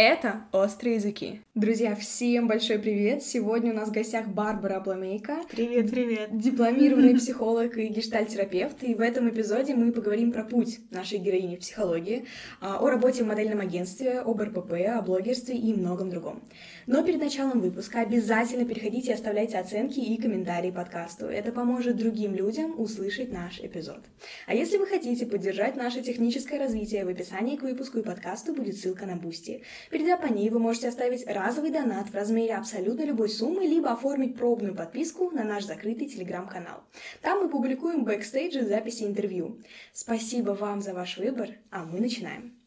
Это 0.00 0.44
«Острые 0.52 0.94
языки». 0.94 1.40
Друзья, 1.56 1.96
всем 1.96 2.46
большой 2.46 2.78
привет! 2.78 3.24
Сегодня 3.24 3.72
у 3.72 3.74
нас 3.74 3.88
в 3.88 3.92
гостях 3.92 4.28
Барбара 4.28 4.76
Абламейка. 4.76 5.38
Привет, 5.50 5.90
привет! 5.90 6.38
Дипломированный 6.38 7.14
психолог 7.18 7.76
и 7.76 7.88
гештальтерапевт. 7.88 8.84
И 8.84 8.94
в 8.94 9.00
этом 9.00 9.28
эпизоде 9.28 9.74
мы 9.74 9.90
поговорим 9.90 10.30
про 10.30 10.44
путь 10.44 10.78
нашей 10.92 11.18
героини 11.18 11.56
в 11.56 11.60
психологии, 11.62 12.26
а, 12.60 12.78
о 12.78 12.88
работе 12.88 13.24
в 13.24 13.26
модельном 13.26 13.58
агентстве, 13.58 14.20
об 14.20 14.40
РПП, 14.40 14.74
о 14.88 15.02
блогерстве 15.02 15.56
и 15.56 15.74
многом 15.74 16.10
другом. 16.10 16.44
Но 16.88 17.02
перед 17.02 17.20
началом 17.20 17.60
выпуска 17.60 18.00
обязательно 18.00 18.64
переходите 18.64 19.10
и 19.10 19.14
оставляйте 19.14 19.58
оценки 19.58 20.00
и 20.00 20.18
комментарии 20.18 20.70
подкасту. 20.70 21.26
Это 21.26 21.52
поможет 21.52 21.96
другим 21.96 22.34
людям 22.34 22.80
услышать 22.80 23.30
наш 23.30 23.60
эпизод. 23.60 24.00
А 24.46 24.54
если 24.54 24.78
вы 24.78 24.86
хотите 24.86 25.26
поддержать 25.26 25.76
наше 25.76 26.00
техническое 26.00 26.58
развитие, 26.58 27.04
в 27.04 27.08
описании 27.08 27.56
к 27.56 27.62
выпуску 27.62 27.98
и 27.98 28.02
подкасту 28.02 28.54
будет 28.54 28.78
ссылка 28.78 29.04
на 29.04 29.16
Boosty. 29.16 29.64
Перейдя 29.90 30.16
по 30.16 30.32
ней, 30.32 30.48
вы 30.48 30.60
можете 30.60 30.88
оставить 30.88 31.26
разовый 31.26 31.72
донат 31.72 32.08
в 32.08 32.14
размере 32.14 32.54
абсолютно 32.54 33.02
любой 33.02 33.28
суммы, 33.28 33.66
либо 33.66 33.92
оформить 33.92 34.38
пробную 34.38 34.74
подписку 34.74 35.30
на 35.30 35.44
наш 35.44 35.66
закрытый 35.66 36.08
телеграм-канал. 36.08 36.84
Там 37.20 37.42
мы 37.42 37.50
публикуем 37.50 38.04
бэкстейджи 38.04 38.64
записи 38.64 39.02
интервью. 39.02 39.60
Спасибо 39.92 40.52
вам 40.52 40.80
за 40.80 40.94
ваш 40.94 41.18
выбор, 41.18 41.50
а 41.70 41.84
мы 41.84 42.00
начинаем. 42.00 42.57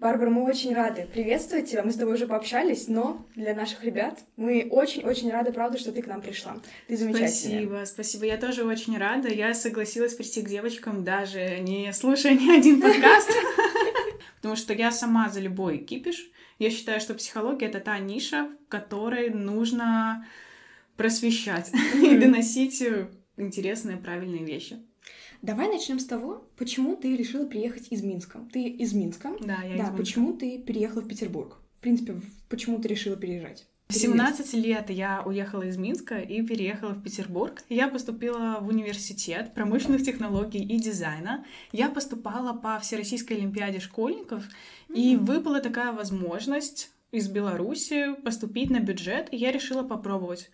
Барбара, 0.00 0.30
мы 0.30 0.44
очень 0.44 0.74
рады 0.74 1.08
приветствовать 1.12 1.70
тебя. 1.70 1.82
Мы 1.82 1.90
с 1.90 1.96
тобой 1.96 2.14
уже 2.14 2.28
пообщались, 2.28 2.86
но 2.86 3.26
для 3.34 3.52
наших 3.52 3.82
ребят 3.82 4.20
мы 4.36 4.68
очень-очень 4.70 5.30
рады, 5.30 5.52
правда, 5.52 5.76
что 5.76 5.90
ты 5.90 6.02
к 6.02 6.06
нам 6.06 6.20
пришла. 6.20 6.56
Ты 6.86 6.96
замечательная. 6.96 7.28
Спасибо, 7.28 7.84
спасибо. 7.84 8.24
Я 8.26 8.36
тоже 8.36 8.64
очень 8.64 8.96
рада. 8.96 9.28
Я 9.28 9.54
согласилась 9.54 10.14
прийти 10.14 10.42
к 10.42 10.48
девочкам, 10.48 11.02
даже 11.02 11.58
не 11.58 11.92
слушая 11.92 12.34
ни 12.34 12.48
один 12.56 12.80
подкаст. 12.80 13.28
Потому 14.36 14.54
что 14.54 14.72
я 14.72 14.92
сама 14.92 15.30
за 15.30 15.40
любой 15.40 15.78
кипиш. 15.78 16.30
Я 16.60 16.70
считаю, 16.70 17.00
что 17.00 17.14
психология— 17.14 17.66
это 17.68 17.80
та 17.80 17.98
ниша, 17.98 18.48
в 18.66 18.68
которой 18.68 19.30
нужно 19.30 20.24
просвещать 20.96 21.72
и 21.94 22.16
доносить 22.16 22.84
интересные, 23.36 23.96
правильные 23.96 24.44
вещи. 24.44 24.78
Давай 25.42 25.68
начнем 25.68 25.98
с 25.98 26.06
того, 26.06 26.44
почему 26.56 26.96
ты 26.96 27.16
решила 27.16 27.46
приехать 27.46 27.88
из 27.90 28.02
Минска. 28.02 28.40
Ты 28.52 28.64
из 28.64 28.92
Минска. 28.92 29.30
Да, 29.40 29.62
я 29.62 29.68
да, 29.68 29.74
из 29.74 29.78
Минска. 29.78 29.96
почему 29.96 30.32
ты 30.32 30.58
переехала 30.58 31.02
в 31.02 31.08
Петербург? 31.08 31.56
В 31.78 31.80
принципе, 31.80 32.20
почему 32.48 32.78
ты 32.78 32.88
решила 32.88 33.16
переезжать? 33.16 33.66
В 33.88 33.94
17 33.94 34.52
лет 34.54 34.90
я 34.90 35.22
уехала 35.24 35.62
из 35.62 35.78
Минска 35.78 36.18
и 36.18 36.42
переехала 36.42 36.90
в 36.92 37.02
Петербург. 37.02 37.62
Я 37.70 37.88
поступила 37.88 38.58
в 38.60 38.68
университет 38.68 39.54
промышленных 39.54 40.04
технологий 40.04 40.62
и 40.62 40.78
дизайна. 40.78 41.46
Я 41.72 41.88
поступала 41.88 42.52
по 42.52 42.78
Всероссийской 42.80 43.38
олимпиаде 43.38 43.80
школьников, 43.80 44.44
mm-hmm. 44.88 44.94
и 44.94 45.16
выпала 45.16 45.60
такая 45.60 45.92
возможность 45.92 46.90
из 47.12 47.28
Беларуси 47.28 48.14
поступить 48.22 48.68
на 48.68 48.80
бюджет, 48.80 49.32
и 49.32 49.38
я 49.38 49.52
решила 49.52 49.82
попробовать. 49.82 50.50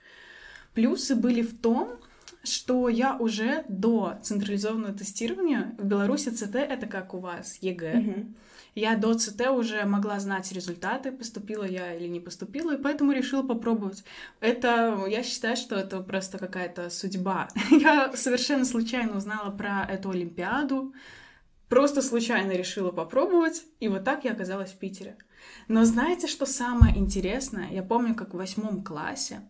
Плюсы 0.74 1.16
были 1.16 1.42
в 1.42 1.58
том, 1.58 1.98
что 2.44 2.88
я 2.88 3.16
уже 3.16 3.64
до 3.68 4.18
централизованного 4.22 4.94
тестирования 4.94 5.74
в 5.78 5.84
Беларуси 5.84 6.28
ЦТ 6.28 6.56
это 6.56 6.86
как 6.86 7.14
у 7.14 7.18
вас 7.18 7.58
ЕГЭ. 7.60 8.26
Я 8.74 8.96
до 8.96 9.14
ЦТ 9.14 9.48
уже 9.50 9.84
могла 9.84 10.18
знать 10.18 10.50
результаты, 10.52 11.12
поступила 11.12 11.64
я 11.64 11.94
или 11.94 12.08
не 12.08 12.18
поступила, 12.18 12.74
и 12.74 12.82
поэтому 12.82 13.12
решила 13.12 13.42
попробовать. 13.42 14.04
Это, 14.40 15.04
я 15.08 15.22
считаю, 15.22 15.56
что 15.56 15.76
это 15.76 16.00
просто 16.00 16.38
какая-то 16.38 16.90
судьба. 16.90 17.48
Я 17.70 18.12
совершенно 18.16 18.64
случайно 18.64 19.16
узнала 19.16 19.50
про 19.50 19.86
эту 19.88 20.10
Олимпиаду, 20.10 20.92
просто 21.68 22.02
случайно 22.02 22.50
решила 22.52 22.90
попробовать, 22.90 23.62
и 23.78 23.86
вот 23.86 24.02
так 24.04 24.24
я 24.24 24.32
оказалась 24.32 24.72
в 24.72 24.78
Питере. 24.78 25.16
Но 25.68 25.84
знаете, 25.84 26.26
что 26.26 26.46
самое 26.46 26.96
интересное? 26.98 27.70
Я 27.70 27.82
помню, 27.82 28.14
как 28.14 28.34
в 28.34 28.36
восьмом 28.36 28.82
классе 28.82 29.40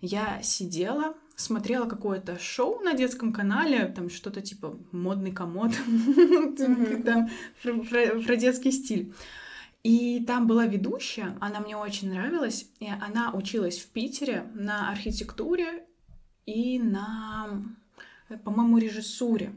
я 0.00 0.40
сидела 0.42 1.14
смотрела 1.42 1.86
какое-то 1.86 2.38
шоу 2.38 2.80
на 2.80 2.94
детском 2.94 3.32
канале, 3.32 3.86
там 3.86 4.10
что-то 4.10 4.40
типа 4.40 4.78
модный 4.92 5.32
комод, 5.32 5.72
там 6.58 7.30
про 7.62 8.36
детский 8.36 8.72
стиль. 8.72 9.12
И 9.82 10.24
там 10.26 10.46
была 10.46 10.66
ведущая, 10.66 11.36
она 11.40 11.60
мне 11.60 11.76
очень 11.76 12.10
нравилась, 12.10 12.68
и 12.78 12.88
она 13.00 13.32
училась 13.32 13.78
в 13.78 13.88
Питере 13.88 14.46
на 14.54 14.90
архитектуре 14.90 15.84
и 16.46 16.78
на, 16.78 17.64
по-моему, 18.44 18.78
режиссуре. 18.78 19.52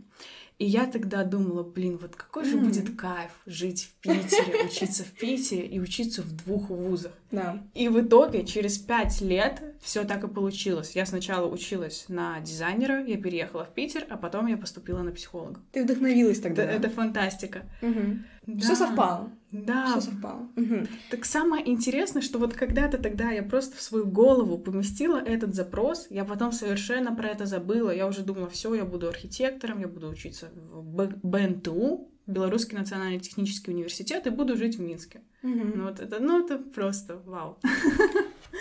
И 0.58 0.66
я 0.66 0.86
тогда 0.86 1.24
думала, 1.26 1.64
блин, 1.64 1.98
вот 2.02 2.16
какой 2.16 2.46
же 2.46 2.58
будет 2.58 2.96
кайф 2.96 3.32
жить 3.46 3.90
в 3.92 4.02
Питере, 4.02 4.66
учиться 4.66 5.04
в 5.04 5.12
Питере 5.12 5.68
и 5.68 5.80
учиться 5.80 6.22
в 6.22 6.34
двух 6.36 6.70
вузах. 6.70 7.12
Да. 7.36 7.64
И 7.74 7.88
в 7.90 8.02
итоге 8.02 8.46
через 8.46 8.78
пять 8.78 9.22
лет 9.22 9.62
все 9.82 10.04
так 10.04 10.24
и 10.24 10.28
получилось. 10.28 10.96
Я 10.96 11.06
сначала 11.06 11.48
училась 11.48 12.06
на 12.08 12.40
дизайнера, 12.40 13.04
я 13.06 13.18
переехала 13.18 13.66
в 13.66 13.74
Питер, 13.74 14.06
а 14.10 14.18
потом 14.18 14.48
я 14.48 14.58
поступила 14.58 15.02
на 15.02 15.12
психолога. 15.12 15.60
Ты 15.72 15.84
вдохновилась 15.84 16.40
тогда. 16.40 16.64
Это, 16.64 16.88
это 16.88 16.90
фантастика. 16.90 17.64
Угу. 17.82 18.02
Да. 18.48 18.60
Все 18.60 18.76
совпало. 18.76 19.32
Да. 19.52 19.88
Все 19.88 20.02
совпало. 20.02 20.50
Угу. 20.56 20.88
Так 21.12 21.26
самое 21.26 21.68
интересное, 21.70 22.22
что 22.22 22.40
вот 22.40 22.54
когда-то 22.54 22.98
тогда 22.98 23.32
я 23.32 23.44
просто 23.44 23.78
в 23.78 23.82
свою 23.82 24.06
голову 24.06 24.58
поместила 24.58 25.18
этот 25.18 25.56
запрос, 25.56 26.08
я 26.10 26.26
потом 26.26 26.52
совершенно 26.52 27.16
про 27.16 27.30
это 27.30 27.46
забыла. 27.46 27.92
Я 27.92 28.08
уже 28.08 28.22
думала, 28.22 28.50
все, 28.50 28.74
я 28.76 28.86
буду 28.86 29.08
архитектором, 29.08 29.80
я 29.80 29.88
буду 29.88 30.10
учиться 30.10 30.50
в 30.56 31.08
БНТУ, 31.24 32.10
Белорусский 32.28 32.78
национальный 32.78 33.20
технический 33.20 33.72
университет, 33.72 34.26
и 34.28 34.30
буду 34.30 34.58
жить 34.58 34.78
в 34.78 34.82
Минске. 34.82 35.22
Угу. 35.44 35.52
Ну, 35.76 35.84
вот 35.84 36.00
это, 36.00 36.20
ну, 36.20 36.44
это 36.44 36.58
просто 36.58 37.18
вау. 37.26 37.60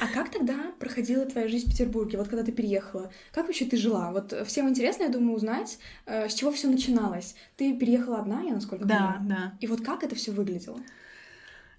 А 0.01 0.09
как 0.09 0.31
тогда 0.31 0.73
проходила 0.81 1.25
твоя 1.25 1.47
жизнь 1.47 1.67
в 1.67 1.71
Петербурге, 1.71 2.19
вот 2.19 2.27
когда 2.27 2.43
ты 2.43 2.51
переехала? 2.51 3.13
Как 3.33 3.47
вообще 3.47 3.65
ты 3.65 3.77
жила? 3.77 4.11
Вот 4.11 4.35
всем 4.45 4.69
интересно, 4.69 5.05
я 5.05 5.09
думаю, 5.09 5.37
узнать, 5.37 5.79
э, 6.07 6.29
с 6.29 6.35
чего 6.35 6.51
все 6.51 6.69
начиналось. 6.69 7.37
Ты 7.57 7.77
переехала 7.77 8.19
одна, 8.19 8.43
я 8.43 8.55
насколько 8.55 8.85
да, 8.85 8.97
понимаю? 8.97 9.21
Да, 9.23 9.35
да. 9.37 9.59
И 9.61 9.69
вот 9.69 9.83
как 9.83 10.03
это 10.03 10.17
все 10.17 10.33
выглядело? 10.33 10.81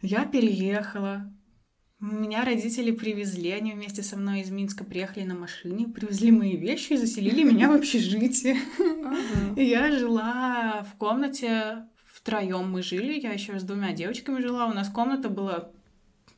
Я 0.01 0.25
переехала. 0.25 1.29
Меня 1.99 2.43
родители 2.43 2.91
привезли, 2.91 3.51
они 3.51 3.71
вместе 3.71 4.03
со 4.03 4.17
мной 4.17 4.41
из 4.41 4.51
Минска 4.51 4.83
приехали 4.83 5.23
на 5.23 5.35
машине, 5.35 5.87
привезли 5.87 6.31
мои 6.31 6.57
вещи 6.57 6.93
и 6.93 6.97
заселили 6.97 7.43
меня 7.51 7.69
в 7.69 7.75
общежитие. 7.75 8.57
Я 9.55 9.91
жила 9.91 10.85
в 10.91 10.97
комнате 10.97 11.85
втроем 12.15 12.71
мы 12.71 12.81
жили, 12.81 13.19
я 13.19 13.33
еще 13.33 13.59
с 13.59 13.63
двумя 13.63 13.91
девочками 13.91 14.41
жила, 14.41 14.67
у 14.67 14.73
нас 14.73 14.89
комната 14.89 15.29
была, 15.29 15.71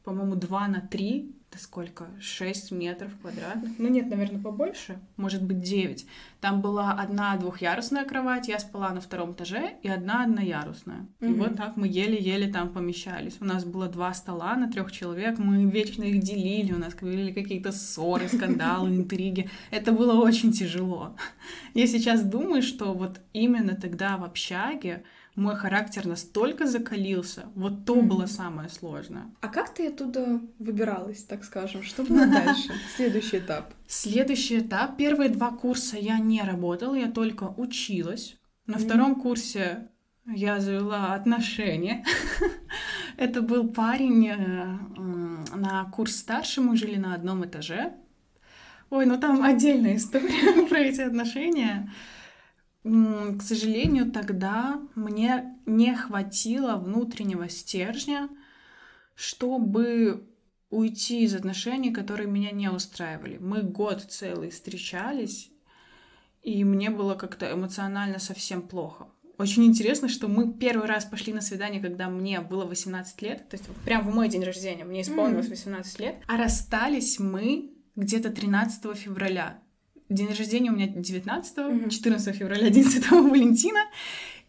по-моему, 0.04 0.36
2 0.36 0.68
на 0.68 0.82
3, 0.82 1.36
это 1.50 1.64
сколько? 1.64 2.08
6 2.20 2.72
метров 2.72 3.12
квадратных? 3.22 3.72
Ну 3.78 3.88
нет, 3.88 4.10
наверное, 4.10 4.42
побольше. 4.42 5.00
Может 5.16 5.44
быть, 5.44 5.62
9. 5.62 6.06
Там 6.42 6.62
была 6.62 6.92
одна 6.92 7.36
двухъярусная 7.38 8.06
кровать, 8.06 8.48
я 8.48 8.60
спала 8.60 8.92
на 8.92 9.00
втором 9.02 9.32
этаже, 9.32 9.76
и 9.82 9.88
одна 9.88 10.24
одноярусная. 10.24 11.08
Mm-hmm. 11.20 11.30
И 11.30 11.34
вот 11.34 11.56
так 11.56 11.78
мы 11.78 11.88
еле-еле 11.88 12.52
там 12.52 12.70
помещались. 12.70 13.38
У 13.40 13.46
нас 13.46 13.64
было 13.64 13.88
два 13.88 14.14
стола 14.14 14.56
на 14.56 14.70
трех 14.70 14.92
человек, 14.92 15.40
мы 15.40 15.66
вечно 15.66 16.04
их 16.04 16.22
делили, 16.22 16.74
у 16.74 16.80
нас 16.80 16.94
были 16.96 17.32
какие-то 17.32 17.72
ссоры, 17.72 18.28
скандалы, 18.28 18.90
интриги. 18.96 19.50
Это 19.72 19.92
было 19.94 20.14
очень 20.22 20.52
тяжело. 20.52 21.16
Я 21.74 21.88
сейчас 21.88 22.24
думаю, 22.24 22.62
что 22.62 22.94
вот 22.94 23.22
именно 23.34 23.76
тогда 23.76 24.18
в 24.18 24.24
общаге 24.24 25.04
мой 25.38 25.56
характер 25.56 26.08
настолько 26.08 26.66
закалился. 26.66 27.46
Вот 27.54 27.86
то 27.86 27.96
mm-hmm. 27.96 28.08
было 28.08 28.26
самое 28.26 28.70
сложное. 28.70 29.32
А 29.40 29.48
как 29.48 29.72
ты 29.72 29.88
оттуда 29.88 30.42
выбиралась, 30.58 31.24
так 31.24 31.44
скажем? 31.44 31.84
Что 31.84 32.04
было 32.04 32.26
дальше? 32.26 32.74
Следующий 32.96 33.38
этап. 33.38 33.72
Следующий 33.88 34.60
этап. 34.60 34.98
Первые 34.98 35.30
два 35.30 35.52
курса 35.52 35.98
я 35.98 36.18
не 36.18 36.42
работала, 36.42 36.96
я 36.96 37.12
только 37.12 37.54
училась. 37.56 38.36
На 38.66 38.80
втором 38.80 39.16
курсе 39.16 39.88
я 40.26 40.60
завела 40.60 41.14
отношения. 41.14 42.04
Это 43.18 43.44
был 43.44 43.68
парень 43.68 44.28
э, 44.28 44.36
на 45.56 45.86
курс 45.94 46.16
старше, 46.16 46.62
мы 46.62 46.76
жили 46.78 46.96
на 46.96 47.14
одном 47.14 47.46
этаже. 47.46 47.94
Ой, 48.90 49.06
ну 49.06 49.20
там 49.20 49.44
отдельная 49.44 49.98
история 49.98 50.66
про 50.70 50.80
эти 50.80 51.02
отношения 51.02 51.92
к 52.84 53.42
сожалению, 53.42 54.12
тогда 54.12 54.82
мне 54.96 55.58
не 55.66 55.96
хватило 55.96 56.76
внутреннего 56.76 57.50
стержня, 57.50 58.30
чтобы 59.16 60.28
уйти 60.70 61.24
из 61.24 61.36
отношений, 61.36 61.92
которые 61.92 62.28
меня 62.28 62.52
не 62.52 62.70
устраивали. 62.70 63.38
Мы 63.38 63.62
год 63.64 64.06
целый 64.10 64.52
встречались, 64.52 65.52
и 66.44 66.64
мне 66.64 66.90
было 66.90 67.16
как-то 67.16 67.52
эмоционально 67.52 68.20
совсем 68.20 68.62
плохо. 68.62 69.08
Очень 69.38 69.66
интересно, 69.66 70.10
что 70.10 70.28
мы 70.28 70.52
первый 70.52 70.88
раз 70.88 71.06
пошли 71.06 71.32
на 71.32 71.42
свидание, 71.42 71.82
когда 71.82 72.10
мне 72.10 72.42
было 72.42 72.66
18 72.66 73.22
лет, 73.22 73.48
то 73.50 73.56
есть 73.56 73.70
прям 73.86 74.10
в 74.10 74.14
мой 74.14 74.30
день 74.30 74.44
рождения, 74.44 74.84
мне 74.84 75.02
исполнилось 75.02 75.48
18 75.48 76.00
лет, 76.00 76.16
а 76.28 76.38
расстались 76.38 77.20
мы 77.20 77.72
где-то 77.96 78.32
13 78.32 78.98
февраля. 78.98 79.60
День 80.10 80.30
рождения 80.30 80.72
у 80.72 80.76
меня 80.76 80.88
19 80.88 81.58
mm-hmm. 81.58 81.90
14 81.90 82.36
февраля, 82.36 82.70
День 82.70 82.86
Святого 82.86 83.28
Валентина. 83.30 83.82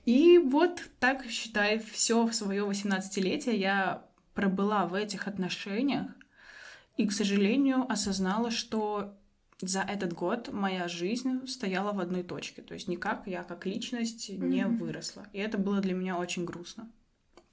И 0.07 0.39
вот 0.39 0.83
так, 1.01 1.27
считай, 1.27 1.81
все 1.81 2.31
свое 2.31 2.65
18-летие 2.65 3.57
я 3.57 4.05
пробыла 4.35 4.87
в 4.87 4.95
этих 4.95 5.27
отношениях 5.27 6.07
и, 6.97 7.07
к 7.07 7.13
сожалению, 7.13 7.91
осознала, 7.91 8.53
что 8.53 9.19
за 9.61 9.81
этот 9.81 10.13
год 10.13 10.53
моя 10.53 10.87
жизнь 10.87 11.47
стояла 11.49 11.93
в 11.93 11.99
одной 11.99 12.23
точке. 12.23 12.63
То 12.63 12.75
есть 12.75 12.87
никак 12.87 13.27
я 13.27 13.43
как 13.43 13.67
личность 13.67 14.29
не 14.29 14.61
mm-hmm. 14.61 14.77
выросла. 14.77 15.27
И 15.33 15.39
это 15.39 15.59
было 15.59 15.81
для 15.81 15.95
меня 15.95 16.19
очень 16.19 16.45
грустно. 16.45 16.89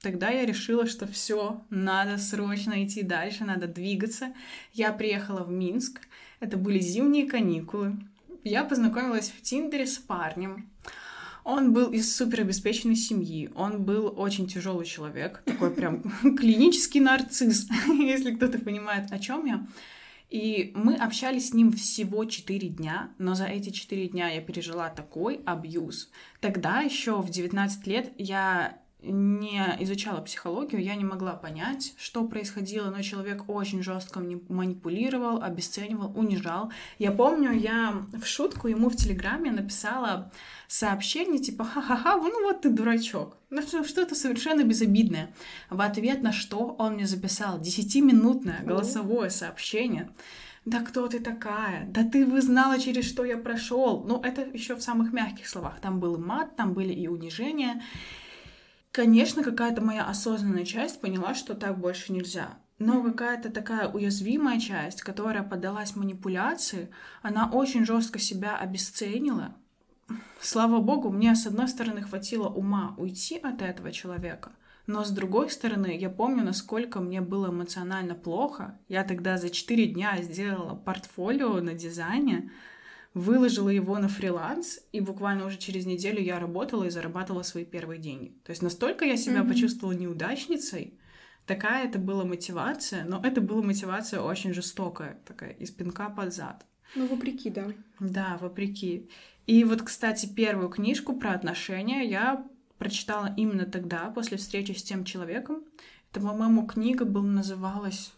Тогда 0.00 0.28
я 0.30 0.46
решила, 0.46 0.86
что 0.86 1.06
все, 1.08 1.64
надо 1.70 2.18
срочно 2.18 2.84
идти 2.84 3.02
дальше, 3.02 3.44
надо 3.44 3.66
двигаться. 3.66 4.32
Я 4.72 4.92
приехала 4.92 5.42
в 5.42 5.50
Минск. 5.50 6.05
Это 6.40 6.56
были 6.56 6.78
зимние 6.78 7.26
каникулы. 7.26 7.96
Я 8.44 8.64
познакомилась 8.64 9.30
в 9.30 9.42
Тиндере 9.42 9.86
с 9.86 9.98
парнем. 9.98 10.70
Он 11.44 11.72
был 11.72 11.92
из 11.92 12.14
суперобеспеченной 12.16 12.96
семьи, 12.96 13.50
он 13.54 13.84
был 13.84 14.12
очень 14.16 14.48
тяжелый 14.48 14.84
человек, 14.84 15.42
такой 15.44 15.70
прям 15.70 16.02
клинический 16.36 17.00
нарцисс, 17.00 17.68
если 17.86 18.34
кто-то 18.34 18.58
понимает, 18.58 19.12
о 19.12 19.18
чем 19.20 19.44
я. 19.44 19.64
И 20.28 20.72
мы 20.74 20.96
общались 20.96 21.50
с 21.50 21.54
ним 21.54 21.72
всего 21.72 22.24
4 22.24 22.68
дня, 22.68 23.10
но 23.18 23.34
за 23.34 23.44
эти 23.44 23.70
4 23.70 24.08
дня 24.08 24.28
я 24.28 24.40
пережила 24.40 24.88
такой 24.90 25.40
абьюз. 25.46 26.10
Тогда 26.40 26.80
еще 26.80 27.20
в 27.20 27.30
19 27.30 27.86
лет 27.86 28.12
я 28.18 28.80
не 29.06 29.76
изучала 29.80 30.20
психологию, 30.20 30.82
я 30.82 30.94
не 30.94 31.04
могла 31.04 31.32
понять, 31.32 31.94
что 31.96 32.24
происходило, 32.24 32.90
но 32.90 33.02
человек 33.02 33.48
очень 33.48 33.82
жестко 33.82 34.20
манипулировал, 34.48 35.42
обесценивал, 35.42 36.12
унижал. 36.18 36.72
Я 36.98 37.12
помню, 37.12 37.52
я 37.52 38.06
в 38.12 38.26
шутку 38.26 38.68
ему 38.68 38.90
в 38.90 38.96
Телеграме 38.96 39.50
написала 39.50 40.32
сообщение 40.68 41.40
типа 41.40 41.64
«Ха-ха-ха, 41.64 42.16
ну 42.16 42.42
вот 42.44 42.62
ты 42.62 42.70
дурачок». 42.70 43.36
Ну 43.50 43.62
что-то 43.62 44.14
совершенно 44.14 44.64
безобидное. 44.64 45.32
В 45.70 45.80
ответ 45.80 46.22
на 46.22 46.32
что 46.32 46.74
он 46.78 46.94
мне 46.94 47.06
записал 47.06 47.60
десятиминутное 47.60 48.62
голосовое 48.64 49.30
сообщение. 49.30 50.10
Да 50.66 50.80
кто 50.80 51.06
ты 51.06 51.20
такая? 51.20 51.86
Да 51.86 52.02
ты 52.02 52.26
бы 52.26 52.42
знала, 52.42 52.80
через 52.80 53.04
что 53.04 53.24
я 53.24 53.38
прошел. 53.38 54.02
Ну, 54.04 54.20
это 54.20 54.42
еще 54.42 54.74
в 54.74 54.82
самых 54.82 55.12
мягких 55.12 55.48
словах. 55.48 55.80
Там 55.80 56.00
был 56.00 56.18
мат, 56.18 56.56
там 56.56 56.74
были 56.74 56.92
и 56.92 57.06
унижения. 57.06 57.84
Конечно, 58.96 59.42
какая-то 59.42 59.82
моя 59.82 60.06
осознанная 60.06 60.64
часть 60.64 61.02
поняла, 61.02 61.34
что 61.34 61.52
так 61.52 61.78
больше 61.78 62.14
нельзя. 62.14 62.56
Но 62.78 63.02
какая-то 63.02 63.50
такая 63.50 63.90
уязвимая 63.90 64.58
часть, 64.58 65.02
которая 65.02 65.42
поддалась 65.42 65.96
манипуляции, 65.96 66.88
она 67.20 67.50
очень 67.50 67.84
жестко 67.84 68.18
себя 68.18 68.56
обесценила. 68.56 69.54
Слава 70.40 70.80
богу, 70.80 71.10
мне 71.10 71.34
с 71.34 71.46
одной 71.46 71.68
стороны 71.68 72.00
хватило 72.00 72.48
ума 72.48 72.94
уйти 72.96 73.36
от 73.36 73.60
этого 73.60 73.92
человека, 73.92 74.52
но 74.86 75.04
с 75.04 75.10
другой 75.10 75.50
стороны, 75.50 75.94
я 75.94 76.08
помню, 76.08 76.42
насколько 76.42 76.98
мне 77.00 77.20
было 77.20 77.50
эмоционально 77.50 78.14
плохо. 78.14 78.78
Я 78.88 79.04
тогда 79.04 79.36
за 79.36 79.50
4 79.50 79.88
дня 79.88 80.22
сделала 80.22 80.74
портфолио 80.74 81.60
на 81.60 81.74
дизайне, 81.74 82.50
выложила 83.16 83.70
его 83.70 83.98
на 83.98 84.08
фриланс, 84.08 84.78
и 84.92 85.00
буквально 85.00 85.46
уже 85.46 85.56
через 85.56 85.86
неделю 85.86 86.20
я 86.20 86.38
работала 86.38 86.84
и 86.84 86.90
зарабатывала 86.90 87.42
свои 87.42 87.64
первые 87.64 87.98
деньги. 87.98 88.36
То 88.44 88.50
есть 88.50 88.60
настолько 88.60 89.06
я 89.06 89.16
себя 89.16 89.38
mm-hmm. 89.38 89.48
почувствовала 89.48 89.96
неудачницей, 89.96 91.00
такая 91.46 91.88
это 91.88 91.98
была 91.98 92.26
мотивация, 92.26 93.06
но 93.06 93.22
это 93.24 93.40
была 93.40 93.62
мотивация 93.62 94.20
очень 94.20 94.52
жестокая, 94.52 95.18
такая 95.24 95.52
из 95.52 95.70
пинка 95.70 96.10
под 96.10 96.34
зад. 96.34 96.66
Ну, 96.94 97.06
вопреки, 97.06 97.48
да. 97.48 97.72
Да, 98.00 98.36
вопреки. 98.38 99.08
И 99.46 99.64
вот, 99.64 99.80
кстати, 99.80 100.26
первую 100.26 100.68
книжку 100.68 101.14
про 101.14 101.32
отношения 101.32 102.04
я 102.04 102.46
прочитала 102.76 103.32
именно 103.38 103.64
тогда, 103.64 104.10
после 104.10 104.36
встречи 104.36 104.72
с 104.72 104.82
тем 104.82 105.06
человеком. 105.06 105.64
Это, 106.10 106.20
по-моему, 106.20 106.66
книга 106.66 107.06
была, 107.06 107.24
называлась 107.24 108.12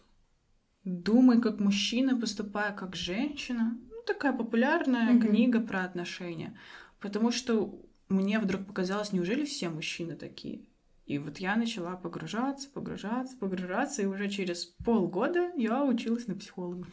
«Думай 0.83 1.39
как 1.39 1.61
мужчина, 1.61 2.19
поступая 2.19 2.73
как 2.73 2.97
женщина» 2.97 3.77
такая 4.13 4.33
популярная 4.33 5.13
mm-hmm. 5.13 5.27
книга 5.27 5.59
про 5.61 5.83
отношения. 5.83 6.57
Потому 6.99 7.31
что 7.31 7.79
мне 8.09 8.39
вдруг 8.39 8.65
показалось, 8.65 9.13
неужели 9.13 9.45
все 9.45 9.69
мужчины 9.69 10.15
такие? 10.15 10.65
И 11.05 11.17
вот 11.17 11.37
я 11.37 11.55
начала 11.55 11.95
погружаться, 11.95 12.69
погружаться, 12.69 13.35
погружаться, 13.37 14.01
и 14.01 14.05
уже 14.05 14.29
через 14.29 14.65
полгода 14.65 15.51
я 15.55 15.83
училась 15.83 16.27
на 16.27 16.35
психолога. 16.35 16.87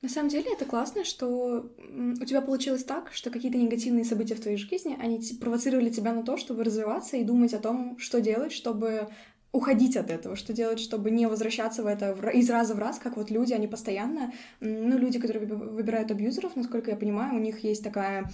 На 0.00 0.08
самом 0.08 0.28
деле 0.28 0.52
это 0.52 0.64
классно, 0.64 1.04
что 1.04 1.72
у 2.20 2.24
тебя 2.24 2.40
получилось 2.40 2.84
так, 2.84 3.12
что 3.12 3.30
какие-то 3.30 3.58
негативные 3.58 4.04
события 4.04 4.36
в 4.36 4.40
твоей 4.40 4.56
жизни, 4.56 4.96
они 5.00 5.20
провоцировали 5.40 5.90
тебя 5.90 6.12
на 6.12 6.22
то, 6.22 6.36
чтобы 6.36 6.62
развиваться 6.62 7.16
и 7.16 7.24
думать 7.24 7.52
о 7.52 7.58
том, 7.58 7.98
что 7.98 8.20
делать, 8.20 8.52
чтобы 8.52 9.08
уходить 9.52 9.96
от 9.96 10.10
этого, 10.10 10.36
что 10.36 10.52
делать, 10.52 10.78
чтобы 10.78 11.10
не 11.10 11.26
возвращаться 11.26 11.82
в 11.82 11.86
это 11.86 12.12
из 12.30 12.50
раза 12.50 12.74
в 12.74 12.78
раз, 12.78 12.98
как 12.98 13.16
вот 13.16 13.30
люди, 13.30 13.52
они 13.52 13.66
постоянно, 13.66 14.32
ну, 14.60 14.98
люди, 14.98 15.18
которые 15.18 15.46
выбирают 15.46 16.10
абьюзеров, 16.10 16.54
насколько 16.56 16.90
я 16.90 16.96
понимаю, 16.96 17.36
у 17.36 17.40
них 17.40 17.64
есть 17.64 17.82
такая 17.82 18.30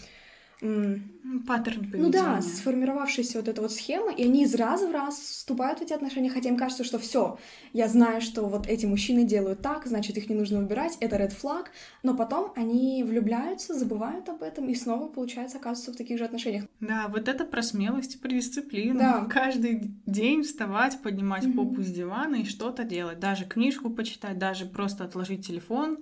Паттерн 1.47 1.91
поведения. 1.91 2.03
Ну 2.03 2.11
да, 2.11 2.41
сформировавшаяся 2.41 3.39
вот 3.39 3.49
эта 3.49 3.61
вот 3.61 3.73
схема, 3.73 4.13
и 4.13 4.25
они 4.25 4.45
из 4.45 4.55
раза 4.55 4.89
в 4.89 4.93
раз 4.93 5.19
вступают 5.19 5.81
в 5.81 5.83
эти 5.83 5.93
отношения, 5.93 6.31
хотя 6.31 6.49
им 6.49 6.57
кажется, 6.57 6.85
что 6.85 6.99
все, 6.99 7.39
я 7.73 7.89
знаю, 7.89 8.23
что 8.23 8.47
вот 8.47 8.67
эти 8.67 8.87
мужчины 8.87 9.25
делают 9.25 9.61
так, 9.61 9.87
значит, 9.87 10.17
их 10.17 10.29
не 10.29 10.35
нужно 10.35 10.61
выбирать, 10.61 10.97
это 11.01 11.17
red 11.17 11.35
flag, 11.39 11.67
но 12.03 12.15
потом 12.17 12.53
они 12.57 13.05
влюбляются, 13.05 13.75
забывают 13.75 14.29
об 14.29 14.43
этом 14.43 14.69
и 14.69 14.75
снова, 14.75 15.09
получается, 15.09 15.59
оказываются 15.59 15.93
в 15.93 15.97
таких 15.97 16.19
же 16.19 16.25
отношениях. 16.25 16.65
Да, 16.81 17.09
вот 17.09 17.29
это 17.29 17.45
про 17.45 17.63
смелость 17.63 18.15
и 18.15 18.19
про 18.19 18.29
дисциплину. 18.31 18.99
Да. 18.99 19.27
Каждый 19.29 19.91
день 20.07 20.43
вставать, 20.45 21.03
поднимать 21.03 21.45
mm-hmm. 21.45 21.55
попу 21.55 21.83
с 21.83 21.89
дивана 21.89 22.37
и 22.37 22.45
что-то 22.45 22.85
делать, 22.85 23.19
даже 23.19 23.45
книжку 23.45 23.91
почитать, 23.91 24.39
даже 24.39 24.65
просто 24.65 25.05
отложить 25.05 25.47
телефон 25.47 25.99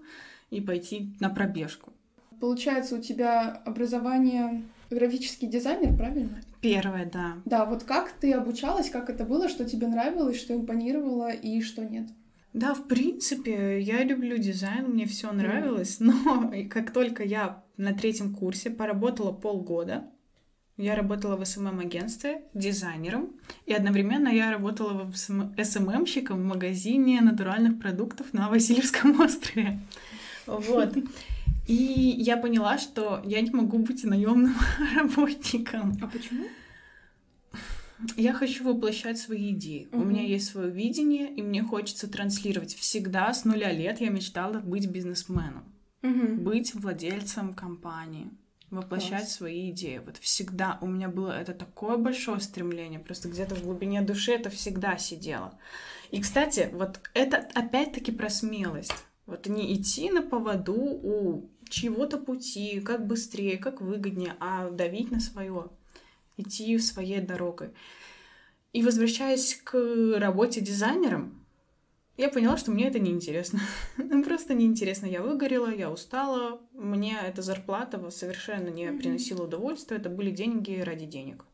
и 0.50 0.61
пойти 0.61 1.15
на 1.20 1.31
пробежку. 1.31 1.93
Получается, 2.43 2.97
у 2.97 2.99
тебя 3.00 3.62
образование 3.65 4.65
графический 4.91 5.47
дизайнер, 5.47 5.97
правильно? 5.97 6.43
Первое, 6.61 7.09
да. 7.09 7.35
Да, 7.44 7.65
вот 7.65 7.85
как 7.85 8.11
ты 8.11 8.33
обучалась, 8.33 8.91
как 8.91 9.11
это 9.11 9.25
было, 9.25 9.49
что 9.49 9.65
тебе 9.65 9.87
нравилось, 9.87 10.41
что 10.41 10.53
импонировало 10.53 11.31
и 11.31 11.62
что 11.62 11.85
нет? 11.85 12.09
Да, 12.53 12.75
в 12.75 12.89
принципе, 12.89 13.81
я 13.81 14.03
люблю 14.03 14.39
дизайн, 14.39 14.89
мне 14.89 15.06
все 15.06 15.31
нравилось, 15.31 15.99
но 16.00 16.53
как 16.69 16.93
только 16.93 17.23
я 17.23 17.62
на 17.77 17.94
третьем 17.94 18.35
курсе 18.35 18.71
поработала 18.71 19.31
полгода, 19.31 20.11
я 20.77 20.96
работала 20.96 21.37
в 21.37 21.44
СММ-агентстве 21.44 22.43
дизайнером, 22.55 23.37
и 23.67 23.72
одновременно 23.72 24.27
я 24.27 24.51
работала 24.51 25.05
в 25.05 25.15
СММщиком 25.15 26.41
в 26.41 26.44
магазине 26.44 27.20
натуральных 27.20 27.79
продуктов 27.79 28.32
на 28.32 28.49
Васильевском 28.49 29.20
острове. 29.20 29.79
Вот. 30.46 30.96
И 31.72 32.17
я 32.19 32.36
поняла, 32.36 32.76
что 32.76 33.22
я 33.24 33.41
не 33.41 33.50
могу 33.50 33.79
быть 33.79 34.05
наемным 34.05 34.55
работником. 34.94 35.96
А 36.02 36.06
почему? 36.06 36.44
Я 38.17 38.34
хочу 38.34 38.64
воплощать 38.64 39.17
свои 39.17 39.52
идеи. 39.52 39.88
Угу. 39.91 40.02
У 40.02 40.05
меня 40.05 40.22
есть 40.22 40.50
свое 40.50 40.70
видение, 40.70 41.34
и 41.34 41.41
мне 41.41 41.62
хочется 41.62 42.08
транслировать. 42.08 42.74
Всегда 42.74 43.32
с 43.32 43.46
нуля 43.46 43.72
лет 43.72 44.02
я 44.02 44.10
мечтала 44.10 44.58
быть 44.60 44.86
бизнесменом, 44.86 45.64
угу. 46.02 46.34
быть 46.43 46.74
владельцем 46.74 47.55
компании, 47.55 48.29
воплощать 48.69 49.20
Класс. 49.20 49.32
свои 49.32 49.70
идеи. 49.70 50.02
Вот 50.05 50.19
всегда 50.19 50.79
у 50.82 50.86
меня 50.86 51.08
было 51.08 51.31
это 51.31 51.55
такое 51.55 51.96
большое 51.96 52.41
стремление, 52.41 53.00
просто 53.00 53.31
где-то 53.31 53.55
в 53.55 53.62
глубине 53.62 54.02
души 54.02 54.32
это 54.32 54.50
всегда 54.50 54.98
сидело. 54.98 55.58
И, 56.10 56.20
кстати, 56.20 56.69
вот 56.72 57.00
это 57.14 57.48
опять-таки 57.55 58.12
про 58.12 58.29
смелость. 58.29 58.93
Вот 59.24 59.46
не 59.46 59.74
идти 59.74 60.10
на 60.10 60.20
поводу 60.20 60.74
у 60.74 61.48
чего-то 61.72 62.19
пути, 62.19 62.81
как 62.81 63.06
быстрее, 63.06 63.56
как 63.56 63.81
выгоднее, 63.81 64.36
а 64.41 64.69
давить 64.70 65.10
на 65.10 65.20
свое, 65.20 65.70
идти 66.36 66.79
своей 66.79 67.20
дорогой. 67.20 67.70
И 68.74 68.82
возвращаясь 68.82 69.55
к 69.64 69.74
работе 70.19 70.60
дизайнером, 70.60 71.43
я 72.19 72.29
поняла, 72.29 72.58
что 72.58 72.70
мне 72.70 72.88
это 72.88 72.98
неинтересно. 72.98 73.60
Ну, 73.96 74.22
просто 74.22 74.52
неинтересно. 74.52 75.06
Я 75.06 75.22
выгорела, 75.22 75.74
я 75.74 75.91
устала. 75.91 76.60
Мне 76.72 77.19
эта 77.19 77.41
зарплата 77.41 78.10
совершенно 78.10 78.69
не 78.69 78.93
приносила 78.93 79.44
удовольствия. 79.44 79.96
Это 79.96 80.10
были 80.10 80.31
деньги 80.31 80.79
ради 80.79 81.06
денег. 81.06 81.46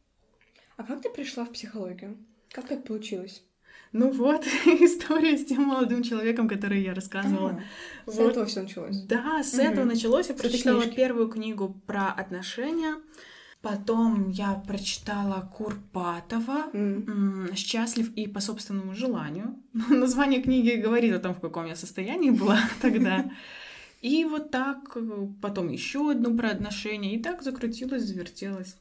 А 0.76 0.82
как 0.82 1.00
ты 1.00 1.10
пришла 1.10 1.44
в 1.44 1.52
психологию? 1.52 2.18
Как 2.50 2.66
так 2.66 2.84
получилось? 2.84 3.44
Ну 3.92 4.10
вот, 4.10 4.44
история 4.66 5.36
с 5.36 5.44
тем 5.44 5.62
молодым 5.62 6.02
человеком, 6.02 6.48
который 6.48 6.82
я 6.82 6.94
рассказывала. 6.94 7.50
А, 7.50 7.62
вот. 8.06 8.14
С 8.14 8.18
этого 8.18 8.46
все 8.46 8.62
началось. 8.62 9.00
Да, 9.02 9.42
с 9.42 9.54
угу. 9.54 9.62
этого 9.62 9.84
началось. 9.84 10.28
Я 10.28 10.34
прочитала 10.34 10.86
первую 10.86 11.28
книгу 11.28 11.80
про 11.86 12.08
отношения. 12.08 12.96
Потом 13.60 14.28
я 14.28 14.54
прочитала 14.54 15.50
Курпатова 15.52 16.70
mm. 16.72 17.56
«Счастлив 17.56 18.12
и 18.14 18.28
по 18.28 18.38
собственному 18.38 18.94
желанию». 18.94 19.56
Название 19.88 20.40
книги 20.40 20.80
говорит 20.80 21.12
о 21.12 21.18
том, 21.18 21.34
в 21.34 21.40
каком 21.40 21.66
я 21.66 21.74
состоянии 21.74 22.30
была 22.30 22.60
тогда. 22.80 23.32
И 24.00 24.24
вот 24.24 24.52
так, 24.52 24.96
потом 25.42 25.70
еще 25.70 26.12
одну 26.12 26.36
про 26.36 26.50
отношения, 26.50 27.16
и 27.16 27.22
так 27.22 27.42
закрутилась, 27.42 28.04
завертелась. 28.04 28.76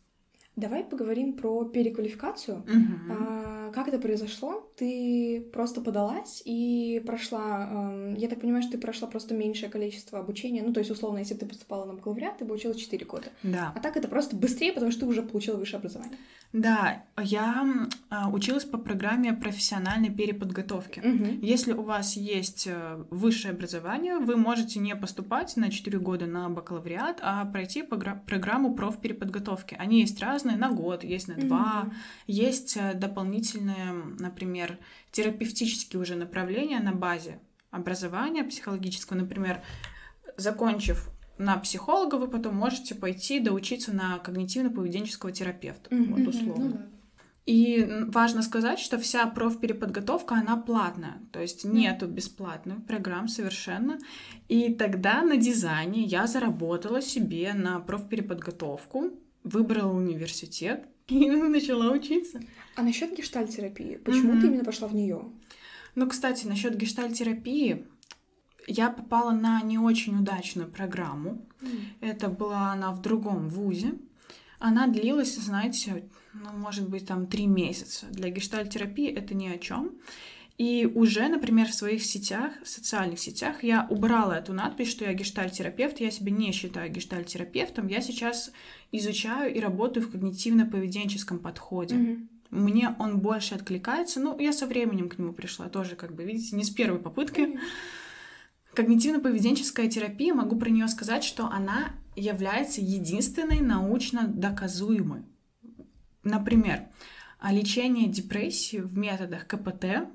Давай 0.55 0.83
поговорим 0.83 1.33
про 1.33 1.65
переквалификацию. 1.65 2.57
Угу. 2.57 3.13
А, 3.13 3.71
как 3.73 3.87
это 3.87 3.97
произошло? 3.97 4.66
Ты 4.77 5.41
просто 5.53 5.81
подалась 5.81 6.43
и 6.45 7.01
прошла, 7.05 7.67
эм, 7.71 8.13
я 8.13 8.27
так 8.27 8.39
понимаю, 8.41 8.61
что 8.61 8.73
ты 8.73 8.77
прошла 8.77 9.07
просто 9.07 9.33
меньшее 9.33 9.69
количество 9.69 10.19
обучения, 10.19 10.61
ну, 10.61 10.71
то 10.71 10.79
есть, 10.79 10.91
условно, 10.91 11.17
если 11.17 11.33
бы 11.33 11.41
ты 11.41 11.45
поступала 11.47 11.85
на 11.85 11.93
бакалавриат, 11.93 12.37
ты 12.37 12.45
бы 12.45 12.53
училась 12.53 12.77
4 12.77 13.03
года. 13.05 13.27
Да. 13.41 13.71
А 13.75 13.79
так 13.79 13.97
это 13.97 14.07
просто 14.07 14.35
быстрее, 14.35 14.73
потому 14.73 14.91
что 14.91 15.01
ты 15.01 15.05
уже 15.07 15.23
получила 15.23 15.57
высшее 15.57 15.79
образование. 15.79 16.17
Да, 16.53 17.03
я 17.21 17.65
а, 18.09 18.29
училась 18.29 18.63
по 18.63 18.77
программе 18.77 19.33
профессиональной 19.33 20.09
переподготовки. 20.09 21.01
Мгм. 21.01 21.39
Если 21.41 21.73
у 21.73 21.81
вас 21.81 22.15
есть 22.15 22.67
э, 22.67 23.03
высшее 23.09 23.53
образование, 23.53 24.17
вы 24.19 24.37
можете 24.37 24.79
не 24.79 24.95
поступать 24.95 25.57
на 25.57 25.69
4 25.69 25.99
года 25.99 26.25
на 26.25 26.49
бакалавриат, 26.49 27.19
а 27.21 27.43
пройти 27.45 27.83
программу 27.83 28.73
профпереподготовки. 28.75 29.75
Они 29.77 29.99
есть 29.99 30.21
разные, 30.21 30.55
на 30.55 30.71
год, 30.71 31.03
есть 31.03 31.27
на 31.27 31.35
два, 31.35 31.83
Мгм. 31.83 31.93
есть 32.27 32.77
э, 32.77 32.93
дополнительные, 32.93 33.93
например, 34.17 34.66
терапевтические 35.11 36.01
уже 36.01 36.15
направления 36.15 36.79
на 36.79 36.91
базе 36.91 37.39
образования 37.71 38.43
психологического. 38.43 39.17
Например, 39.17 39.61
закончив 40.37 41.09
на 41.37 41.57
психолога, 41.57 42.15
вы 42.15 42.27
потом 42.27 42.55
можете 42.55 42.95
пойти 42.95 43.39
доучиться 43.39 43.93
на 43.93 44.19
когнитивно-поведенческого 44.23 45.31
терапевта. 45.31 45.93
Мгм. 45.93 46.15
Вот 46.15 46.27
условно. 46.27 46.65
ну 46.65 46.71
да. 46.71 46.85
И 47.47 47.87
важно 48.09 48.41
сказать, 48.41 48.77
что 48.77 48.99
вся 48.99 49.25
профпереподготовка, 49.25 50.35
она 50.35 50.57
платная. 50.57 51.21
То 51.31 51.41
есть 51.41 51.63
нету 51.63 52.05
бесплатных 52.05 52.85
программ 52.85 53.29
совершенно. 53.29 53.99
И 54.49 54.73
тогда 54.73 55.21
на 55.21 55.37
дизайне 55.37 56.03
я 56.03 56.27
заработала 56.27 57.01
себе 57.01 57.53
на 57.53 57.79
профпереподготовку, 57.79 59.13
выбрала 59.47 59.91
университет 59.91 60.85
и 61.07 61.29
начала 61.29 61.91
учиться. 61.91 62.41
А 62.75 62.83
насчет 62.83 63.15
гештальтерапии, 63.15 63.97
почему 63.97 64.33
Мгм. 64.33 64.41
ты 64.41 64.47
именно 64.47 64.63
пошла 64.63 64.87
в 64.87 64.95
нее? 64.95 65.23
Ну, 65.95 66.07
кстати, 66.07 66.45
насчет 66.45 66.75
гештальтерапии, 66.77 67.85
я 68.67 68.89
попала 68.89 69.31
на 69.31 69.61
не 69.61 69.79
очень 69.79 70.17
удачную 70.19 70.69
программу. 70.69 71.45
Это 72.01 72.27
была 72.29 72.71
она 72.73 72.91
в 72.91 73.01
другом 73.01 73.49
вузе. 73.49 73.93
Она 74.59 74.87
длилась, 74.87 75.35
знаете, 75.35 76.09
ну, 76.33 76.49
может 76.53 76.89
быть, 76.89 77.07
там 77.07 77.27
три 77.27 77.47
месяца. 77.47 78.05
Для 78.11 78.29
гештальтерапии 78.29 79.07
это 79.09 79.33
ни 79.35 79.47
о 79.47 79.57
чем. 79.57 79.91
И 80.57 80.91
уже, 80.95 81.27
например, 81.27 81.67
в 81.67 81.73
своих 81.75 82.03
сетях, 82.03 82.51
в 82.63 82.67
социальных 82.67 83.19
сетях 83.19 83.63
я 83.63 83.85
убрала 83.91 84.39
эту 84.39 84.53
надпись, 84.53 84.89
что 84.89 85.05
я 85.05 85.13
гештальтерапевт. 85.13 85.99
Я 85.99 86.09
себя 86.09 86.31
не 86.31 86.51
считаю 86.51 86.91
гештальтерапевтом. 86.91 87.87
Я 87.87 88.01
сейчас 88.01 88.51
изучаю 88.91 89.53
и 89.53 89.59
работаю 89.59 90.07
в 90.07 90.15
когнитивно-поведенческом 90.15 91.37
подходе. 91.37 91.95
Мгм. 91.95 92.29
Мне 92.49 92.95
он 92.97 93.19
больше 93.19 93.53
откликается. 93.53 94.19
Ну, 94.19 94.39
я 94.39 94.51
со 94.51 94.65
временем 94.65 95.09
к 95.09 95.19
нему 95.19 95.31
пришла 95.31 95.69
тоже, 95.69 95.95
как 95.95 96.15
бы, 96.15 96.23
видите, 96.23 96.55
не 96.55 96.63
с 96.63 96.71
первой 96.71 96.99
попытки. 96.99 97.59
Когнитивно-поведенческая 98.73 99.89
терапия, 99.89 100.33
могу 100.33 100.55
про 100.55 100.69
нее 100.69 100.87
сказать, 100.87 101.23
что 101.23 101.47
она 101.47 101.93
является 102.15 102.81
единственной 102.81 103.59
научно 103.59 104.27
доказуемой. 104.27 105.23
Например, 106.23 106.87
а 107.39 107.53
лечение 107.53 108.07
депрессии 108.07 108.77
в 108.77 108.97
методах 108.97 109.45
КПТ 109.45 110.09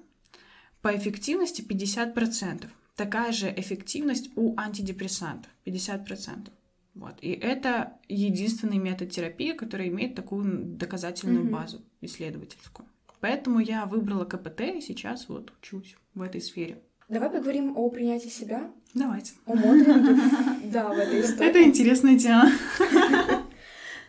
по 0.83 0.95
эффективности 0.97 1.63
50%. 1.63 2.69
Такая 2.97 3.33
же 3.33 3.53
эффективность 3.57 4.31
у 4.37 4.55
антидепрессантов 4.59 5.51
50%. 5.65 6.49
Вот. 6.95 7.15
И 7.23 7.31
это 7.33 7.95
единственный 8.09 8.77
метод 8.79 9.11
терапии, 9.11 9.53
который 9.53 9.89
имеет 9.89 10.15
такую 10.15 10.65
доказательную 10.77 11.45
Мгм. 11.45 11.53
базу 11.53 11.81
исследовательскую. 12.03 12.87
Поэтому 13.21 13.61
я 13.61 13.87
выбрала 13.87 14.25
КПТ 14.25 14.61
и 14.63 14.81
сейчас 14.83 15.29
вот 15.29 15.53
учусь 15.59 15.97
в 16.15 16.21
этой 16.21 16.41
сфере. 16.43 16.83
Давай 17.09 17.31
поговорим 17.31 17.77
о 17.77 17.89
принятии 17.89 18.29
себя, 18.29 18.71
Давайте. 18.95 19.33
о 19.47 19.55
моделинге. 19.55 20.21
Да, 20.73 20.89
в 20.89 20.99
этой 20.99 21.21
истории. 21.23 21.49
Это 21.51 21.63
интересная 21.63 22.19
тема. 22.19 22.51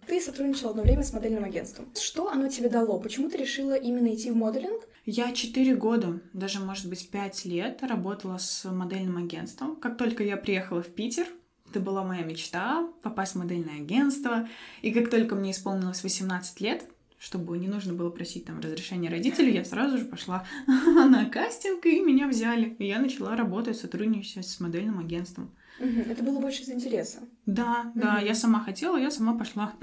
Ты 0.07 0.19
сотрудничала 0.19 0.71
одно 0.71 0.83
время 0.83 1.03
с 1.03 1.13
модельным 1.13 1.43
агентством. 1.45 1.87
Что 1.95 2.29
оно 2.29 2.47
тебе 2.49 2.69
дало? 2.69 2.99
Почему 2.99 3.29
ты 3.29 3.37
решила 3.37 3.73
именно 3.75 4.13
идти 4.13 4.31
в 4.31 4.35
моделинг? 4.35 4.81
Я 5.05 5.33
четыре 5.33 5.75
года, 5.75 6.21
даже, 6.31 6.61
может 6.61 6.87
быть, 6.87 7.09
пять 7.09 7.43
лет 7.43 7.83
работала 7.83 8.37
с 8.37 8.63
модельным 8.71 9.17
агентством. 9.17 9.75
Как 9.75 9.97
только 9.97 10.23
я 10.23 10.37
приехала 10.37 10.81
в 10.81 10.87
Питер, 10.87 11.27
это 11.69 11.81
была 11.81 12.03
моя 12.05 12.23
мечта— 12.23 12.87
попасть 13.01 13.33
в 13.33 13.39
модельное 13.39 13.81
агентство. 13.81 14.47
И 14.81 14.93
как 14.93 15.09
только 15.09 15.35
мне 15.35 15.51
исполнилось 15.51 16.03
18 16.03 16.61
лет, 16.61 16.85
чтобы 17.19 17.57
не 17.57 17.67
нужно 17.67 17.93
было 17.93 18.11
просить 18.11 18.45
там 18.45 18.61
разрешения 18.61 19.09
родителей, 19.09 19.53
я 19.53 19.65
сразу 19.65 19.97
же 19.97 20.05
пошла 20.05 20.45
на 20.67 21.25
кастинг, 21.25 21.85
и 21.85 21.99
меня 21.99 22.29
взяли. 22.29 22.75
И 22.79 22.87
я 22.87 22.99
начала 22.99 23.35
работать, 23.35 23.77
сотрудничать 23.77 24.47
с 24.47 24.59
модельным 24.61 24.99
агентством. 24.99 25.51
Это 25.79 26.23
было 26.23 26.39
больше 26.39 26.61
из 26.61 26.69
интереса. 26.69 27.19
Да, 27.45 27.91
да, 27.95 28.19
я 28.19 28.35
сама 28.35 28.63
хотела, 28.63 28.95
я 28.95 29.11
сама 29.11 29.37
пошла. 29.37 29.73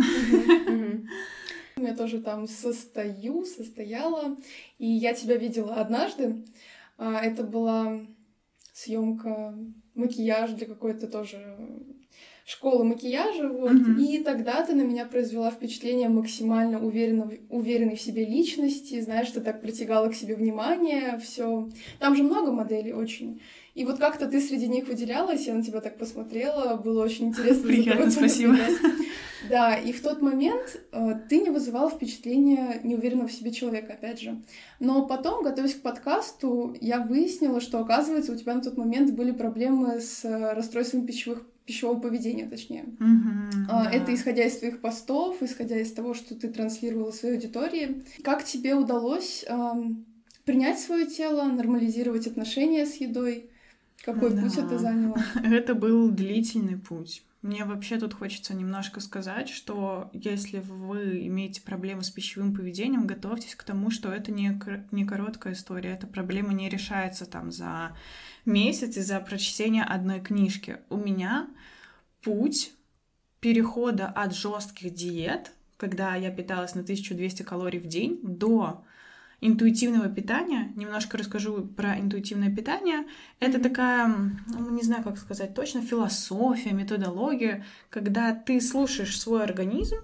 Я 1.87 1.95
тоже 1.95 2.21
там 2.21 2.47
состою, 2.47 3.45
состояла. 3.45 4.37
И 4.79 4.87
я 4.87 5.15
тебя 5.15 5.37
видела 5.37 5.75
однажды. 5.75 6.45
А, 6.99 7.21
Это 7.23 7.45
была 7.45 8.01
съемка 8.73 9.55
макияж 9.95 10.53
для 10.53 10.67
какой-то 10.67 11.07
тоже 11.07 11.57
школы 12.51 12.85
макияжа, 12.85 13.49
вот. 13.49 13.73
Мгм. 13.73 13.99
И 13.99 14.19
тогда 14.19 14.65
ты 14.65 14.75
на 14.75 14.83
меня 14.83 15.05
произвела 15.05 15.51
впечатление 15.51 16.09
максимально 16.09 16.85
уверенно, 16.85 17.31
уверенной 17.49 17.97
в 17.97 18.01
себе 18.01 18.25
личности, 18.25 19.01
знаешь, 19.01 19.29
что 19.29 19.41
так 19.41 19.61
притягала 19.61 20.09
к 20.09 20.15
себе 20.15 20.35
внимание, 20.35 21.19
все. 21.19 21.69
Там 22.01 22.17
же 22.17 22.23
много 22.23 22.51
моделей 22.51 22.93
очень. 22.93 23.41
И 23.75 23.85
вот 23.85 23.99
как-то 23.99 24.27
ты 24.27 24.41
среди 24.41 24.67
них 24.67 24.89
выделялась, 24.89 25.47
я 25.47 25.55
на 25.55 25.63
тебя 25.63 25.81
так 25.81 25.97
посмотрела, 25.97 26.77
было 26.77 27.05
очень 27.05 27.29
интересно. 27.29 27.63
Приятно, 27.69 28.11
спасибо. 28.11 28.55
понаблюдать. 28.55 29.07
Да, 29.49 29.77
и 29.77 29.93
в 29.93 30.03
тот 30.03 30.21
момент 30.23 30.81
э, 30.93 31.15
ты 31.29 31.41
не 31.41 31.51
вызывала 31.51 31.91
впечатления 31.91 32.81
неуверенного 32.85 33.29
в 33.29 33.33
себе 33.33 33.53
человека, 33.53 33.95
опять 33.95 34.21
же. 34.21 34.41
Но 34.81 35.07
потом, 35.07 35.43
готовясь 35.43 35.75
к 35.75 35.83
подкасту, 35.83 36.77
я 36.81 37.01
выяснила, 37.01 37.61
что, 37.61 37.79
оказывается, 37.81 38.33
у 38.33 38.37
тебя 38.37 38.55
на 38.55 38.61
тот 38.61 38.77
момент 38.77 39.13
были 39.13 39.31
проблемы 39.33 40.01
с 40.01 40.25
э, 40.25 40.53
расстройством 40.53 41.07
пищевых, 41.07 41.43
пищевого 41.65 42.01
поведения, 42.01 42.47
точнее. 42.49 42.85
А, 43.69 43.85
да. 43.85 43.91
Это 43.91 44.15
исходя 44.15 44.45
из 44.45 44.59
твоих 44.59 44.81
постов, 44.81 45.43
исходя 45.43 45.79
из 45.79 45.93
того, 45.93 46.15
что 46.15 46.35
ты 46.35 46.49
транслировала 46.49 47.13
своей 47.13 47.37
аудитории. 47.37 48.03
Как 48.23 48.45
тебе 48.45 48.75
удалось 48.75 49.45
ам, 49.49 50.05
принять 50.45 50.81
свое 50.81 51.07
тело, 51.07 51.45
нормализировать 51.45 52.27
отношения 52.27 52.87
с 52.87 52.97
едой? 52.97 53.51
Какой 54.05 54.31
Да. 54.31 54.43
путь 54.43 54.57
это 54.59 54.79
заняло? 54.81 55.17
Это 55.45 55.75
был 55.75 56.11
длительный 56.11 56.77
путь. 56.77 57.23
Мне 57.43 57.65
вообще 57.65 57.99
тут 57.99 58.13
хочется 58.13 58.55
немножко 58.55 59.01
сказать, 59.01 59.49
что 59.49 60.11
если 60.13 60.59
вы 60.59 61.27
имеете 61.27 61.63
проблемы 61.63 62.03
с 62.03 62.11
пищевым 62.11 62.55
поведением, 62.55 63.07
готовьтесь 63.07 63.55
к 63.55 63.63
тому, 63.63 63.91
что 63.91 64.13
это 64.13 64.31
не, 64.31 64.53
кор- 64.59 64.85
не 64.91 65.07
короткая 65.07 65.55
история. 65.55 65.93
Эта 65.93 66.07
проблема 66.07 66.53
не 66.53 66.69
решается 66.69 67.25
там 67.25 67.51
за 67.51 67.97
месяц 68.45 68.99
из-за 68.99 69.21
прочтения 69.21 69.85
одной 69.85 70.21
книжки. 70.21 70.81
У 70.91 70.99
меня 70.99 71.49
путь 72.23 72.73
перехода 73.41 74.07
от 74.07 74.35
жестких 74.35 74.93
диет, 74.93 75.53
когда 75.79 76.17
я 76.17 76.31
питалась 76.31 76.75
на 76.75 76.83
1200 76.83 77.43
калорий 77.43 77.81
в 77.81 77.87
день, 77.87 78.21
до 78.23 78.85
интуитивного 79.41 80.09
питания. 80.09 80.73
Немножко 80.77 81.17
расскажу 81.17 81.65
про 81.65 81.99
интуитивное 81.99 82.55
питание. 82.55 83.07
Это 83.39 83.61
такая, 83.61 84.07
ну, 84.47 84.71
не 84.71 84.83
знаю, 84.83 85.03
как 85.03 85.19
сказать 85.19 85.55
точно, 85.55 85.83
философия, 85.83 86.73
методология, 86.73 87.65
когда 87.89 88.35
ты 88.35 88.61
слушаешь 88.61 89.19
свой 89.19 89.43
организм, 89.43 89.97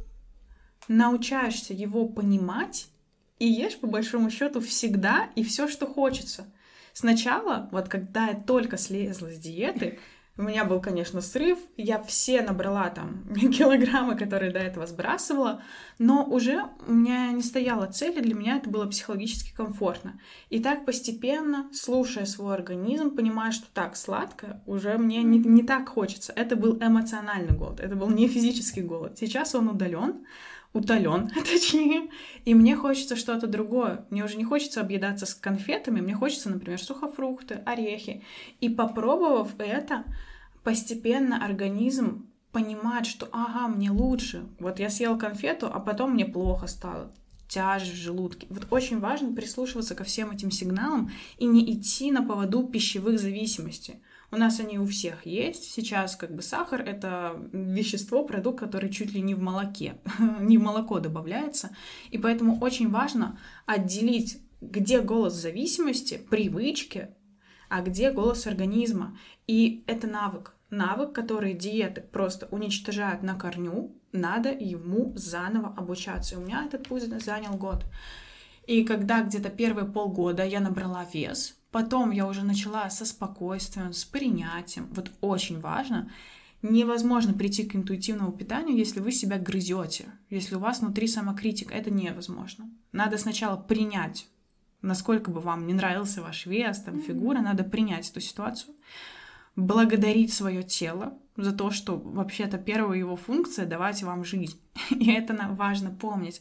научаешься 0.88 1.75
его 1.75 2.09
понимать 2.09 2.88
и 3.38 3.47
ешь 3.47 3.78
по 3.78 3.87
большому 3.87 4.31
счету 4.31 4.61
всегда 4.61 5.31
и 5.35 5.45
все, 5.45 5.69
что 5.69 5.87
хочется. 5.87 6.47
Сначала, 6.95 7.69
вот 7.73 7.88
когда 7.88 8.28
я 8.28 8.35
только 8.35 8.78
слезла 8.78 9.31
с 9.31 9.38
диеты, 9.38 9.99
у 10.38 10.43
меня 10.43 10.64
был, 10.64 10.81
конечно, 10.81 11.21
срыв, 11.23 11.59
я 11.76 12.02
все 12.02 12.43
набрала 12.43 12.90
там 12.90 13.25
килограммы, 13.35 14.16
которые 14.16 14.52
до 14.52 14.59
этого 14.59 14.87
сбрасывала, 14.87 15.62
но 15.99 16.25
уже 16.25 16.64
у 16.87 16.93
меня 16.93 17.33
не 17.33 17.43
стояла 17.43 17.87
цели, 17.87 18.21
для 18.21 18.35
меня 18.35 18.57
это 18.57 18.69
было 18.69 18.87
психологически 18.87 19.55
комфортно. 19.55 20.21
И 20.50 20.61
так 20.61 20.85
постепенно, 20.85 21.71
слушая 21.73 22.26
свой 22.26 22.55
организм, 22.55 23.16
понимая, 23.16 23.50
что 23.50 23.66
так, 23.73 23.97
сладко, 23.97 24.62
уже 24.66 24.99
мне 24.99 25.23
не, 25.23 25.38
не 25.38 25.62
так 25.62 25.88
хочется. 25.88 26.33
Это 26.37 26.55
был 26.55 26.76
эмоциональный 26.81 27.57
голод, 27.57 27.81
это 27.81 27.97
был 27.97 28.11
не 28.11 28.28
физический 28.28 28.83
голод. 28.83 29.19
Сейчас 29.19 29.55
он 29.55 29.69
удален, 29.69 30.26
утолен, 30.76 31.28
точнее, 31.50 32.11
и 32.45 32.54
мне 32.54 32.76
хочется 32.76 33.16
что-то 33.16 33.47
другое. 33.47 34.06
Мне 34.11 34.25
уже 34.25 34.37
не 34.37 34.45
хочется 34.45 34.80
объедаться 34.80 35.26
с 35.26 35.35
конфетами, 35.35 36.00
мне 36.00 36.14
хочется, 36.14 36.50
например, 36.50 36.80
сухофрукты, 36.80 37.62
орехи. 37.66 38.23
И 38.61 38.68
попробовав 38.68 39.54
это, 39.59 40.04
постепенно 40.62 41.45
организм 41.45 42.30
понимает, 42.52 43.06
что 43.06 43.28
ага, 43.33 43.68
мне 43.68 43.90
лучше. 43.90 44.47
Вот 44.59 44.78
я 44.78 44.90
съел 44.90 45.18
конфету, 45.18 45.71
а 45.73 45.80
потом 45.80 46.12
мне 46.12 46.25
плохо 46.25 46.66
стало. 46.66 47.12
тяжесть 47.49 47.92
в 47.92 47.97
желудке. 47.97 48.47
Вот 48.50 48.66
очень 48.71 48.99
важно 48.99 49.33
прислушиваться 49.33 49.95
ко 49.95 50.04
всем 50.04 50.30
этим 50.30 50.50
сигналам 50.50 51.11
и 51.38 51.47
не 51.47 51.73
идти 51.73 52.11
на 52.11 52.23
поводу 52.23 52.64
пищевых 52.64 53.21
зависимостей. 53.21 54.02
У 54.30 54.37
нас 54.37 54.61
они 54.61 54.78
у 54.78 54.87
всех 54.87 55.25
есть. 55.26 55.73
Сейчас 55.73 56.16
как 56.16 56.35
бы 56.35 56.42
сахар— 56.42 56.80
это 56.87 57.37
вещество, 57.52 58.25
продукт, 58.25 58.61
который 58.61 58.90
чуть 58.90 59.12
ли 59.12 59.21
не 59.21 59.35
в 59.35 59.40
молоке, 59.40 59.99
не 60.40 60.59
в 60.59 60.62
молоко 60.62 60.99
добавляется. 60.99 61.71
И 62.11 62.18
поэтому 62.18 62.59
очень 62.61 62.90
важно 62.90 63.38
отделить, 63.66 64.38
где 64.61 65.00
голос 65.00 65.35
зависимости, 65.35 66.21
привычки, 66.30 67.09
а 67.68 67.83
где 67.83 68.11
голос 68.11 68.47
организма. 68.47 69.16
И 69.47 69.85
это 69.87 70.06
навык. 70.06 70.54
Навык, 70.71 71.12
который 71.12 71.54
диеты 71.54 72.00
просто 72.00 72.47
уничтожают 72.50 73.23
на 73.23 73.37
корню, 73.37 73.95
надо 74.12 74.50
ему 74.50 75.12
заново 75.14 75.73
обучаться. 75.76 76.35
И 76.35 76.38
у 76.38 76.40
меня 76.40 76.64
этот 76.64 76.88
путь 76.88 77.04
занял 77.23 77.54
год. 77.54 77.85
И 78.66 78.83
когда 78.83 79.23
где-то 79.23 79.50
первые 79.50 79.87
полгода 79.87 80.45
я 80.45 80.59
набрала 80.59 81.06
вес, 81.12 81.56
Потом 81.70 82.11
я 82.11 82.26
уже 82.26 82.42
начала 82.42 82.88
со 82.90 83.04
спокойствием, 83.04 83.92
с 83.92 84.04
принятием. 84.04 84.88
Вот 84.92 85.11
очень 85.20 85.61
важно. 85.61 86.11
Невозможно 86.62 87.32
прийти 87.32 87.64
к 87.64 87.76
интуитивному 87.76 88.32
питанию, 88.32 88.76
если 88.76 89.00
вы 89.00 89.12
себя 89.12 89.38
грызете, 89.38 90.06
если 90.30 90.54
у 90.54 90.58
вас 90.58 90.80
внутри 90.80 91.06
самокритика. 91.06 91.75
Это 91.75 91.90
невозможно. 91.90 92.70
Надо 92.92 93.18
сначала 93.18 93.56
принять, 93.56 94.26
насколько 94.80 95.30
бы 95.30 95.40
вам 95.40 95.66
не 95.66 95.75
нравился 95.75 96.23
ваш 96.23 96.46
вес, 96.46 96.80
там, 96.80 97.00
фигура, 97.00 97.40
надо 97.40 97.62
принять 97.62 98.08
эту 98.08 98.20
ситуацию, 98.20 98.75
благодарить 99.54 100.32
свое 100.32 100.62
тело 100.62 101.18
за 101.37 101.52
то, 101.52 101.70
что 101.70 101.99
вообще-то 101.99 102.56
первая 102.58 102.99
его 102.99 103.16
функция— 103.16 103.66
давать 103.66 104.02
вам 104.02 104.25
жизнь. 104.25 104.58
И 104.90 105.11
это 105.12 105.37
важно 105.50 105.90
помнить. 105.90 106.40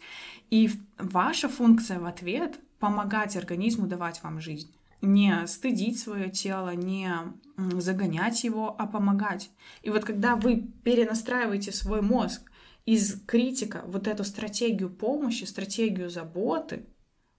И 0.49 0.69
ваша 0.97 1.49
функция 1.49 1.99
в 1.99 2.05
ответ— 2.05 2.57
помогать 2.79 3.35
организму 3.35 3.87
давать 3.87 4.21
вам 4.23 4.39
жизнь 4.39 4.71
не 5.01 5.45
стыдить 5.47 5.99
свое 5.99 6.29
тело, 6.29 6.73
не 6.75 7.11
загонять 7.57 8.43
его, 8.43 8.75
а 8.77 8.85
помогать. 8.87 9.49
И 9.81 9.89
вот 9.89 10.03
когда 10.03 10.35
вы 10.35 10.67
перенастраиваете 10.83 11.71
свой 11.71 12.01
мозг 12.01 12.51
из 12.85 13.21
критика 13.25 13.83
вот 13.87 14.07
эту 14.07 14.23
стратегию 14.23 14.89
помощи, 14.89 15.45
стратегию 15.45 16.09
заботы, 16.09 16.85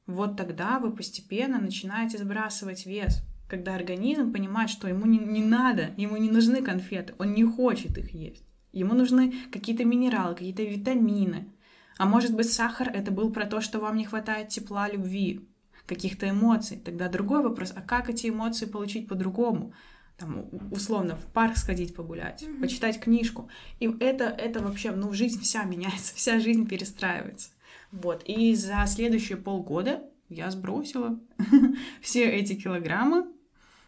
вот 0.06 0.36
тогда 0.36 0.78
вы 0.78 0.92
постепенно 0.92 1.58
начинаете 1.58 2.18
сбрасывать 2.18 2.86
вес. 2.86 3.22
Когда 3.48 3.74
организм 3.74 4.32
понимает, 4.32 4.70
что 4.70 4.88
ему 4.88 5.06
не, 5.06 5.18
не 5.18 5.44
надо, 5.44 5.90
ему 5.96 6.16
не 6.16 6.30
нужны 6.30 6.62
конфеты, 6.62 7.14
он 7.18 7.32
не 7.32 7.44
хочет 7.44 7.96
их 7.98 8.12
есть. 8.12 8.42
Ему 8.72 8.94
нужны 8.94 9.34
какие-то 9.52 9.84
минералы, 9.84 10.34
какие-то 10.34 10.64
витамины. 10.64 11.52
А 11.96 12.06
может 12.06 12.34
быть, 12.34 12.52
сахар 12.52 12.90
это 12.92 13.10
был 13.10 13.30
про 13.30 13.46
то, 13.46 13.60
что 13.60 13.78
вам 13.78 13.96
не 13.96 14.04
хватает 14.04 14.48
тепла, 14.48 14.88
любви 14.88 15.48
каких-то 15.86 16.28
эмоций. 16.28 16.78
Тогда 16.78 17.08
другой 17.08 17.42
вопрос, 17.42 17.72
а 17.74 17.80
как 17.80 18.10
эти 18.10 18.28
эмоции 18.28 18.66
получить 18.66 19.08
по-другому? 19.08 19.72
Там, 20.16 20.46
условно, 20.70 21.16
в 21.16 21.26
парк 21.26 21.56
сходить 21.56 21.94
погулять, 21.94 22.42
mm-hmm. 22.42 22.60
почитать 22.60 23.00
книжку. 23.00 23.50
И 23.80 23.86
это, 24.00 24.24
это 24.24 24.60
вообще, 24.60 24.90
ну, 24.92 25.12
жизнь 25.12 25.40
вся 25.42 25.64
меняется, 25.64 26.14
вся 26.16 26.40
жизнь 26.40 26.66
перестраивается. 26.66 27.50
Вот. 27.92 28.22
И 28.24 28.54
за 28.54 28.84
следующие 28.86 29.36
полгода 29.36 30.02
я 30.28 30.50
сбросила 30.50 31.18
все 32.00 32.24
эти 32.24 32.54
килограммы. 32.54 33.26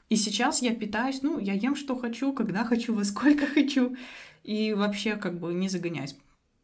И 0.08 0.16
сейчас 0.16 0.62
я 0.62 0.74
питаюсь, 0.74 1.22
ну, 1.22 1.38
я 1.38 1.52
ем, 1.52 1.76
что 1.76 1.96
хочу, 1.96 2.32
когда 2.32 2.64
хочу, 2.64 2.94
во 2.94 3.04
сколько 3.04 3.46
хочу. 3.54 3.96
И 4.44 4.72
вообще, 4.74 5.16
как 5.16 5.38
бы, 5.38 5.52
не 5.54 5.68
загоняюсь 5.68 6.16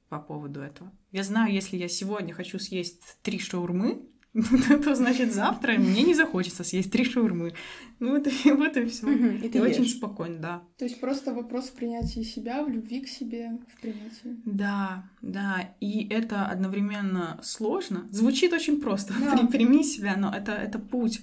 по 0.09 0.19
поводу 0.19 0.61
этого. 0.61 0.93
Я 1.11 1.23
знаю, 1.23 1.53
если 1.53 1.77
я 1.77 1.89
сегодня 1.89 2.35
хочу 2.35 2.59
съесть 2.59 3.19
три 3.23 3.39
шаурмы, 3.39 4.03
то 4.85 4.95
значит 4.97 5.33
завтра 5.33 5.75
мне 5.75 6.03
не 6.03 6.15
захочется 6.15 6.65
съесть 6.65 6.91
три 6.91 7.05
шаурмы. 7.05 7.55
Ну 8.01 8.19
вот, 8.19 8.27
и, 8.27 8.51
вот 8.53 8.77
и 8.77 8.87
все. 8.87 9.09
и 9.11 9.49
ты 9.49 9.63
очень 9.63 9.87
спокойно, 9.87 10.39
да. 10.39 10.63
То 10.77 10.85
есть 10.85 11.01
просто 11.01 11.33
вопрос 11.33 11.67
в 11.67 11.75
принятии 11.75 12.25
себя, 12.25 12.65
в 12.65 12.69
любви 12.69 13.01
к 13.01 13.09
себе, 13.09 13.59
в 13.73 13.81
принятии. 13.81 14.41
Да, 14.45 15.05
да. 15.23 15.71
И 15.81 16.09
это 16.09 16.47
одновременно 16.47 17.39
сложно. 17.43 18.09
Звучит 18.11 18.53
очень 18.53 18.81
просто. 18.81 19.15
Да. 19.21 19.47
Прими 19.47 19.85
себя, 19.85 20.17
но 20.17 20.35
это, 20.35 20.53
это 20.53 20.81
путь. 20.81 21.21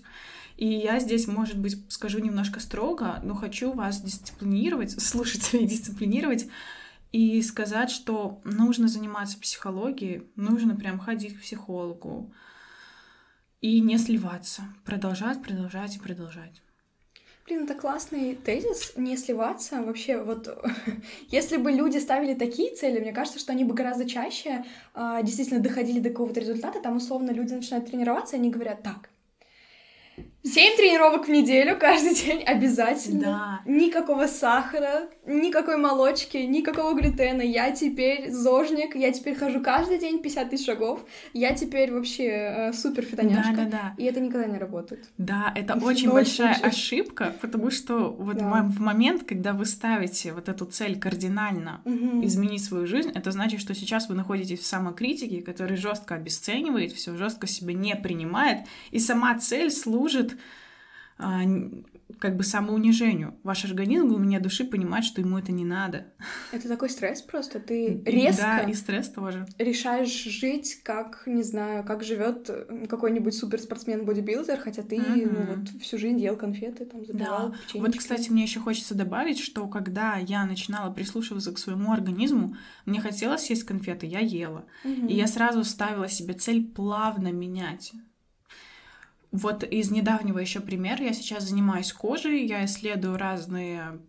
И 0.56 0.68
я 0.68 1.00
здесь, 1.00 1.28
может 1.28 1.58
быть, 1.58 1.78
скажу 1.92 2.20
немножко 2.20 2.60
строго, 2.62 3.20
но 3.24 3.36
хочу 3.36 3.74
вас 3.74 4.02
дисциплинировать, 4.02 4.92
слушателей 5.02 5.68
дисциплинировать 5.68 6.48
и 7.12 7.42
сказать, 7.42 7.90
что 7.90 8.42
нужно 8.46 8.88
заниматься 8.88 9.38
психологией, 9.38 10.24
нужно 10.36 10.76
прям 10.76 10.98
ходить 11.00 11.36
к 11.36 11.42
психологу, 11.42 12.32
и 13.62 13.80
не 13.80 13.98
сливаться. 13.98 14.64
Продолжать, 14.86 15.42
продолжать 15.42 15.96
и 15.96 16.00
продолжать. 16.00 16.62
Блин, 17.46 17.64
это 17.64 17.76
классный 17.76 18.36
тезис, 18.36 18.94
не 18.96 19.18
сливаться. 19.18 19.82
Вообще, 19.82 20.22
вот 20.22 20.48
если 21.30 21.58
бы 21.58 21.72
люди 21.72 21.98
ставили 21.98 22.34
такие 22.34 22.76
цели, 22.76 23.00
мне 23.00 23.14
кажется, 23.14 23.40
что 23.40 23.52
они 23.52 23.64
бы 23.64 23.74
гораздо 23.74 24.08
чаще 24.08 24.64
э, 24.94 25.20
действительно 25.24 25.60
доходили 25.60 26.00
до 26.00 26.10
какого-то 26.10 26.40
результата. 26.40 26.80
Там, 26.82 26.98
условно, 26.98 27.32
люди 27.32 27.54
начинают 27.54 27.88
тренироваться, 27.88 28.36
и 28.36 28.40
они 28.40 28.50
говорят, 28.50 28.84
так, 28.84 29.10
Семь 30.44 30.76
тренировок 30.76 31.28
в 31.28 31.32
неделю 31.32 31.78
каждый 31.78 32.16
день 32.26 32.42
обязательно. 32.44 33.22
Да. 33.66 33.72
Никакого 33.72 34.26
сахара, 34.26 35.10
никакой 35.28 35.78
молочки, 35.78 36.38
никакого 36.38 37.00
глютена. 37.00 37.44
Я 37.44 37.72
теперь 37.72 38.32
зожник, 38.32 38.96
я 38.96 39.12
теперь 39.12 39.36
хожу 39.36 39.62
каждый 39.62 40.00
день 40.00 40.20
50 40.20 40.50
тысяч 40.50 40.66
шагов. 40.66 41.06
Я 41.34 41.54
теперь 41.54 41.92
вообще 41.94 42.26
э, 42.26 42.74
супер 42.74 43.04
фитоняшка. 43.04 43.56
Да, 43.56 43.64
да, 43.66 43.70
да. 43.70 43.96
И 43.98 44.04
это 44.06 44.20
никогда 44.20 44.48
не 44.48 44.58
работает. 44.58 45.10
Да, 45.20 45.54
это 45.56 45.76
очень 45.84 46.12
большая 46.12 46.56
очень 46.56 46.66
ошибка, 46.66 47.36
потому 47.40 47.70
что 47.70 48.10
вот 48.12 48.38
да. 48.38 48.64
в 48.64 48.80
момент, 48.80 49.24
когда 49.24 49.54
вы 49.54 49.66
ставите 49.66 50.34
вот 50.34 50.50
эту 50.50 50.66
цель 50.66 51.00
кардинально 51.00 51.82
угу. 51.86 52.26
изменить 52.26 52.64
свою 52.64 52.88
жизнь, 52.88 53.12
это 53.14 53.30
значит, 53.30 53.62
что 53.62 53.76
сейчас 53.76 54.10
вы 54.10 54.16
находитесь 54.16 54.60
в 54.60 54.66
самокритике, 54.66 55.42
который 55.42 55.78
жестко 55.78 56.16
обесценивает, 56.16 56.94
все 56.94 57.16
жестко 57.16 57.46
себя 57.46 57.74
не 57.74 57.96
принимает, 57.96 58.66
и 58.90 58.98
сама 58.98 59.38
цель 59.38 59.70
служит 59.70 60.31
а, 61.22 61.42
как 62.20 62.36
бы 62.36 62.44
самоунижению. 62.44 63.36
Ваш 63.44 63.66
организм 63.66 64.12
у 64.14 64.18
меня 64.18 64.40
души 64.40 64.66
понимает, 64.66 65.06
что 65.06 65.22
ему 65.22 65.38
это 65.38 65.52
не 65.52 65.64
надо. 65.64 66.08
Это 66.52 66.68
такой 66.68 66.90
стресс 66.90 67.22
просто. 67.22 67.60
Ты 67.60 68.02
резко 68.06 68.42
да, 68.42 68.60
и 68.70 68.74
стресс 68.74 69.10
тоже. 69.10 69.46
решаешь 69.58 70.12
жить, 70.12 70.82
как, 70.84 71.24
не 71.28 71.44
знаю, 71.44 71.84
как 71.84 72.04
живет 72.04 72.50
какой-нибудь 72.90 73.36
суперспортсмен-бодибилдер, 73.36 74.58
хотя 74.58 74.82
ты 74.82 74.98
uh-huh. 74.98 75.32
ну, 75.32 75.56
вот, 75.56 75.82
всю 75.82 75.98
жизнь 75.98 76.20
ел 76.20 76.36
конфеты, 76.36 76.86
там, 76.86 77.06
забивал 77.06 77.52
да. 77.52 77.80
Вот, 77.80 77.96
кстати, 77.96 78.30
мне 78.32 78.44
еще 78.44 78.60
хочется 78.60 78.96
добавить, 78.96 79.40
что 79.40 79.68
когда 79.68 80.18
я 80.18 80.46
начинала 80.46 80.92
прислушиваться 80.92 81.52
к 81.52 81.60
своему 81.60 81.92
организму, 81.92 82.56
мне 82.86 83.00
хотелось 83.00 83.50
есть 83.50 83.64
конфеты, 83.64 84.08
я 84.08 84.20
ела. 84.20 84.66
Uh-huh. 84.84 85.08
И 85.08 85.14
я 85.14 85.28
сразу 85.28 85.64
ставила 85.64 86.10
себе 86.10 86.34
цель 86.34 86.66
плавно 86.66 87.32
менять 87.32 87.94
вот 89.32 89.64
из 89.64 89.92
недавнего 89.92 90.40
еще 90.40 90.60
примера 90.60 91.04
я 91.04 91.14
сейчас 91.14 91.46
занимаюсь 91.46 91.94
кожей, 91.94 92.46
я 92.46 92.66
исследую 92.66 93.18
разные 93.18 94.02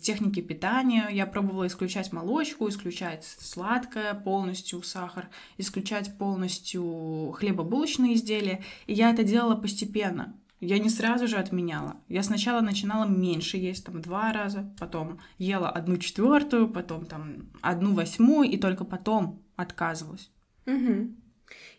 техники 0.00 0.40
питания. 0.40 1.08
Я 1.10 1.26
пробовала 1.26 1.66
исключать 1.66 2.12
молочку, 2.12 2.68
исключать 2.68 3.24
сладкое 3.24 4.14
полностью, 4.14 4.82
сахар, 4.82 5.28
исключать 5.58 6.16
полностью 6.18 7.32
хлебобулочные 7.36 8.14
изделия. 8.14 8.62
И 8.86 8.94
я 8.94 9.10
это 9.10 9.22
делала 9.22 9.56
постепенно. 9.56 10.34
Я 10.60 10.78
не 10.78 10.90
сразу 10.90 11.26
же 11.26 11.36
отменяла. 11.36 11.96
Я 12.08 12.22
сначала 12.22 12.60
начинала 12.60 13.06
меньше 13.06 13.56
есть, 13.56 13.86
там, 13.86 14.02
два 14.02 14.30
раза, 14.32 14.74
потом 14.78 15.18
ела 15.38 15.70
одну 15.70 15.96
четвертую, 15.96 16.68
потом 16.68 17.06
там 17.06 17.50
одну 17.62 17.94
восьмую, 17.94 18.50
и 18.50 18.58
только 18.58 18.84
потом 18.84 19.42
отказывалась. 19.56 20.30
Угу. 20.66 21.14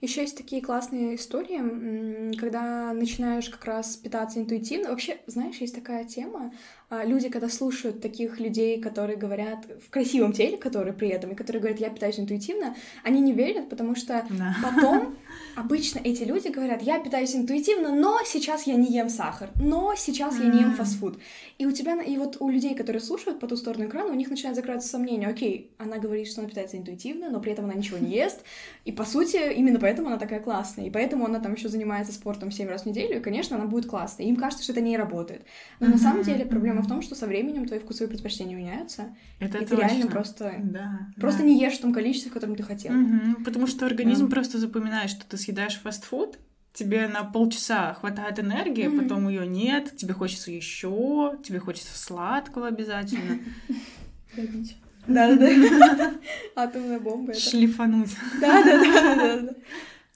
Еще 0.02 0.22
есть 0.22 0.36
такие 0.36 0.64
классные 0.64 1.16
истории, 1.16 2.36
когда 2.36 2.92
начинаешь 2.92 3.50
как 3.50 3.66
раз 3.66 3.96
питаться 3.98 4.40
интуитивно. 4.40 4.90
Вообще, 4.90 5.20
знаешь, 5.28 5.58
есть 5.58 5.76
такая 5.76 6.06
тема. 6.06 6.52
А, 6.94 7.06
люди, 7.06 7.30
когда 7.30 7.48
слушают 7.48 8.02
таких 8.02 8.38
людей, 8.42 8.82
которые 8.82 9.16
говорят 9.16 9.66
в 9.82 9.90
красивом 9.90 10.34
теле, 10.34 10.58
которые 10.58 10.94
при 10.94 11.08
этом, 11.08 11.32
и 11.32 11.36
которые 11.36 11.62
говорят, 11.62 11.80
я 11.80 11.90
питаюсь 11.90 12.20
интуитивно, 12.20 12.76
они 13.02 13.22
не 13.22 13.32
верят, 13.32 13.70
потому 13.70 13.96
что 13.96 14.26
да. 14.30 14.58
потом 14.62 15.16
обычно 15.56 16.00
эти 16.04 16.24
люди 16.24 16.50
говорят, 16.50 16.82
я 16.82 17.00
питаюсь 17.00 17.34
интуитивно, 17.34 17.96
но 17.96 18.20
сейчас 18.26 18.68
я 18.68 18.76
не 18.76 18.92
ем 18.92 19.08
сахар, 19.08 19.52
но 19.62 19.94
сейчас 19.96 20.38
я 20.38 20.48
не 20.48 20.60
ем 20.60 20.74
фастфуд. 20.74 21.18
И 21.60 21.66
у 21.66 21.72
тебя, 21.72 22.02
и 22.02 22.18
вот 22.18 22.38
у 22.42 22.50
людей, 22.50 22.76
которые 22.76 23.02
слушают 23.02 23.40
по 23.40 23.48
ту 23.48 23.56
сторону 23.56 23.86
экрана, 23.86 24.12
у 24.12 24.16
них 24.16 24.30
начинает 24.30 24.58
закрываться 24.58 24.90
сомнение, 24.90 25.30
окей, 25.30 25.72
она 25.78 25.98
говорит, 25.98 26.28
что 26.28 26.42
она 26.42 26.50
питается 26.50 26.76
интуитивно, 26.76 27.30
но 27.30 27.40
при 27.40 27.54
этом 27.54 27.66
она 27.66 27.76
ничего 27.76 28.00
не 28.00 28.12
ест, 28.12 28.42
и 28.84 28.92
по 28.92 29.06
сути 29.06 29.54
именно 29.54 29.80
поэтому 29.80 29.91
она 30.00 30.18
такая 30.18 30.40
классная, 30.40 30.86
и 30.86 30.90
поэтому 30.90 31.26
она 31.26 31.40
там 31.40 31.54
еще 31.54 31.68
занимается 31.70 32.14
спортом 32.14 32.50
7 32.50 32.68
раз 32.70 32.84
в 32.84 32.86
неделю, 32.86 33.18
и, 33.18 33.20
конечно, 33.20 33.56
она 33.58 33.66
будет 33.66 33.86
классной. 33.88 34.26
Им 34.26 34.36
кажется, 34.38 34.64
что 34.64 34.72
это 34.74 34.82
не 34.82 34.98
работает. 34.98 35.44
Но 35.80 35.88
на 35.88 35.98
самом 35.98 36.24
деле 36.24 36.46
проблема 36.46 36.62
Проблема 36.72 36.84
в 36.84 36.88
том, 36.88 37.02
что 37.02 37.16
со 37.16 37.26
временем 37.26 37.66
твои 37.66 37.80
вкусовые 37.80 38.10
предпочтения 38.10 38.56
меняются. 38.56 39.16
Это 39.40 39.58
и 39.58 39.62
ты 39.66 39.76
точно. 39.76 39.82
реально 39.88 40.12
просто, 40.12 40.54
Да. 40.60 41.00
просто 41.20 41.40
да. 41.40 41.46
не 41.48 41.60
ешь 41.60 41.74
в 41.74 41.82
том 41.82 41.92
количестве, 41.92 42.30
в 42.30 42.34
котором 42.36 42.56
ты 42.56 42.62
хотел. 42.64 42.94
Мгм, 42.94 43.44
Потому 43.44 43.66
что 43.68 43.88
организм 43.88 44.26
Да. 44.28 44.32
просто 44.36 44.60
запоминает, 44.60 45.10
что 45.10 45.26
ты 45.26 45.38
съедаешь 45.38 45.80
фастфуд, 45.82 46.38
тебе 46.72 47.08
на 47.08 47.24
полчаса 47.24 47.96
хватает 47.96 48.40
энергии, 48.40 48.88
Мгм. 48.88 49.02
потом 49.02 49.28
ее 49.28 49.48
нет, 49.48 49.98
тебе 49.98 50.14
хочется 50.14 50.52
еще, 50.52 51.36
тебе 51.44 51.58
хочется 51.60 51.98
сладкого 51.98 52.68
обязательно. 52.68 53.40
Добить. 54.36 54.78
Да-да-да. 55.08 55.50
Атомная 56.62 57.00
бомба 57.00 57.32
это. 57.32 57.42
Шлифануть. 57.42 58.12
Да-да-да. 58.40 59.56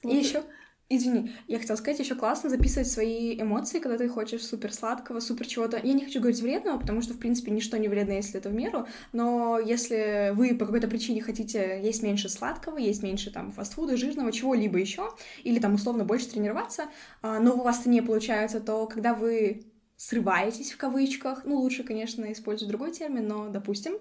И 0.03 0.08
Вот. 0.08 0.13
еще, 0.13 0.43
извини, 0.88 1.31
я 1.47 1.58
хотела 1.58 1.75
сказать, 1.77 1.99
еще 1.99 2.13
классно 2.13 2.49
записывать 2.51 2.88
свои 2.88 3.41
эмоции, 3.41 3.79
когда 3.79 3.97
ты 3.97 4.08
хочешь 4.08 4.45
супер 4.45 4.71
сладкого, 4.71 5.19
супер 5.19 5.47
чего-то. 5.47 5.79
Я 5.81 5.93
не 5.93 6.05
хочу 6.05 6.19
говорить 6.19 6.41
вредного, 6.41 6.77
потому 6.79 7.01
что, 7.01 7.15
в 7.15 7.17
принципе, 7.17 7.49
ничто 7.49 7.77
не 7.77 7.88
вредно, 7.88 8.13
если 8.13 8.39
это 8.39 8.49
в 8.49 8.53
меру. 8.53 8.86
Но 9.12 9.58
если 9.58 10.31
вы 10.36 10.53
по 10.53 10.65
какой-то 10.65 10.88
причине 10.88 11.23
хотите 11.23 11.81
есть 11.84 12.03
меньше 12.03 12.29
сладкого, 12.29 12.77
есть 12.77 13.01
меньше 13.01 13.31
там 13.31 13.51
фастфуда, 13.51 13.97
жирного, 13.97 14.31
чего-либо 14.31 14.77
еще, 14.77 15.12
или 15.43 15.60
там 15.60 15.73
условно 15.73 16.03
больше 16.03 16.29
тренироваться, 16.29 16.84
а, 17.23 17.39
но 17.39 17.55
у 17.55 17.63
вас 17.63 17.81
это 17.81 17.89
не 17.89 18.01
получается, 18.01 18.60
то 18.60 18.86
когда 18.86 19.15
вы 19.15 19.65
срываетесь 19.97 20.73
в 20.73 20.77
кавычках, 20.77 21.45
ну 21.45 21.55
лучше, 21.55 21.84
конечно, 21.84 22.31
использовать 22.31 22.69
другой 22.69 22.91
термин, 22.91 23.27
но 23.27 23.47
допустим, 23.49 23.93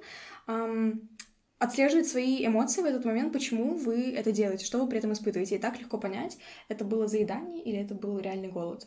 отслеживать 1.65 2.07
свои 2.07 2.47
эмоции 2.47 2.83
в 2.83 2.85
этот 2.85 3.05
момент, 3.05 3.33
почему 3.33 3.75
вы 3.75 4.13
это 4.13 4.33
делаете, 4.33 4.65
что 4.65 4.79
вы 4.81 4.89
при 4.89 4.99
этом 4.99 5.13
испытываете. 5.13 5.57
И 5.57 5.59
так 5.59 5.79
легко 5.81 5.99
понять, 5.99 6.39
это 6.69 6.85
было 6.85 7.07
заедание 7.09 7.63
или 7.63 7.79
это 7.79 7.95
был 7.95 8.19
реальный 8.19 8.49
голод. 8.49 8.87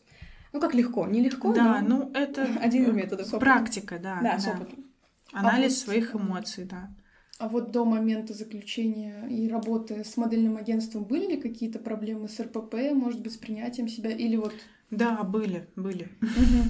Ну, 0.53 0.61
как 0.61 0.73
легко, 0.73 1.05
нелегко, 1.07 1.53
Да, 1.53 1.81
но 1.81 1.97
ну 1.97 2.11
это 2.13 2.43
один 2.61 2.83
из 2.85 2.93
методов. 2.93 3.29
практика, 3.39 3.99
да. 3.99 4.19
Да, 4.23 4.39
с 4.39 4.45
да. 4.45 4.51
опытом. 4.51 4.85
Анализ 5.33 5.73
вот- 5.79 5.85
своих 5.85 6.15
эмоций, 6.15 6.63
да. 6.65 6.89
А 7.39 7.47
вот 7.47 7.71
до 7.71 7.85
момента 7.85 8.33
заключения 8.33 9.27
и 9.29 9.47
работы 9.47 10.03
с 10.03 10.17
модельным 10.17 10.57
агентством 10.57 11.03
были 11.03 11.33
ли 11.33 11.37
какие-то 11.37 11.77
проблемы 11.77 12.29
с 12.29 12.39
РПП, 12.39 12.75
может 12.93 13.21
быть, 13.21 13.33
с 13.33 13.37
принятием 13.37 13.87
себя? 13.87 14.09
Или 14.09 14.37
вот... 14.37 14.53
Да, 14.89 15.21
были, 15.23 15.67
были. 15.75 16.07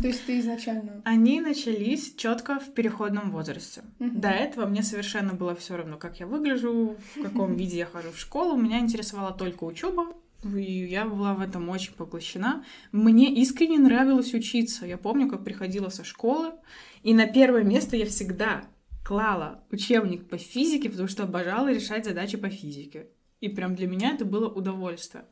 То 0.02 0.08
есть 0.08 0.26
ты 0.26 0.40
изначально... 0.40 1.02
Они 1.06 1.40
начались 1.40 2.16
четко 2.16 2.60
в 2.60 2.74
переходном 2.74 3.32
возрасте. 3.32 3.84
Мгм. 4.00 4.20
До 4.20 4.30
этого 4.30 4.66
мне 4.66 4.84
совершенно 4.84 5.34
было 5.34 5.56
все 5.56 5.78
равно, 5.78 5.98
как 5.98 6.20
я 6.20 6.28
выгляжу, 6.28 6.98
в 7.16 7.22
каком 7.22 7.56
виде 7.58 7.78
я 7.78 7.86
хожу 7.86 8.12
в 8.12 8.20
школу. 8.20 8.58
Меня 8.58 8.80
интересовала 8.80 9.32
только 9.32 9.64
учеба, 9.64 10.08
и 10.44 10.86
я 10.86 11.06
была 11.06 11.34
в 11.34 11.40
этом 11.40 11.70
очень 11.70 11.94
поглощена. 11.94 12.66
Мне 12.92 13.34
искренне 13.36 13.80
нравилось 13.80 14.34
учиться. 14.34 14.86
Я 14.86 14.98
помню, 14.98 15.30
как 15.30 15.46
приходила 15.46 15.90
со 15.90 16.04
школы, 16.04 16.54
и 17.04 17.14
на 17.14 17.28
первое 17.28 17.64
место 17.64 17.96
я 17.96 18.06
всегда 18.06 18.64
клала 19.08 19.64
учебник 19.72 20.28
по 20.28 20.38
физике, 20.38 20.90
потому 20.90 21.08
что 21.08 21.24
обожала 21.24 21.72
решать 21.72 22.04
задачи 22.04 22.36
по 22.36 22.50
физике. 22.50 23.08
И 23.40 23.48
прям 23.48 23.74
для 23.74 23.88
меня 23.88 24.12
это 24.12 24.26
было 24.26 24.50
удовольствие. 24.50 25.24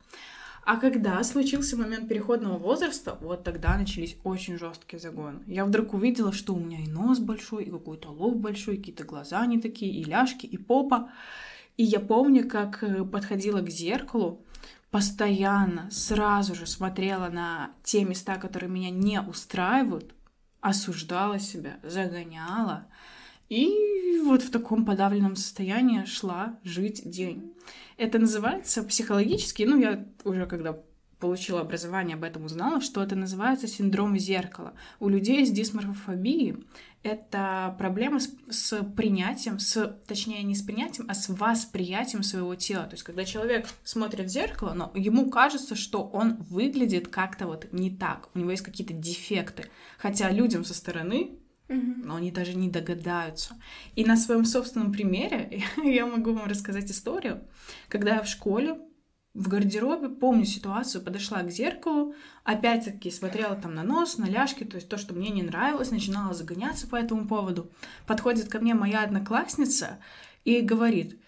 А 0.64 0.78
когда 0.78 1.22
случился 1.22 1.76
момент 1.76 2.08
переходного 2.08 2.56
возраста, 2.56 3.18
вот 3.20 3.44
тогда 3.44 3.76
начались 3.76 4.16
очень 4.24 4.58
жесткие 4.58 4.98
загоны. 4.98 5.40
Я 5.46 5.66
вдруг 5.66 5.92
увидела, 5.92 6.32
что 6.32 6.54
у 6.54 6.58
меня 6.58 6.80
и 6.80 6.88
нос 6.88 7.18
большой, 7.18 7.64
и 7.64 7.70
какой-то 7.70 8.08
лоб 8.08 8.36
большой, 8.36 8.78
какие-то 8.78 9.04
глаза 9.04 9.44
не 9.44 9.60
такие, 9.60 9.92
и 9.92 10.04
ляжки, 10.04 10.46
и 10.46 10.56
попа. 10.56 11.10
И 11.76 11.84
я 11.84 12.00
помню, 12.00 12.48
как 12.48 12.82
э, 12.82 13.04
подходила 13.04 13.60
к 13.60 13.68
зеркалу, 13.68 14.40
постоянно, 14.90 15.90
сразу 15.90 16.54
же 16.54 16.66
смотрела 16.66 17.28
на 17.28 17.72
те 17.82 18.04
места, 18.04 18.36
которые 18.36 18.70
меня 18.70 18.88
не 18.88 19.20
устраивают, 19.20 20.14
осуждала 20.62 21.38
себя, 21.38 21.78
загоняла. 21.82 22.86
И 23.48 24.20
вот 24.24 24.42
в 24.42 24.50
таком 24.50 24.84
подавленном 24.84 25.36
состоянии 25.36 26.04
шла 26.04 26.58
жить 26.64 27.08
день. 27.08 27.54
Это 27.96 28.18
называется 28.18 28.82
психологически, 28.82 29.62
ну, 29.62 29.78
я 29.78 30.04
уже 30.24 30.46
когда 30.46 30.76
получила 31.18 31.60
образование, 31.60 32.14
об 32.16 32.24
этом 32.24 32.44
узнала, 32.44 32.80
что 32.80 33.02
это 33.02 33.16
называется 33.16 33.66
синдром 33.66 34.18
зеркала. 34.18 34.74
У 35.00 35.08
людей 35.08 35.46
с 35.46 35.50
дисморфофобией 35.50 36.64
это 37.02 37.74
проблема 37.78 38.20
с, 38.20 38.30
с 38.50 38.82
принятием, 38.84 39.58
с, 39.58 39.98
точнее, 40.06 40.42
не 40.42 40.54
с 40.54 40.62
принятием, 40.62 41.06
а 41.08 41.14
с 41.14 41.28
восприятием 41.28 42.22
своего 42.22 42.54
тела. 42.54 42.84
То 42.84 42.92
есть, 42.92 43.02
когда 43.02 43.24
человек 43.24 43.68
смотрит 43.84 44.26
в 44.26 44.30
зеркало, 44.30 44.74
но 44.74 44.92
ему 44.94 45.30
кажется, 45.30 45.74
что 45.74 46.02
он 46.02 46.36
выглядит 46.50 47.08
как-то 47.08 47.46
вот 47.46 47.72
не 47.72 47.90
так, 47.90 48.28
у 48.34 48.38
него 48.38 48.50
есть 48.50 48.64
какие-то 48.64 48.92
дефекты. 48.92 49.70
Хотя 49.98 50.30
людям 50.30 50.64
со 50.64 50.74
стороны. 50.74 51.38
Но 51.68 52.16
они 52.16 52.30
даже 52.30 52.54
не 52.54 52.68
догадаются. 52.68 53.56
И 53.94 54.04
на 54.04 54.16
своем 54.16 54.44
собственном 54.44 54.92
примере 54.92 55.64
я 55.82 56.06
могу 56.06 56.32
вам 56.32 56.48
рассказать 56.48 56.90
историю, 56.90 57.42
когда 57.88 58.16
я 58.16 58.22
в 58.22 58.28
школе 58.28 58.78
в 59.36 59.48
гардеробе, 59.48 60.08
помню 60.08 60.46
ситуацию, 60.46 61.04
подошла 61.04 61.42
к 61.42 61.50
зеркалу, 61.50 62.14
опять-таки 62.42 63.10
смотрела 63.10 63.54
там 63.54 63.74
на 63.74 63.82
нос, 63.82 64.16
на 64.16 64.24
ляжки, 64.24 64.64
то 64.64 64.76
есть 64.76 64.88
то, 64.88 64.96
что 64.96 65.12
мне 65.12 65.28
не 65.28 65.42
нравилось, 65.42 65.90
начинала 65.90 66.32
загоняться 66.32 66.88
по 66.88 66.96
этому 66.96 67.28
поводу. 67.28 67.70
Подходит 68.06 68.48
ко 68.48 68.60
мне 68.60 68.72
моя 68.72 69.02
одноклассница 69.02 69.98
и 70.44 70.62
говорит, 70.62 71.20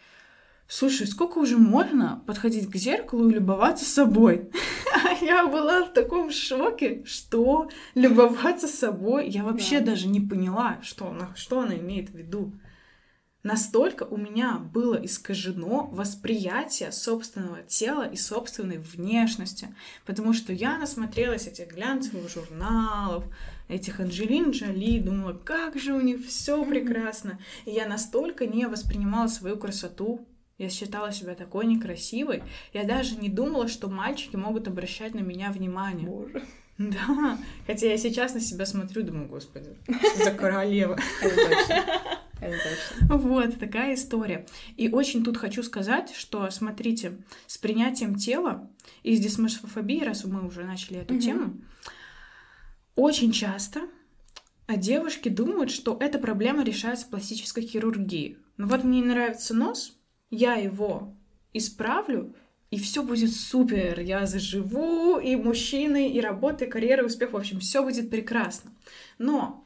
слушай, 0.69 1.07
сколько 1.07 1.39
уже 1.39 1.57
можно 1.57 2.23
подходить 2.27 2.71
к 2.71 2.77
зеркалу 2.77 3.29
и 3.29 3.35
любоваться 3.35 3.85
собой? 3.85 4.51
А 4.95 5.13
я 5.25 5.47
была 5.47 5.85
в 5.85 5.93
таком 5.93 6.31
шоке, 6.31 7.03
что 7.05 7.69
любоваться 7.95 8.69
собой, 8.69 9.29
я 9.29 9.43
вообще 9.43 9.81
Да. 9.81 9.87
даже 9.87 10.07
не 10.09 10.21
поняла, 10.21 10.79
что 10.83 11.09
она, 11.09 11.35
что 11.35 11.61
она 11.61 11.77
имеет 11.77 12.11
в 12.11 12.15
виду. 12.15 12.53
Настолько 13.45 14.03
у 14.03 14.17
меня 14.17 14.59
было 14.59 14.97
искажено 14.97 15.89
восприятие 15.93 16.91
собственного 16.91 17.63
тела 17.63 18.03
и 18.03 18.17
собственной 18.17 18.79
внешности, 18.79 19.75
потому 20.05 20.33
что 20.35 20.53
я 20.53 20.77
насмотрелась 20.77 21.47
этих 21.47 21.69
глянцевых 21.73 22.29
журналов, 22.29 23.25
этих 23.69 24.01
Анджелин 24.01 24.51
Джоли, 24.51 24.99
думала, 24.99 25.33
как 25.33 25.79
же 25.79 25.95
у 25.95 26.01
них 26.01 26.27
все 26.27 26.63
прекрасно. 26.65 27.39
И 27.65 27.71
я 27.71 27.87
настолько 27.87 28.45
не 28.47 28.67
воспринимала 28.67 29.29
свою 29.29 29.57
красоту, 29.57 30.27
я 30.59 30.69
считала 30.69 31.13
себя 31.13 31.35
такой 31.35 31.67
некрасивой, 31.67 32.43
я 32.73 32.85
даже 32.85 33.17
не 33.17 33.29
думала, 33.29 33.69
что 33.69 33.89
мальчики 33.89 34.37
могут 34.37 34.69
обращать 34.69 35.15
на 35.15 35.21
меня 35.21 35.51
внимание. 35.51 36.09
Боже. 36.09 36.45
Да, 36.79 37.39
хотя 37.67 37.89
я 37.89 37.99
сейчас 37.99 38.35
на 38.35 38.41
себя 38.41 38.65
смотрю, 38.65 39.03
думаю, 39.03 39.29
господи, 39.29 39.77
что 39.85 40.25
за 40.25 40.31
королева. 40.33 40.99
Вот 43.09 43.59
такая 43.59 43.95
история. 43.95 44.47
И 44.77 44.89
очень 44.89 45.25
тут 45.25 45.37
хочу 45.37 45.65
сказать, 45.65 46.15
что, 46.15 46.49
смотрите, 46.51 47.19
с 47.49 47.59
принятием 47.59 48.15
тела 48.15 48.71
и 49.03 49.17
с 49.17 49.21
дисморфофобией, 49.21 50.05
раз 50.05 50.25
мы 50.25 50.47
уже 50.47 50.63
начали 50.63 51.01
эту 51.01 51.19
тему, 51.19 51.57
очень 52.95 53.33
часто 53.33 53.89
девушки 54.69 55.29
думают, 55.29 55.73
что 55.73 55.97
эта 55.99 56.21
проблема 56.21 56.63
решается 56.63 57.09
пластической 57.09 57.65
хирургией. 57.65 58.39
Ну 58.57 58.69
вот 58.69 58.85
мне 58.85 59.01
не 59.01 59.07
нравится 59.07 59.53
нос, 59.53 59.98
я 60.31 60.55
его 60.55 61.15
исправлю, 61.53 62.35
и 62.71 62.79
все 62.79 63.03
будет 63.03 63.33
супер. 63.33 64.01
Я 64.01 64.27
заживу, 64.27 65.19
и 65.19 65.37
мужчины, 65.37 66.11
и 66.11 66.21
работа, 66.21 66.67
и 66.67 66.69
карьера, 66.69 67.03
и 67.03 67.07
успех. 67.07 67.33
В 67.33 67.37
общем, 67.37 67.61
все 67.61 67.83
будет 67.83 68.11
прекрасно. 68.11 68.73
Но 69.19 69.65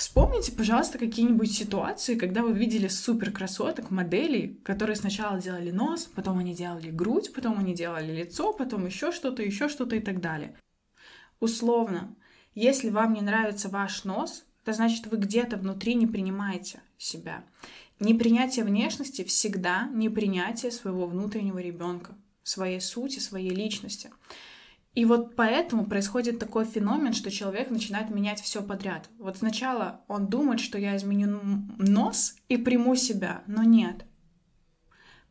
Вспомните, 0.00 0.52
пожалуйста, 0.52 0.96
какие-нибудь 0.96 1.52
ситуации, 1.52 2.14
когда 2.14 2.40
вы 2.42 2.54
видели 2.54 2.88
супер 2.88 3.30
красоток, 3.32 3.90
моделей, 3.90 4.58
которые 4.64 4.96
сначала 4.96 5.38
делали 5.38 5.70
нос, 5.70 6.08
потом 6.14 6.38
они 6.38 6.54
делали 6.54 6.90
грудь, 6.90 7.34
потом 7.34 7.58
они 7.58 7.74
делали 7.74 8.10
лицо, 8.10 8.54
потом 8.54 8.86
еще 8.86 9.12
что-то, 9.12 9.42
еще 9.42 9.68
что-то 9.68 9.96
и 9.96 10.00
так 10.00 10.22
далее. 10.22 10.56
Условно, 11.38 12.14
если 12.54 12.88
вам 12.88 13.12
не 13.12 13.20
нравится 13.20 13.68
ваш 13.68 14.04
нос, 14.04 14.44
это 14.62 14.72
значит, 14.72 15.06
вы 15.06 15.18
где-то 15.18 15.58
внутри 15.58 15.94
не 15.94 16.06
принимаете 16.06 16.80
себя. 16.96 17.44
Непринятие 18.00 18.64
внешности 18.64 19.24
всегда 19.24 19.86
непринятие 19.92 20.72
своего 20.72 21.06
внутреннего 21.06 21.58
ребенка, 21.58 22.16
своей 22.42 22.80
сути, 22.80 23.18
своей 23.18 23.50
личности. 23.50 24.10
И 24.94 25.04
вот 25.04 25.36
поэтому 25.36 25.84
происходит 25.84 26.38
такой 26.38 26.64
феномен, 26.64 27.12
что 27.12 27.30
человек 27.30 27.70
начинает 27.70 28.08
менять 28.08 28.40
все 28.40 28.62
подряд. 28.62 29.10
Вот 29.18 29.36
сначала 29.36 30.00
он 30.08 30.28
думает, 30.28 30.60
что 30.60 30.78
я 30.78 30.96
изменю 30.96 31.40
нос 31.76 32.36
и 32.48 32.56
приму 32.56 32.96
себя, 32.96 33.44
но 33.46 33.64
нет. 33.64 34.06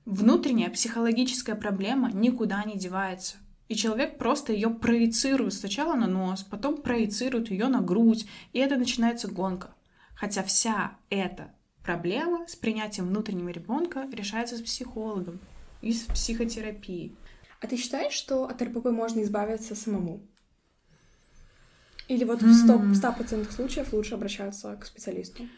Внутренняя 0.05 0.69
психологическая 0.69 1.55
проблема 1.55 2.11
никуда 2.11 2.63
не 2.63 2.77
девается. 2.77 3.37
И 3.67 3.75
человек 3.75 4.19
просто 4.19 4.53
ее 4.53 4.69
проецирует 4.69 5.53
сначала 5.53 5.95
на 5.95 6.07
нос, 6.07 6.43
потом 6.43 6.81
проецирует 6.83 7.49
ее 7.49 7.67
на 7.67 7.81
грудь, 7.81 8.27
и 8.53 8.59
это 8.59 8.77
начинается 8.77 9.27
гонка. 9.27 9.73
Хотя 10.15 10.43
вся 10.43 10.97
эта 11.09 11.53
проблема 11.89 12.47
с 12.47 12.55
принятием 12.55 13.07
внутреннего 13.07 13.49
ребенка 13.49 14.07
решается 14.13 14.55
с 14.55 14.61
психологом 14.61 15.39
и 15.81 15.91
с 15.91 16.03
психотерапией. 16.03 17.15
А 17.61 17.65
ты 17.65 17.77
считаешь, 17.77 18.13
что 18.13 18.43
от 18.45 18.61
РПП 18.61 18.91
можно 18.91 19.23
избавиться 19.23 19.73
самому? 19.73 20.21
Или 22.07 22.25
вот 22.25 22.43
в 22.43 22.45
100%, 22.45 22.91
в 22.91 22.95
100 22.95 23.51
случаев 23.51 23.91
лучше 23.91 24.13
обращаться 24.13 24.75
к 24.75 24.85
специалисту? 24.85 25.49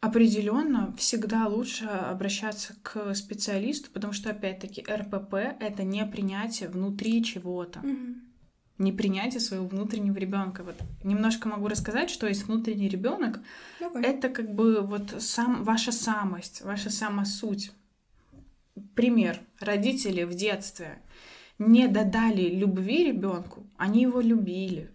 Определенно, 0.00 0.94
всегда 0.98 1.46
лучше 1.46 1.86
обращаться 1.86 2.74
к 2.82 3.14
специалисту, 3.14 3.90
потому 3.90 4.12
что, 4.12 4.28
опять-таки, 4.28 4.82
РПП— 4.82 5.34
это 5.60 5.84
не 5.84 6.04
принятие 6.04 6.68
внутри 6.68 7.24
чего-то. 7.24 7.80
Мгм. 7.80 8.25
Не 8.78 8.92
принятие 8.92 9.40
своего 9.40 9.66
внутреннего 9.66 10.18
ребенка. 10.18 10.62
Вот 10.62 10.76
немножко 11.02 11.48
могу 11.48 11.68
рассказать, 11.68 12.10
что 12.10 12.26
есть 12.26 12.44
внутренний 12.44 12.88
ребенок. 12.88 13.40
Давай. 13.80 14.02
Это 14.02 14.28
как 14.28 14.54
бы 14.54 14.82
вот 14.82 15.14
сам 15.18 15.64
ваша 15.64 15.92
самость, 15.92 16.62
ваша 16.62 16.90
самосуть. 16.90 17.72
Пример. 18.94 19.40
Родители 19.60 20.24
в 20.24 20.34
детстве 20.34 20.98
не 21.58 21.88
додали 21.88 22.48
любви 22.48 23.04
ребенку, 23.04 23.66
они 23.76 24.02
его 24.02 24.20
любили, 24.20 24.90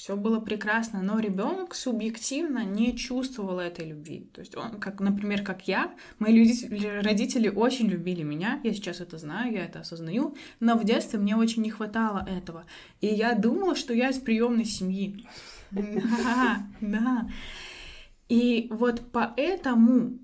все 0.00 0.16
было 0.16 0.40
прекрасно, 0.40 1.02
но 1.02 1.18
ребенок 1.18 1.74
субъективно 1.74 2.64
не 2.64 2.96
чувствовал 2.96 3.58
этой 3.58 3.86
любви. 3.86 4.30
То 4.32 4.40
есть 4.40 4.56
он, 4.56 4.80
как, 4.80 4.98
например, 4.98 5.42
как 5.42 5.68
я, 5.68 5.94
мои 6.18 6.32
люди- 6.32 6.86
родители 7.02 7.48
очень 7.50 7.86
любили 7.86 8.22
меня, 8.22 8.62
я 8.64 8.72
сейчас 8.72 9.00
это 9.00 9.18
знаю, 9.18 9.52
я 9.52 9.66
это 9.66 9.80
осознаю, 9.80 10.34
но 10.58 10.78
в 10.78 10.84
детстве 10.84 11.18
мне 11.18 11.36
очень 11.36 11.60
не 11.60 11.68
хватало 11.70 12.26
этого, 12.26 12.64
и 13.02 13.08
я 13.08 13.34
думала, 13.34 13.76
что 13.76 13.92
я 13.92 14.08
из 14.08 14.18
приемной 14.18 14.64
семьи. 14.64 15.26
Да, 15.70 16.66
да. 16.80 17.28
И 18.30 18.68
вот 18.70 19.02
поэтому 19.12 20.18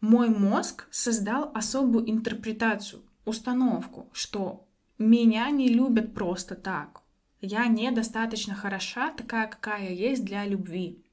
мой 0.00 0.28
мозг 0.28 0.88
создал 0.90 1.52
особую 1.54 2.10
интерпретацию, 2.10 3.00
установку, 3.24 4.10
что 4.12 4.66
меня 4.98 5.50
не 5.50 5.68
любят 5.68 6.14
просто 6.14 6.56
так. 6.56 7.05
Я 7.40 7.66
недостаточно 7.66 8.54
хороша, 8.54 9.12
такая, 9.12 9.46
какая 9.46 9.92
есть 9.92 10.24
для 10.24 10.44
любви. 10.46 11.04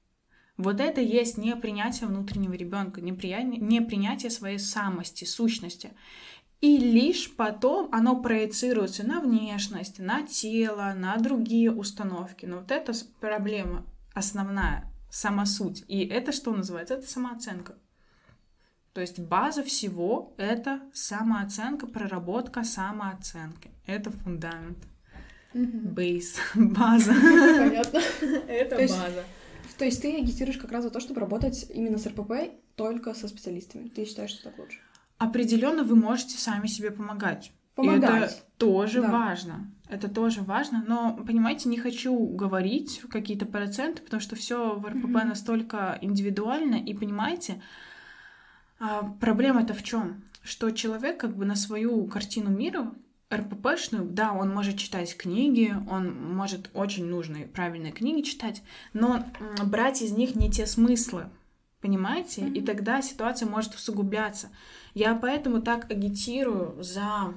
Вот 0.55 0.79
это 0.79 1.01
есть 1.01 1.37
непринятие 1.37 2.07
внутреннего 2.07 2.53
ребенка, 2.53 3.01
непринятие 3.01 4.29
своей 4.29 4.59
самости, 4.59 5.25
сущности. 5.25 5.91
И 6.61 6.77
лишь 6.77 7.35
потом 7.35 7.89
оно 7.91 8.21
проецируется 8.21 9.05
на 9.05 9.19
внешность, 9.19 9.99
на 9.99 10.21
тело, 10.21 10.93
на 10.95 11.17
другие 11.17 11.71
установки. 11.71 12.45
Но 12.45 12.59
вот 12.59 12.71
это 12.71 12.93
проблема 13.19 13.85
основная, 14.13 14.89
самосуть. 15.09 15.83
И 15.87 16.05
это 16.05 16.31
что 16.31 16.53
называется? 16.53 16.93
Это 16.93 17.07
самооценка. 17.07 17.75
То 18.93 19.01
есть 19.01 19.19
база 19.19 19.63
всего— 19.63 20.33
это 20.37 20.81
самооценка, 20.93 21.87
проработка 21.87 22.63
самооценки. 22.63 23.71
Это 23.85 24.11
фундамент. 24.11 24.77
Мгм. 25.53 25.93
Бейс, 25.93 26.35
база. 26.55 27.13
Понятно. 27.13 27.99
Это 28.47 28.75
база. 28.77 29.23
То 29.77 29.85
есть 29.85 30.01
ты 30.01 30.15
агитируешь 30.17 30.57
как 30.57 30.71
раз 30.71 30.83
за 30.83 30.89
то, 30.91 30.99
чтобы 30.99 31.19
работать 31.19 31.65
именно 31.69 31.97
с 31.97 32.05
РПП 32.07 32.31
только 32.75 33.13
со 33.13 33.27
специалистами. 33.27 33.87
Ты 33.89 34.05
считаешь, 34.05 34.31
что 34.31 34.43
так 34.45 34.57
лучше? 34.59 34.79
Определенно 35.17 35.83
вы 35.83 35.95
можете 35.95 36.37
сами 36.37 36.67
себе 36.67 36.91
помогать. 36.91 37.51
И 37.77 37.87
это 37.87 38.07
Помогать. 38.07 38.43
тоже 38.57 39.01
Да. 39.01 39.09
важно. 39.11 39.71
Это 39.89 40.07
тоже 40.07 40.41
важно. 40.41 40.83
Но, 40.87 41.15
понимаете, 41.25 41.69
не 41.69 41.77
хочу 41.77 42.15
говорить 42.15 43.01
какие-то 43.09 43.45
проценты, 43.45 44.01
потому 44.03 44.21
что 44.21 44.35
все 44.35 44.75
в 44.75 44.85
РПП 44.87 45.05
Мгм. 45.05 45.27
настолько 45.29 45.97
индивидуально. 46.01 46.75
И 46.75 46.93
понимаете, 46.93 47.61
а, 48.79 49.03
проблема-то 49.19 49.73
в 49.73 49.83
чем? 49.83 50.23
Что 50.43 50.71
человек 50.71 51.19
как 51.19 51.35
бы 51.35 51.45
на 51.45 51.55
свою 51.55 52.05
картину 52.07 52.49
мира 52.49 52.91
РППшную, 53.37 54.05
да, 54.05 54.31
он 54.33 54.53
может 54.53 54.77
читать 54.77 55.15
книги, 55.17 55.75
он 55.89 56.33
может 56.35 56.69
очень 56.73 57.05
нужные, 57.05 57.47
правильные 57.47 57.91
книги 57.91 58.21
читать, 58.21 58.61
но 58.93 59.25
брать 59.65 60.01
из 60.01 60.11
них 60.11 60.35
не 60.35 60.49
те 60.51 60.65
смыслы, 60.65 61.25
понимаете? 61.81 62.41
И 62.41 62.59
Мгм. 62.59 62.65
тогда 62.65 63.01
ситуация 63.01 63.47
может 63.49 63.75
усугубляться. 63.75 64.49
Я 64.93 65.15
поэтому 65.15 65.61
так 65.61 65.89
агитирую 65.91 66.81
за 66.83 67.33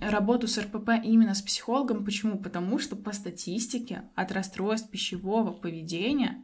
работу 0.00 0.48
с 0.48 0.58
РПП 0.58 0.90
именно 1.04 1.34
с 1.34 1.42
психологом. 1.42 2.04
Почему? 2.04 2.38
Потому 2.38 2.78
что 2.78 2.96
по 2.96 3.12
статистике 3.12 4.02
от 4.14 4.32
расстройств 4.32 4.90
пищевого 4.90 5.52
поведения 5.52 6.42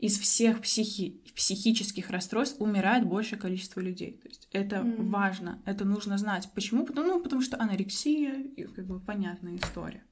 из 0.00 0.18
всех 0.18 0.60
психи- 0.62 1.20
психических 1.34 2.10
расстройств 2.10 2.60
умирает 2.60 3.06
большее 3.06 3.38
количество 3.38 3.80
людей. 3.80 4.12
То 4.22 4.28
есть 4.28 4.48
это 4.52 4.82
Мгм. 4.82 5.10
важно, 5.10 5.62
это 5.66 5.84
нужно 5.84 6.16
знать. 6.18 6.48
Почему? 6.54 6.86
Потому, 6.86 7.08
ну, 7.08 7.20
потому 7.22 7.42
что 7.42 7.60
анорексия, 7.60 8.46
как 8.74 8.86
бы 8.86 8.98
понятная 9.00 9.56
история. 9.56 10.02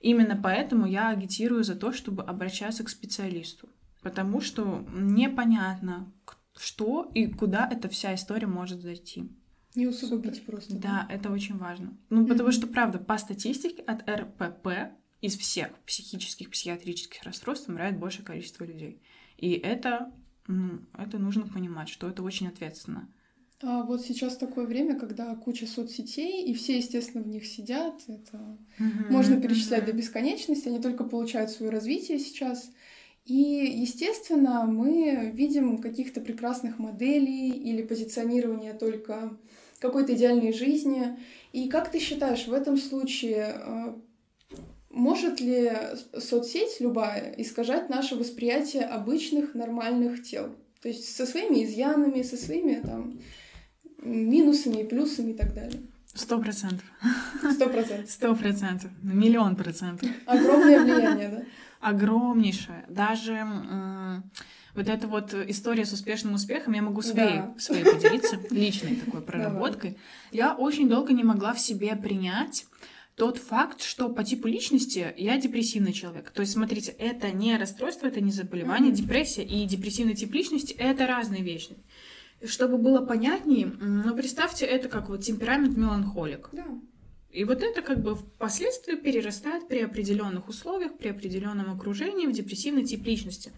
Именно 0.00 0.36
поэтому 0.42 0.86
я 0.86 1.08
агитирую 1.08 1.64
за 1.64 1.74
то, 1.74 1.92
чтобы 1.92 2.22
обращаться 2.22 2.84
к 2.84 2.90
специалисту. 2.90 3.68
Потому 4.02 4.42
что 4.42 4.84
непонятно, 4.94 6.12
что 6.56 7.10
и 7.14 7.26
куда 7.26 7.66
эта 7.70 7.88
вся 7.88 8.14
история 8.14 8.46
может 8.46 8.82
зайти. 8.82 9.30
Не 9.74 9.86
усугубить 9.86 10.44
просто. 10.46 10.76
Да, 10.76 11.06
это 11.10 11.30
очень 11.32 11.56
важно. 11.56 11.96
Ну, 12.10 12.26
потому 12.26 12.50
Мгм. 12.50 12.52
что, 12.52 12.66
правда, 12.66 12.98
по 12.98 13.16
статистике 13.18 13.82
от 13.82 14.08
РПП 14.08 14.92
из 15.24 15.38
всех 15.38 15.70
психических, 15.86 16.50
психиатрических 16.50 17.22
расстройств 17.22 17.68
умирает 17.70 17.98
большее 17.98 18.26
количество 18.26 18.64
людей. 18.64 19.00
И 19.38 19.52
это, 19.52 20.12
ну, 20.46 20.80
это 20.98 21.18
нужно 21.18 21.46
понимать, 21.46 21.88
что 21.88 22.08
это 22.10 22.22
очень 22.22 22.46
ответственно. 22.46 23.08
А 23.62 23.84
вот 23.84 24.02
сейчас 24.02 24.36
такое 24.36 24.66
время, 24.66 24.98
когда 25.00 25.34
куча 25.34 25.66
соцсетей, 25.66 26.44
и 26.44 26.52
все, 26.52 26.76
естественно, 26.76 27.24
в 27.24 27.28
них 27.28 27.46
сидят. 27.46 28.02
Это 28.06 28.58
можно 29.08 29.40
перечислять 29.40 29.86
до 29.86 29.94
бесконечности, 29.94 30.68
они 30.68 30.80
только 30.82 31.04
получают 31.04 31.50
свое 31.50 31.72
развитие 31.72 32.18
сейчас. 32.18 32.70
И, 33.24 33.32
естественно, 33.34 34.66
мы 34.66 35.30
видим 35.32 35.78
каких-то 35.78 36.20
прекрасных 36.20 36.78
моделей 36.78 37.48
или 37.48 37.82
позиционирование 37.82 38.74
только 38.74 39.38
какой-то 39.78 40.14
идеальной 40.14 40.52
жизни. 40.52 41.18
И 41.52 41.70
как 41.70 41.90
ты 41.90 41.98
считаешь, 41.98 42.46
в 42.46 42.52
этом 42.52 42.76
случае 42.76 43.54
э, 43.56 43.94
может 44.94 45.40
ли 45.40 45.72
соцсеть 46.18 46.80
любая 46.80 47.34
искажать 47.36 47.90
наше 47.90 48.14
восприятие 48.16 48.84
обычных 48.84 49.54
нормальных 49.54 50.22
тел? 50.22 50.54
То 50.80 50.88
есть 50.88 51.14
со 51.16 51.26
своими 51.26 51.64
изъянами, 51.64 52.22
со 52.22 52.36
своими 52.36 52.80
там 52.80 53.18
минусами 53.98 54.82
и 54.82 54.84
плюсами 54.84 55.32
и 55.32 55.34
так 55.34 55.54
далее. 55.54 55.80
Сто 56.14 56.38
процентов. 56.38 56.84
Сто 57.52 57.68
процентов. 57.68 58.10
Сто 58.10 58.34
процентов. 58.36 58.90
Миллион 59.02 59.56
процентов. 59.56 60.08
Огромное 60.26 60.80
влияние, 60.84 61.28
да? 61.28 61.42
огромнейшая. 61.80 62.86
Даже 62.88 63.46
вот 64.74 64.88
эта 64.88 65.06
вот 65.08 65.34
история 65.34 65.84
с 65.84 65.92
успешным 65.92 66.34
успехом, 66.34 66.74
я 66.74 66.82
могу 66.82 67.02
своей, 67.02 67.38
Да. 67.38 67.54
своей 67.58 67.84
поделиться, 67.84 68.38
личной 68.50 68.96
такой 68.96 69.22
проработкой. 69.22 69.98
Я 70.32 70.54
очень 70.54 70.88
долго 70.88 71.12
не 71.12 71.24
могла 71.24 71.52
в 71.52 71.60
себе 71.60 71.94
принять 71.96 72.66
тот 73.16 73.38
факт, 73.38 73.82
что 73.82 74.08
по 74.08 74.24
типу 74.24 74.48
личности 74.48 75.14
я 75.16 75.38
депрессивный 75.38 75.92
человек. 75.92 76.30
То 76.30 76.40
есть, 76.40 76.52
смотрите, 76.52 76.92
это 76.92 77.30
не 77.30 77.56
расстройство, 77.56 78.06
это 78.08 78.20
не 78.20 78.32
заболевание, 78.32 78.90
Мгм. 78.92 79.02
депрессия 79.02 79.44
и 79.44 79.64
депрессивный 79.66 80.14
тип 80.14 80.32
личности— 80.34 80.72
это 80.78 81.06
разные 81.06 81.42
вещи. 81.42 81.76
Чтобы 82.44 82.76
было 82.78 83.04
понятнее, 83.04 83.66
ну, 83.66 84.14
представьте, 84.16 84.66
это 84.66 84.88
как 84.88 85.08
вот 85.08 85.22
темперамент 85.22 85.76
меланхолик. 85.76 86.48
Да. 86.52 86.66
И 87.30 87.44
вот 87.44 87.62
это 87.62 87.82
как 87.82 88.02
бы 88.02 88.14
впоследствии 88.14 88.96
перерастает 88.96 89.66
при 89.66 89.80
определенных 89.80 90.48
условиях, 90.48 90.96
при 90.96 91.08
определенном 91.08 91.70
окружении 91.70 92.26
в 92.26 92.32
депрессивный 92.32 92.84
тип 92.84 93.04
личности. 93.06 93.52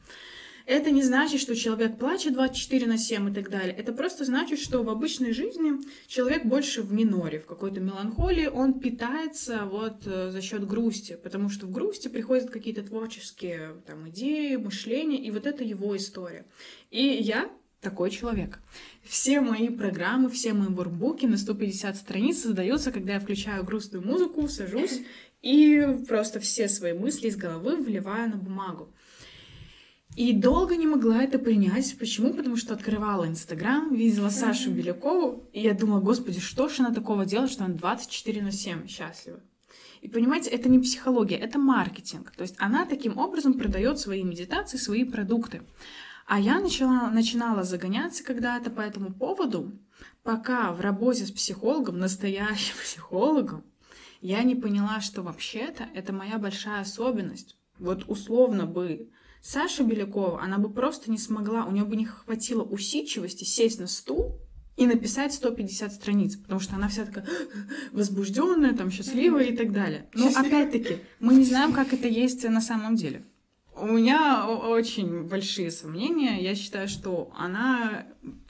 Это 0.66 0.90
не 0.90 1.02
значит, 1.02 1.40
что 1.40 1.54
человек 1.54 1.96
плачет 1.96 2.34
24 2.34 2.86
на 2.86 2.98
7 2.98 3.30
и 3.30 3.32
так 3.32 3.50
далее. 3.50 3.72
Это 3.72 3.92
просто 3.92 4.24
значит, 4.24 4.58
что 4.58 4.82
в 4.82 4.90
обычной 4.90 5.32
жизни 5.32 5.74
человек 6.08 6.44
больше 6.44 6.82
в 6.82 6.92
миноре, 6.92 7.38
в 7.38 7.46
какой-то 7.46 7.80
меланхолии, 7.80 8.46
он 8.48 8.80
питается 8.80 9.64
вот 9.64 10.02
э, 10.06 10.30
за 10.32 10.42
счет 10.42 10.66
грусти, 10.66 11.16
потому 11.22 11.50
что 11.50 11.66
в 11.66 11.70
грусти 11.70 12.08
приходят 12.08 12.50
какие-то 12.50 12.82
творческие 12.82 13.76
там, 13.86 14.08
идеи, 14.08 14.56
мышления, 14.56 15.24
и 15.24 15.30
вот 15.30 15.46
это 15.46 15.62
его 15.62 15.96
история. 15.96 16.44
И 16.90 17.00
я 17.00 17.48
такой 17.80 18.10
человек. 18.10 18.58
Все 19.04 19.40
мои 19.40 19.68
программы, 19.68 20.28
все 20.28 20.52
мои 20.52 20.68
воркбуки 20.68 21.26
на 21.26 21.36
150 21.36 21.96
страниц 21.96 22.42
создаются, 22.42 22.90
когда 22.90 23.14
я 23.14 23.20
включаю 23.20 23.62
грустную 23.62 24.04
музыку, 24.04 24.48
сажусь 24.48 25.02
и 25.42 25.86
просто 26.08 26.40
все 26.40 26.68
свои 26.68 26.92
мысли 26.92 27.28
из 27.28 27.36
головы 27.36 27.76
вливаю 27.76 28.30
на 28.30 28.36
бумагу. 28.36 28.92
И 30.16 30.32
долго 30.32 30.76
не 30.76 30.86
могла 30.86 31.22
это 31.22 31.38
принять. 31.38 31.94
Почему? 31.98 32.32
Потому 32.32 32.56
что 32.56 32.72
открывала 32.72 33.28
Инстаграм, 33.28 33.94
видела 33.94 34.30
Сашу. 34.30 34.70
Белякову, 34.70 35.44
и 35.52 35.60
я 35.60 35.74
думала, 35.74 36.00
господи, 36.00 36.40
что 36.40 36.68
ж 36.70 36.80
она 36.80 36.94
такого 36.94 37.26
делает, 37.26 37.50
что 37.50 37.64
она 37.64 37.74
24 37.74 38.42
на 38.42 38.50
7 38.50 38.86
счастлива. 38.86 39.40
И 40.00 40.08
понимаете, 40.08 40.48
это 40.50 40.70
не 40.70 40.78
психология, 40.78 41.36
это 41.36 41.58
маркетинг. 41.58 42.32
То 42.34 42.42
есть 42.42 42.54
она 42.58 42.86
таким 42.86 43.18
образом 43.18 43.54
продает 43.58 43.98
свои 43.98 44.24
медитации, 44.24 44.78
свои 44.78 45.04
продукты. 45.04 45.60
А 46.26 46.40
я 46.40 46.60
начала, 46.60 47.10
начинала 47.10 47.62
загоняться 47.62 48.24
когда-то 48.24 48.70
по 48.70 48.80
этому 48.80 49.12
поводу, 49.12 49.78
пока 50.22 50.72
в 50.72 50.80
работе 50.80 51.26
с 51.26 51.30
психологом, 51.30 51.98
настоящим 51.98 52.74
психологом, 52.82 53.64
я 54.22 54.42
не 54.44 54.54
поняла, 54.54 55.00
что 55.02 55.22
вообще-то 55.22 55.88
это 55.94 56.14
моя 56.14 56.38
большая 56.38 56.80
особенность. 56.80 57.56
Вот 57.78 58.04
условно 58.08 58.64
бы 58.64 59.10
Саша 59.48 59.84
Белякова, 59.84 60.42
она 60.42 60.58
бы 60.58 60.68
просто 60.68 61.08
не 61.08 61.18
смогла, 61.18 61.66
у 61.66 61.70
нее 61.70 61.84
бы 61.84 61.94
не 61.94 62.04
хватило 62.04 62.64
усидчивости 62.64 63.44
сесть 63.44 63.78
на 63.78 63.86
стул 63.86 64.40
и 64.76 64.88
написать 64.88 65.32
150 65.32 65.92
страниц, 65.92 66.34
потому 66.34 66.58
что 66.58 66.74
она 66.74 66.88
вся 66.88 67.04
такая 67.04 67.24
возбужденная, 67.92 68.72
там, 68.72 68.90
счастливая 68.90 69.44
и 69.44 69.56
так 69.56 69.70
далее. 69.70 70.10
Но 70.14 70.32
опять-таки, 70.34 70.96
мы 71.20 71.34
не 71.34 71.44
знаем, 71.44 71.72
как 71.72 71.92
это 71.92 72.08
есть 72.08 72.42
на 72.42 72.60
самом 72.60 72.96
деле. 72.96 73.24
У 73.76 73.86
меня 73.86 74.48
очень 74.48 75.22
большие 75.22 75.70
сомнения. 75.70 76.42
Я 76.42 76.56
считаю, 76.56 76.88
что 76.88 77.30
она 77.38 78.04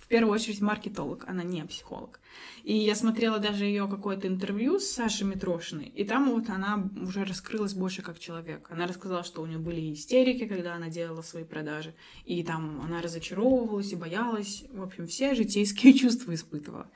в 0.06 0.08
первую 0.08 0.32
очередь 0.32 0.60
маркетолог, 0.60 1.24
она 1.26 1.42
не 1.42 1.64
психолог. 1.64 2.20
И 2.62 2.76
я 2.76 2.94
смотрела 2.94 3.40
даже 3.40 3.64
ее 3.64 3.88
какое-то 3.88 4.28
интервью 4.28 4.78
с 4.78 4.88
Сашей 4.88 5.26
Митрошиной, 5.26 5.86
и 5.86 6.04
там 6.04 6.30
вот 6.30 6.48
она 6.48 6.88
уже 7.02 7.24
раскрылась 7.24 7.74
больше 7.74 8.02
как 8.02 8.20
человек. 8.20 8.68
Она 8.70 8.86
рассказала, 8.86 9.24
что 9.24 9.42
у 9.42 9.46
нее 9.46 9.58
были 9.58 9.92
истерики, 9.92 10.46
когда 10.46 10.76
она 10.76 10.90
делала 10.90 11.22
свои 11.22 11.42
продажи, 11.42 11.92
и 12.24 12.44
там 12.44 12.80
она 12.82 13.02
разочаровывалась 13.02 13.90
и 13.90 13.96
боялась. 13.96 14.62
В 14.70 14.80
общем, 14.80 15.08
все 15.08 15.34
житейские 15.34 15.92
чувства 15.98 16.32
испытывала. 16.34 16.88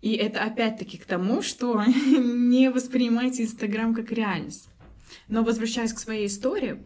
И 0.00 0.12
это 0.12 0.44
опять-таки 0.44 0.96
к 0.96 1.06
тому, 1.06 1.42
что 1.42 1.82
не 1.84 2.70
воспринимайте 2.70 3.42
Инстаграм 3.42 3.96
как 3.96 4.12
реальность. 4.12 4.68
Но 5.26 5.42
возвращаясь 5.42 5.92
к 5.92 5.98
своей 5.98 6.28
истории, 6.28 6.84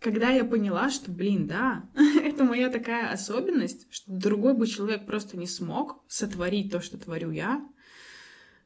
когда 0.00 0.30
я 0.30 0.44
поняла, 0.44 0.90
что, 0.90 1.10
блин, 1.12 1.46
да, 1.46 1.88
это 1.94 2.42
моя 2.44 2.70
такая 2.70 3.12
особенность, 3.12 3.86
что 3.92 4.10
другой 4.10 4.54
бы 4.54 4.66
человек 4.66 5.06
просто 5.06 5.36
не 5.36 5.46
смог 5.46 6.02
сотворить 6.08 6.72
то, 6.72 6.80
что 6.80 6.98
творю 6.98 7.30
я, 7.30 7.64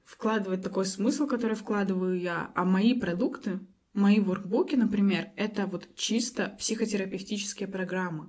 вкладывать 0.05 0.63
такой 0.63 0.87
смысл, 0.87 1.27
который 1.27 1.57
вкладываю 1.57 2.19
я, 2.19 2.53
а 2.55 2.65
мои 2.65 2.99
продукты, 2.99 3.59
мои 3.93 4.21
воркбуки, 4.21 4.77
например, 4.77 5.31
это 5.37 5.67
вот 5.67 5.89
чисто 5.97 6.55
психотерапевтические 6.59 7.69
программы. 7.69 8.29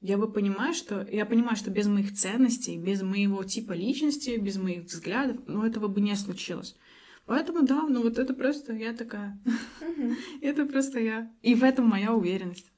Я 0.00 0.16
бы 0.16 0.30
понимаю, 0.30 0.74
что 0.74 1.06
я 1.10 1.26
понимаю, 1.26 1.56
что 1.56 1.70
без 1.70 1.86
моих 1.86 2.14
ценностей, 2.14 2.78
без 2.78 3.02
моего 3.02 3.42
типа 3.42 3.72
личности, 3.72 4.38
без 4.38 4.56
моих 4.56 4.84
взглядов, 4.84 5.38
ну 5.46 5.64
этого 5.64 5.88
бы 5.88 6.00
не 6.00 6.14
случилось. 6.14 6.76
Поэтому 7.28 7.62
да, 7.62 7.82
ну 7.82 8.02
вот 8.02 8.18
это 8.18 8.32
просто 8.32 8.72
я 8.72 8.94
такая. 8.94 9.38
это 10.40 10.64
просто 10.64 10.98
я. 10.98 11.30
И 11.42 11.54
в 11.54 11.62
этом 11.62 11.86
моя 11.86 12.14
уверенность. 12.14 12.72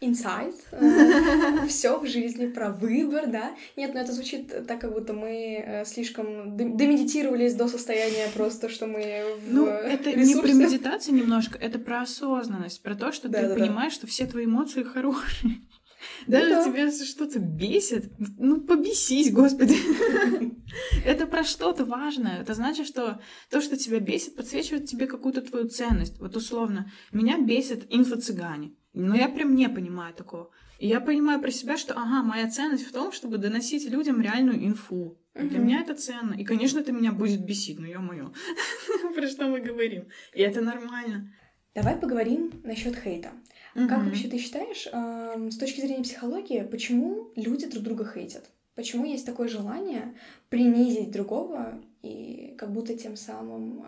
Инсайт. 0.00 0.54
Все 1.68 1.98
в 1.98 2.06
жизни 2.06 2.46
про 2.46 2.70
выбор, 2.70 3.26
да? 3.26 3.56
Нет, 3.76 3.92
ну 3.92 4.00
это 4.00 4.12
звучит 4.12 4.66
так, 4.68 4.80
как 4.80 4.92
будто 4.92 5.14
мы 5.14 5.64
э, 5.66 5.84
слишком 5.84 6.56
демедитировались 6.56 7.54
до 7.54 7.66
состояния 7.66 8.28
просто, 8.34 8.68
что 8.68 8.86
мы 8.86 9.24
в 9.40 9.52
Ну, 9.52 9.66
это 9.66 10.12
не 10.12 10.36
про 10.36 10.52
медитацию 10.52 11.16
немножко, 11.16 11.58
это 11.58 11.80
про 11.80 12.02
осознанность, 12.02 12.82
про 12.82 12.94
то, 12.94 13.10
что 13.10 13.28
ты 13.28 13.54
понимаешь, 13.54 13.94
что 13.94 14.06
все 14.06 14.26
твои 14.26 14.44
эмоции 14.44 14.84
хорошие. 14.84 15.56
Даже 16.26 16.54
ну, 16.54 16.64
да. 16.64 16.64
тебя 16.64 17.04
что-то 17.04 17.38
бесит, 17.38 18.12
ну 18.38 18.60
побесись, 18.60 19.32
господи. 19.32 19.76
Это 21.04 21.26
про 21.26 21.44
что-то 21.44 21.84
важное. 21.84 22.40
Это 22.40 22.54
значит, 22.54 22.86
что 22.86 23.20
то, 23.50 23.60
что 23.60 23.76
тебя 23.76 24.00
бесит, 24.00 24.36
подсвечивает 24.36 24.86
тебе 24.86 25.06
какую-то 25.06 25.42
твою 25.42 25.68
ценность. 25.68 26.18
Вот 26.18 26.36
условно, 26.36 26.90
меня 27.12 27.38
бесит 27.38 27.86
инфо-цыгане. 27.90 28.74
Но 28.92 29.14
я 29.14 29.28
прям 29.28 29.54
не 29.54 29.68
понимаю 29.68 30.14
такого. 30.14 30.50
И 30.78 30.88
я 30.88 31.00
понимаю 31.00 31.40
про 31.40 31.50
себя, 31.50 31.76
что, 31.76 31.94
ага, 31.94 32.22
моя 32.22 32.50
ценность 32.50 32.86
в 32.86 32.92
том, 32.92 33.12
чтобы 33.12 33.38
доносить 33.38 33.88
людям 33.88 34.20
реальную 34.20 34.66
инфу. 34.66 35.18
Угу. 35.34 35.48
Для 35.48 35.58
меня 35.58 35.80
это 35.80 35.94
ценно. 35.94 36.34
И, 36.34 36.44
конечно, 36.44 36.80
это 36.80 36.92
меня 36.92 37.12
будет 37.12 37.44
бесить, 37.44 37.78
но 37.78 37.86
ё-моё. 37.86 38.32
Про 39.14 39.26
что 39.26 39.48
мы 39.48 39.60
говорим? 39.60 40.08
И 40.34 40.42
это 40.42 40.60
нормально. 40.60 41.32
Давай 41.74 41.96
поговорим 41.96 42.50
насчет 42.64 42.96
хейта. 42.96 43.32
Угу. 43.76 43.88
Как 43.88 44.04
вообще 44.04 44.28
ты 44.28 44.38
считаешь, 44.38 44.88
э, 44.90 45.50
с 45.50 45.56
точки 45.58 45.80
зрения 45.80 46.02
психологии, 46.02 46.62
почему 46.62 47.30
люди 47.36 47.66
друг 47.66 47.84
друга 47.84 48.10
хейтят? 48.10 48.50
Почему 48.74 49.04
есть 49.06 49.24
такое 49.24 49.48
желание 49.48 50.14
принизить 50.48 51.10
другого 51.10 51.80
и 52.02 52.54
как 52.58 52.72
будто 52.72 52.96
тем 52.96 53.16
самым 53.16 53.84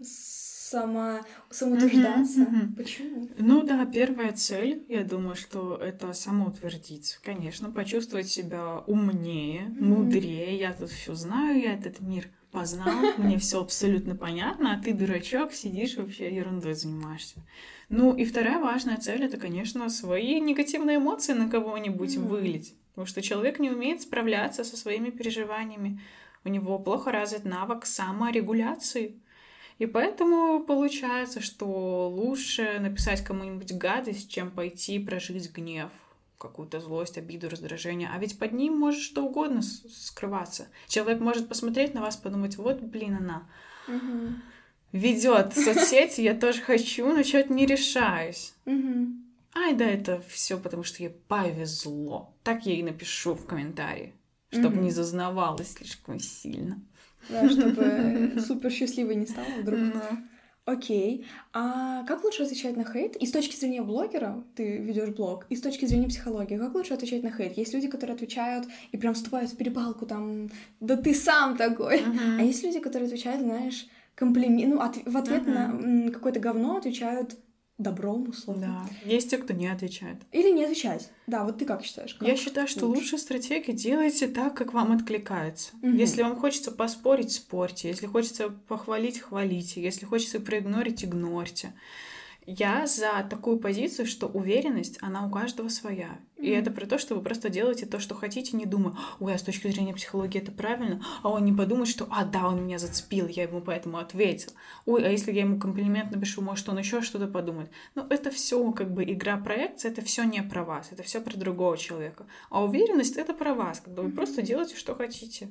э, 0.00 0.04
сама 0.04 1.20
самоутверждаться? 1.50 2.42
Угу. 2.42 2.74
Почему? 2.76 3.28
Ну 3.38 3.62
да, 3.62 3.84
первая 3.86 4.32
цель, 4.32 4.84
я 4.88 5.04
думаю, 5.04 5.36
что 5.36 5.76
это 5.76 6.12
самоутвердиться, 6.12 7.18
конечно, 7.22 7.70
почувствовать 7.70 8.28
себя 8.28 8.78
умнее, 8.86 9.68
угу. 9.68 9.84
мудрее. 9.84 10.58
Я 10.58 10.72
тут 10.72 10.90
все 10.90 11.14
знаю, 11.14 11.60
я 11.60 11.74
этот 11.74 12.00
мир 12.00 12.28
познал, 12.50 13.16
мне 13.16 13.38
все 13.38 13.60
абсолютно 13.60 14.16
понятно, 14.16 14.74
а 14.74 14.82
ты, 14.82 14.92
дурачок, 14.92 15.52
сидишь 15.52 15.96
вообще 15.96 16.34
ерундой 16.34 16.74
занимаешься. 16.74 17.36
Ну 17.88 18.14
и 18.14 18.24
вторая 18.24 18.60
важная 18.60 18.96
цель 18.96 19.24
это, 19.24 19.36
конечно, 19.36 19.88
свои 19.88 20.40
негативные 20.40 20.98
эмоции 20.98 21.32
на 21.32 21.48
кого-нибудь 21.48 22.16
mm-hmm. 22.16 22.28
вылить. 22.28 22.74
Потому 22.90 23.06
что 23.06 23.22
человек 23.22 23.58
не 23.58 23.70
умеет 23.70 24.02
справляться 24.02 24.64
со 24.64 24.76
своими 24.76 25.10
переживаниями. 25.10 26.00
У 26.44 26.48
него 26.48 26.78
плохо 26.78 27.10
развит 27.10 27.44
навык 27.44 27.86
саморегуляции. 27.86 29.20
И 29.78 29.86
поэтому 29.86 30.60
получается, 30.60 31.40
что 31.40 32.08
лучше 32.08 32.78
написать 32.80 33.24
кому-нибудь 33.24 33.72
гадость, 33.72 34.30
чем 34.30 34.50
пойти 34.50 34.98
прожить 34.98 35.52
гнев, 35.52 35.90
какую-то 36.40 36.80
злость, 36.80 37.18
обиду, 37.18 37.48
раздражение. 37.48 38.10
А 38.12 38.18
ведь 38.18 38.38
под 38.38 38.52
ним 38.52 38.76
может 38.78 39.02
что 39.02 39.24
угодно 39.24 39.60
скрываться. 39.62 40.68
Человек 40.88 41.20
может 41.20 41.48
посмотреть 41.48 41.94
на 41.94 42.00
вас, 42.00 42.16
подумать, 42.16 42.56
вот, 42.56 42.80
блин, 42.80 43.16
она 43.16 43.46
угу. 43.86 44.32
ведет 44.92 45.54
соцсети, 45.54 46.22
я 46.22 46.34
тоже 46.34 46.62
хочу, 46.62 47.06
но 47.14 47.22
что-то 47.22 47.52
не 47.52 47.66
решаюсь. 47.66 48.54
Угу. 48.64 49.08
Ай, 49.54 49.74
да, 49.74 49.84
это 49.84 50.22
все 50.28 50.58
потому, 50.58 50.82
что 50.82 51.02
ей 51.02 51.10
повезло. 51.10 52.34
Так 52.42 52.64
я 52.66 52.74
и 52.74 52.82
напишу 52.82 53.34
в 53.34 53.44
комментарии, 53.44 54.14
чтобы 54.50 54.76
угу. 54.76 54.84
не 54.84 54.90
зазнавалась 54.90 55.74
слишком 55.74 56.18
сильно. 56.18 56.80
Да, 57.28 57.48
чтобы 57.50 58.40
супер 58.46 58.70
счастливой 58.70 59.16
не 59.16 59.26
стала 59.26 59.60
вдруг. 59.60 59.78
Окей. 60.70 61.26
А 61.52 62.04
как 62.04 62.22
лучше 62.22 62.44
отвечать 62.44 62.76
на 62.76 62.84
хейт? 62.84 63.16
И 63.16 63.26
с 63.26 63.32
точки 63.32 63.56
зрения 63.56 63.82
блогера, 63.82 64.44
ты 64.54 64.78
ведешь 64.78 65.08
блог, 65.08 65.46
и 65.48 65.56
с 65.56 65.60
точки 65.60 65.84
зрения 65.84 66.06
психологии, 66.06 66.56
как 66.56 66.74
лучше 66.74 66.94
отвечать 66.94 67.24
на 67.24 67.30
хейт? 67.30 67.56
Есть 67.56 67.74
люди, 67.74 67.88
которые 67.88 68.14
отвечают 68.14 68.66
и 68.92 68.96
прям 68.96 69.14
вступают 69.14 69.50
в 69.50 69.56
перепалку, 69.56 70.06
там, 70.06 70.48
да 70.78 70.96
ты 70.96 71.12
сам 71.12 71.56
такой. 71.56 72.00
Uh-huh. 72.00 72.38
А 72.38 72.42
есть 72.42 72.62
люди, 72.62 72.78
которые 72.78 73.08
отвечают, 73.08 73.42
знаешь, 73.42 73.88
комплимент, 74.14 74.74
ну, 74.74 74.80
от, 74.80 74.96
в 75.04 75.16
ответ 75.16 75.42
uh-huh. 75.42 76.04
на 76.04 76.10
какое-то 76.12 76.38
говно 76.38 76.76
отвечают 76.76 77.36
добром, 77.82 78.28
условно. 78.28 78.86
Да. 79.04 79.10
Есть 79.10 79.30
те, 79.30 79.38
кто 79.38 79.52
не 79.52 79.66
отвечает. 79.68 80.16
Или 80.32 80.50
не 80.50 80.64
отвечать. 80.64 81.10
Да, 81.26 81.44
вот 81.44 81.58
ты 81.58 81.64
как 81.64 81.84
считаешь? 81.84 82.14
Как 82.14 82.26
Я 82.26 82.36
считаю, 82.36 82.68
что 82.68 82.86
лучше? 82.86 83.00
лучшая 83.00 83.20
стратегия 83.20 83.72
делайте 83.72 84.28
так, 84.28 84.54
как 84.54 84.72
вам 84.72 84.92
откликается. 84.92 85.72
Угу. 85.82 85.88
Если 85.92 86.22
вам 86.22 86.36
хочется 86.36 86.70
поспорить, 86.72 87.32
спорьте. 87.32 87.88
Если 87.88 88.06
хочется 88.06 88.50
похвалить, 88.68 89.20
хвалите. 89.20 89.82
Если 89.82 90.04
хочется 90.06 90.40
проигнорить, 90.40 91.04
игнорьте. 91.04 91.72
Я 92.46 92.86
за 92.86 93.26
такую 93.28 93.58
позицию, 93.58 94.06
что 94.06 94.26
уверенность, 94.26 94.98
она 95.02 95.26
у 95.26 95.30
каждого 95.30 95.68
своя. 95.68 96.18
Mm-hmm. 96.36 96.42
И 96.42 96.50
это 96.50 96.70
про 96.70 96.86
то, 96.86 96.98
что 96.98 97.14
вы 97.14 97.22
просто 97.22 97.50
делаете 97.50 97.86
то, 97.86 98.00
что 98.00 98.14
хотите, 98.14 98.56
не 98.56 98.66
думая, 98.66 98.94
ой, 99.20 99.34
а 99.34 99.38
с 99.38 99.42
точки 99.42 99.68
зрения 99.68 99.94
психологии 99.94 100.40
это 100.40 100.50
правильно, 100.50 101.02
а 101.22 101.28
он 101.28 101.44
не 101.44 101.52
подумает, 101.52 101.88
что, 101.88 102.08
а, 102.10 102.24
да, 102.24 102.48
он 102.48 102.64
меня 102.64 102.78
зацепил, 102.78 103.28
я 103.28 103.44
ему 103.44 103.60
поэтому 103.60 103.98
ответил. 103.98 104.52
Ой, 104.86 105.06
а 105.06 105.10
если 105.10 105.32
я 105.32 105.42
ему 105.42 105.58
комплимент 105.58 106.10
напишу, 106.12 106.40
может, 106.42 106.68
он 106.68 106.78
еще 106.78 107.02
что-то 107.02 107.26
подумает. 107.26 107.70
Ну, 107.94 108.06
это 108.08 108.30
все 108.30 108.72
как 108.72 108.92
бы 108.92 109.04
игра 109.04 109.36
проекция, 109.36 109.92
это 109.92 110.02
все 110.02 110.24
не 110.24 110.42
про 110.42 110.64
вас, 110.64 110.88
это 110.90 111.02
все 111.02 111.20
про 111.20 111.36
другого 111.36 111.76
человека. 111.76 112.26
А 112.48 112.64
уверенность 112.64 113.16
это 113.16 113.34
про 113.34 113.54
вас, 113.54 113.80
когда 113.80 114.02
вы 114.02 114.08
mm-hmm. 114.08 114.16
просто 114.16 114.42
делаете, 114.42 114.76
что 114.76 114.94
хотите. 114.94 115.50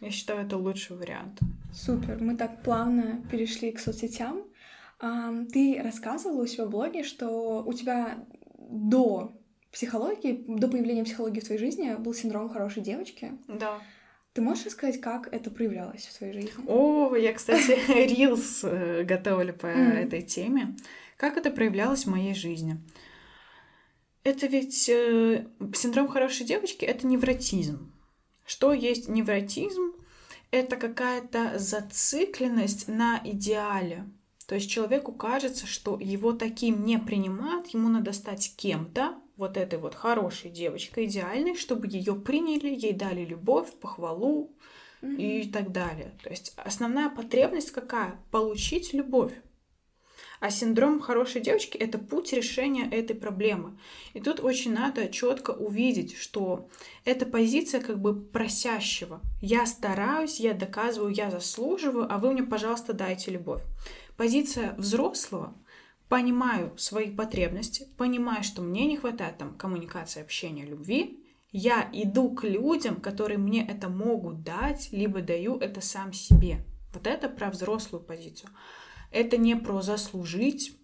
Я 0.00 0.10
считаю, 0.10 0.46
это 0.46 0.56
лучший 0.56 0.96
вариант. 0.96 1.40
Супер. 1.72 2.18
Мы 2.20 2.36
так 2.36 2.62
плавно 2.62 3.22
перешли 3.30 3.72
к 3.72 3.80
соцсетям. 3.80 4.44
Ты 5.00 5.80
рассказывала 5.82 6.42
у 6.42 6.46
себя 6.46 6.64
в 6.64 6.70
блоге, 6.70 7.04
что 7.04 7.62
у 7.64 7.72
тебя 7.72 8.24
до 8.58 9.32
психологии, 9.72 10.44
до 10.46 10.68
появления 10.68 11.04
психологии 11.04 11.40
в 11.40 11.44
твоей 11.44 11.60
жизни 11.60 11.94
был 11.94 12.14
синдром 12.14 12.48
хорошей 12.48 12.82
девочки. 12.82 13.32
Да. 13.46 13.80
Ты 14.32 14.42
можешь 14.42 14.66
рассказать, 14.66 15.00
как 15.00 15.32
это 15.32 15.50
проявлялось 15.50 16.06
в 16.06 16.18
твоей 16.18 16.32
жизни? 16.32 16.50
О, 16.66 17.14
я, 17.16 17.32
кстати, 17.32 17.78
рилс 18.14 18.60
э, 18.62 19.04
готовлю 19.04 19.52
по 19.52 19.66
этой 19.66 20.22
теме. 20.22 20.76
Как 21.16 21.36
это 21.36 21.50
проявлялось 21.50 22.04
в 22.04 22.10
моей 22.10 22.34
жизни? 22.34 22.80
Это 24.22 24.46
ведь 24.46 24.88
э, 24.88 25.46
синдром 25.74 26.08
хорошей 26.08 26.46
девочки— 26.46 26.84
это 26.86 27.06
невротизм. 27.06 27.92
Что 28.46 28.72
есть 28.72 29.08
невротизм? 29.08 29.92
Это 30.50 30.76
какая-то 30.76 31.58
зацикленность 31.58 32.88
на 32.88 33.20
идеале. 33.24 34.04
То 34.48 34.54
есть 34.54 34.70
человеку 34.70 35.12
кажется, 35.12 35.66
что 35.66 35.98
его 36.00 36.32
таким 36.32 36.86
не 36.86 36.98
принимают, 36.98 37.68
ему 37.68 37.88
надо 37.90 38.14
стать 38.14 38.54
кем-то, 38.56 39.14
вот 39.36 39.58
этой 39.58 39.78
вот 39.78 39.94
хорошей 39.94 40.50
девочкой, 40.50 41.04
идеальной, 41.04 41.54
чтобы 41.54 41.86
ее 41.86 42.14
приняли, 42.14 42.68
ей 42.68 42.94
дали 42.94 43.26
любовь, 43.26 43.70
похвалу, 43.74 44.50
и 45.02 45.48
так 45.52 45.70
далее. 45.70 46.18
То 46.24 46.30
есть 46.30 46.54
основная 46.56 47.10
потребность 47.10 47.70
какая? 47.70 48.18
Получить 48.30 48.94
любовь. 48.94 49.32
А 50.40 50.50
синдром 50.50 51.00
хорошей 51.00 51.40
девочки— 51.40 51.76
это 51.78 51.98
путь 51.98 52.32
решения 52.32 52.88
этой 52.90 53.14
проблемы. 53.14 53.76
И 54.14 54.20
тут 54.20 54.40
очень 54.40 54.72
надо 54.72 55.08
четко 55.08 55.50
увидеть, 55.50 56.16
что 56.16 56.68
это 57.04 57.26
позиция 57.26 57.80
как 57.80 58.00
бы 58.00 58.14
просящего. 58.14 59.20
Я 59.42 59.66
стараюсь, 59.66 60.40
я 60.40 60.54
доказываю, 60.54 61.12
я 61.12 61.30
заслуживаю, 61.30 62.06
а 62.10 62.18
вы 62.18 62.32
мне, 62.32 62.44
пожалуйста, 62.44 62.92
дайте 62.92 63.32
любовь. 63.32 63.62
Позиция 64.18 64.74
взрослого— 64.74 65.54
понимаю 66.08 66.76
свои 66.76 67.10
потребности, 67.10 67.86
понимаю, 67.96 68.42
что 68.42 68.62
мне 68.62 68.86
не 68.86 68.96
хватает 68.96 69.38
там 69.38 69.56
коммуникации, 69.56 70.22
общения, 70.22 70.64
любви, 70.64 71.24
я 71.52 71.88
иду 71.92 72.34
к 72.34 72.44
людям, 72.44 73.00
которые 73.00 73.38
мне 73.38 73.66
это 73.66 73.88
могут 73.88 74.42
дать, 74.42 74.88
либо 74.92 75.22
даю 75.22 75.56
это 75.58 75.80
сам 75.80 76.12
себе. 76.12 76.64
Вот 76.92 77.06
это 77.06 77.28
про 77.28 77.50
взрослую 77.50 78.02
позицию. 78.02 78.50
Это 79.10 79.36
не 79.36 79.54
про 79.54 79.82
заслужить, 79.82 80.76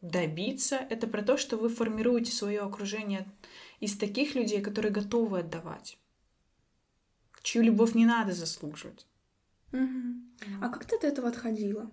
добиться, 0.00 0.76
это 0.76 1.06
про 1.06 1.22
то, 1.22 1.36
что 1.36 1.56
вы 1.56 1.68
формируете 1.68 2.32
свое 2.32 2.60
окружение 2.60 3.30
из 3.80 3.96
таких 3.96 4.34
людей, 4.34 4.60
которые 4.60 4.92
готовы 4.92 5.40
отдавать, 5.40 5.98
чью 7.42 7.62
любовь 7.62 7.94
не 7.94 8.06
надо 8.06 8.32
заслуживать. 8.32 9.06
Угу. 9.72 10.62
А 10.62 10.68
как 10.68 10.84
ты 10.84 10.96
от 10.96 11.04
этого 11.04 11.28
отходила? 11.28 11.90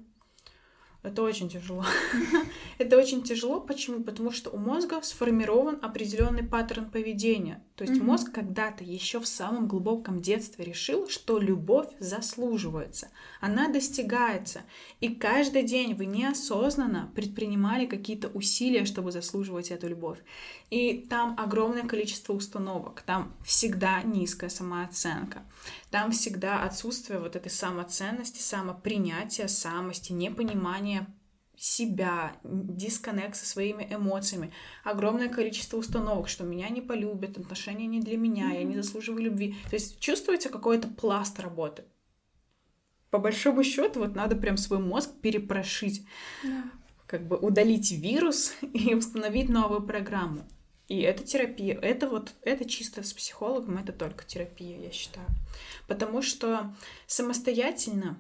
Это 1.04 1.22
очень 1.22 1.49
тяжело. 1.49 1.84
Это 2.78 2.97
очень 2.97 3.24
тяжело. 3.24 3.60
Почему? 3.60 4.01
Потому 4.04 4.32
что 4.32 4.49
у 4.49 4.58
мозга 4.58 5.01
сформирован 5.01 5.78
определенный 5.82 6.43
паттерн 6.43 6.89
поведения. 6.89 7.62
То 7.76 7.84
есть 7.84 7.99
мозг 7.99 8.32
когда-то 8.32 8.84
еще 8.84 9.20
в 9.20 9.28
самом 9.28 9.68
глубоком 9.68 10.22
детстве 10.22 10.64
решил, 10.64 11.10
что 11.10 11.39
любовь 11.39 11.88
заслуживается, 11.99 13.10
она 13.41 13.68
достигается. 13.68 14.62
И 15.01 15.10
каждый 15.10 15.64
день 15.64 15.95
вы 15.95 16.06
неосознанно 16.06 17.12
предпринимали 17.16 17.88
какие-то 17.88 18.28
усилия, 18.28 18.86
чтобы 18.86 19.12
заслуживать 19.12 19.72
эту 19.72 19.88
любовь. 19.89 20.20
И 20.70 21.06
там 21.10 21.36
огромное 21.38 21.84
количество 21.84 22.34
установок, 22.34 23.01
там 23.01 23.34
всегда 23.43 24.04
низкая 24.04 24.49
самооценка, 24.49 25.43
там 25.89 26.12
всегда 26.12 26.64
отсутствие 26.64 27.20
вот 27.20 27.36
этой 27.36 27.51
самоценности, 27.51 28.39
самопринятия, 28.39 29.47
самости, 29.47 30.14
непонимания 30.14 30.92
себя, 31.64 32.36
дисконнект 32.43 33.38
со 33.38 33.45
своими 33.45 33.88
эмоциями, 33.89 34.51
огромное 34.84 35.30
количество 35.30 35.78
установок, 35.78 36.28
что 36.28 36.43
меня 36.43 36.68
не 36.68 36.82
полюбят, 36.82 37.38
отношения 37.38 37.86
не 37.86 38.01
для 38.01 38.18
меня, 38.18 38.51
mm-hmm. 38.51 38.57
я 38.57 38.64
не 38.64 38.76
заслуживаю 38.76 39.24
любви. 39.24 39.55
То 39.70 39.78
есть 39.78 39.97
чувствуете 40.01 40.49
какой-то 40.49 40.89
пласт 40.89 41.39
работы. 41.39 41.86
По 43.11 43.18
большому 43.18 43.64
счету, 43.64 44.01
вот 44.01 44.14
надо 44.14 44.36
прям 44.36 44.57
свой 44.57 44.80
мозг 44.80 45.11
перепрошить, 45.22 46.05
yeah. 46.43 46.64
как 47.07 47.30
бы 47.30 47.38
удалить 47.38 47.93
вирус 47.93 48.53
и 48.74 48.93
установить 48.93 49.47
новую 49.47 49.84
программу. 49.84 50.45
И 50.89 50.99
это 50.99 51.24
терапия, 51.24 51.80
это 51.80 52.09
вот, 52.09 52.34
это 52.41 52.66
чисто 52.66 53.03
с 53.03 53.14
психологом, 53.14 53.78
это 53.78 53.93
только 53.93 54.26
терапия, 54.26 54.82
я 54.82 54.91
считаю. 54.91 55.28
Потому 55.88 56.22
что 56.22 56.76
самостоятельно 57.07 58.18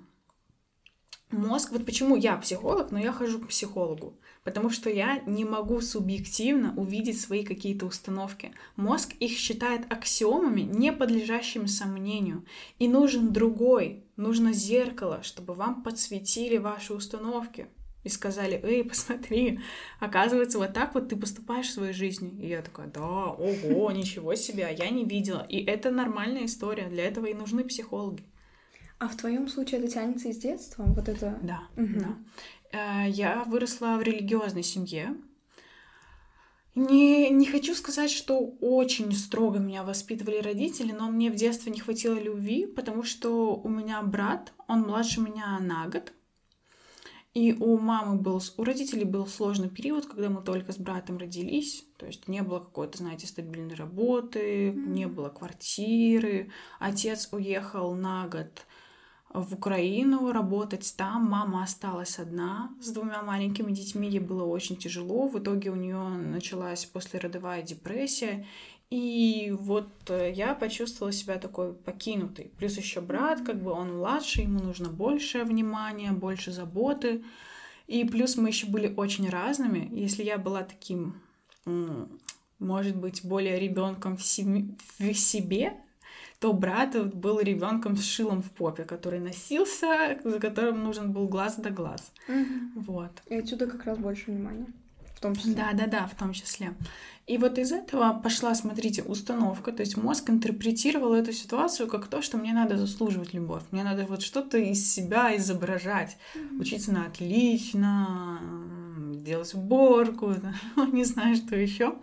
мозг, 1.33 1.71
вот 1.71 1.85
почему 1.85 2.15
я 2.15 2.37
психолог, 2.37 2.91
но 2.91 2.99
я 2.99 3.11
хожу 3.11 3.39
к 3.39 3.47
психологу, 3.47 4.13
потому 4.43 4.69
что 4.69 4.89
я 4.89 5.19
не 5.25 5.45
могу 5.45 5.81
субъективно 5.81 6.73
увидеть 6.77 7.19
свои 7.19 7.43
какие-то 7.43 7.85
установки. 7.85 8.51
Мозг 8.75 9.13
их 9.19 9.31
считает 9.31 9.91
аксиомами, 9.91 10.61
не 10.61 10.91
подлежащими 10.91 11.65
сомнению. 11.65 12.45
И 12.79 12.87
нужен 12.87 13.33
другой, 13.33 14.03
нужно 14.15 14.53
зеркало, 14.53 15.23
чтобы 15.23 15.53
вам 15.53 15.83
подсветили 15.83 16.57
ваши 16.57 16.93
установки 16.93 17.67
и 18.03 18.09
сказали, 18.09 18.59
эй, 18.63 18.83
посмотри, 18.83 19.59
оказывается, 19.99 20.57
вот 20.57 20.73
так 20.73 20.93
вот 20.93 21.09
ты 21.09 21.15
поступаешь 21.15 21.67
в 21.67 21.73
своей 21.73 21.93
жизни. 21.93 22.33
И 22.41 22.47
я 22.47 22.61
такая, 22.61 22.87
да, 22.87 23.27
ого, 23.27 23.91
ничего 23.91 24.35
себе, 24.35 24.65
а 24.65 24.71
я 24.71 24.89
не 24.89 25.05
видела. 25.05 25.45
И 25.49 25.63
это 25.63 25.91
нормальная 25.91 26.45
история, 26.45 26.87
для 26.87 27.05
этого 27.05 27.27
и 27.27 27.33
нужны 27.33 27.63
психологи. 27.63 28.23
А 28.99 29.07
в 29.07 29.15
твоем 29.17 29.47
случае 29.47 29.81
это 29.81 29.91
тянется 29.91 30.29
из 30.29 30.37
детства? 30.37 30.83
Вот 30.83 31.09
это... 31.09 31.39
Да, 31.41 31.61
угу. 31.75 31.99
да. 31.99 33.05
Э, 33.05 33.09
я 33.09 33.43
выросла 33.43 33.97
в 33.97 34.01
религиозной 34.01 34.63
семье. 34.63 35.15
Не, 36.75 37.29
не 37.29 37.45
хочу 37.45 37.75
сказать, 37.75 38.09
что 38.09 38.39
очень 38.59 39.11
строго 39.11 39.59
меня 39.59 39.83
воспитывали 39.83 40.37
родители, 40.37 40.91
но 40.91 41.11
мне 41.11 41.29
в 41.29 41.35
детстве 41.35 41.71
не 41.71 41.79
хватило 41.79 42.15
любви, 42.15 42.65
потому 42.65 43.03
что 43.03 43.55
у 43.55 43.69
меня 43.69 44.01
брат, 44.01 44.53
он 44.67 44.81
младше 44.81 45.21
меня 45.21 45.59
на 45.59 45.87
год, 45.87 46.13
и 47.33 47.51
у 47.53 47.79
мамы 47.79 48.19
был, 48.19 48.41
у 48.57 48.63
родителей 48.63 49.05
был 49.05 49.25
сложный 49.25 49.69
период, 49.69 50.05
когда 50.05 50.29
мы 50.29 50.43
только 50.43 50.71
с 50.71 50.77
братом 50.77 51.17
родились. 51.17 51.83
То 51.97 52.05
есть 52.05 52.27
не 52.27 52.43
было 52.43 52.59
какой-то, 52.59 52.99
знаете, 52.99 53.25
стабильной 53.25 53.73
работы, 53.73 54.67
mm-hmm. 54.69 54.87
не 54.89 55.07
было 55.07 55.29
квартиры. 55.29 56.51
Отец 56.79 57.29
уехал 57.31 57.95
на 57.95 58.27
год 58.27 58.67
в 59.33 59.53
Украину 59.53 60.31
работать 60.31 60.93
там. 60.95 61.25
Мама 61.25 61.63
осталась 61.63 62.19
одна 62.19 62.71
с 62.81 62.91
двумя 62.91 63.21
маленькими 63.23 63.71
детьми. 63.71 64.07
Ей 64.07 64.19
было 64.19 64.45
очень 64.45 64.77
тяжело. 64.77 65.27
В 65.27 65.39
итоге 65.39 65.71
у 65.71 65.75
нее 65.75 65.97
началась 65.97 66.85
послеродовая 66.85 67.63
депрессия. 67.63 68.45
И 68.91 69.51
вот 69.59 69.89
э, 70.09 70.31
я 70.35 70.53
почувствовала 70.53 71.11
себя 71.11 71.39
такой 71.39 71.73
покинутой. 71.73 72.51
Плюс 72.59 72.77
еще 72.77 73.01
брат, 73.01 73.41
как 73.41 73.59
бы 73.61 73.71
он 73.71 73.97
младший, 73.97 74.43
ему 74.43 74.59
нужно 74.59 74.89
больше 74.89 75.43
внимания, 75.43 76.11
больше 76.11 76.51
заботы. 76.51 77.23
И 77.87 78.05
плюс 78.05 78.37
мы 78.37 78.49
еще 78.49 78.67
были 78.67 78.93
очень 78.95 79.27
разными. 79.29 79.89
Если 79.91 80.23
я 80.23 80.37
была 80.37 80.61
таким, 80.61 81.15
может 82.59 82.95
быть, 82.95 83.25
более 83.25 83.59
ребенком 83.59 84.15
в, 84.15 84.21
в 84.21 85.13
себе, 85.15 85.73
то 86.43 86.53
брат 86.53 87.15
был 87.15 87.39
ребенком 87.39 87.95
с 87.95 88.03
шилом 88.03 88.41
в 88.41 88.51
попе, 88.51 88.83
который 88.83 89.19
носился, 89.19 90.19
за 90.23 90.39
которым 90.39 90.83
нужен 90.83 91.13
был 91.13 91.29
глаз 91.29 91.55
да 91.57 91.69
глаз. 91.69 92.11
Угу. 92.27 92.81
Вот. 92.81 93.11
И 93.27 93.35
отсюда 93.35 93.65
как 93.67 93.85
раз 93.85 93.97
больше 93.97 94.31
внимания 94.31 94.67
том 95.23 95.35
числе. 95.35 95.53
Да, 95.53 95.71
да, 95.73 95.87
да, 95.87 96.07
в 96.07 96.15
том 96.15 96.33
числе. 96.33 96.73
И 97.25 97.37
вот 97.37 97.57
из 97.57 97.71
этого 97.71 98.19
пошла, 98.21 98.53
смотрите, 98.53 99.01
установка, 99.01 99.71
то 99.71 99.81
есть 99.81 99.95
мозг 99.95 100.29
интерпретировал 100.29 101.13
эту 101.13 101.31
ситуацию 101.31 101.87
как 101.87 102.07
то, 102.07 102.21
что 102.21 102.37
мне 102.37 102.53
надо 102.53 102.77
заслуживать 102.77 103.33
любовь, 103.33 103.63
мне 103.71 103.83
надо 103.83 104.05
вот 104.05 104.21
что-то 104.21 104.57
из 104.57 104.93
себя 104.93 105.35
изображать, 105.37 106.17
mm-hmm. 106.35 106.59
учиться 106.59 106.91
на 106.91 107.05
отлично, 107.05 108.41
делать 109.15 109.53
уборку, 109.53 110.33
не 110.91 111.05
знаю, 111.05 111.37
что 111.37 111.55
еще. 111.55 111.95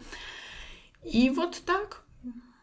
И 1.04 1.28
вот 1.28 1.62
так, 1.66 2.02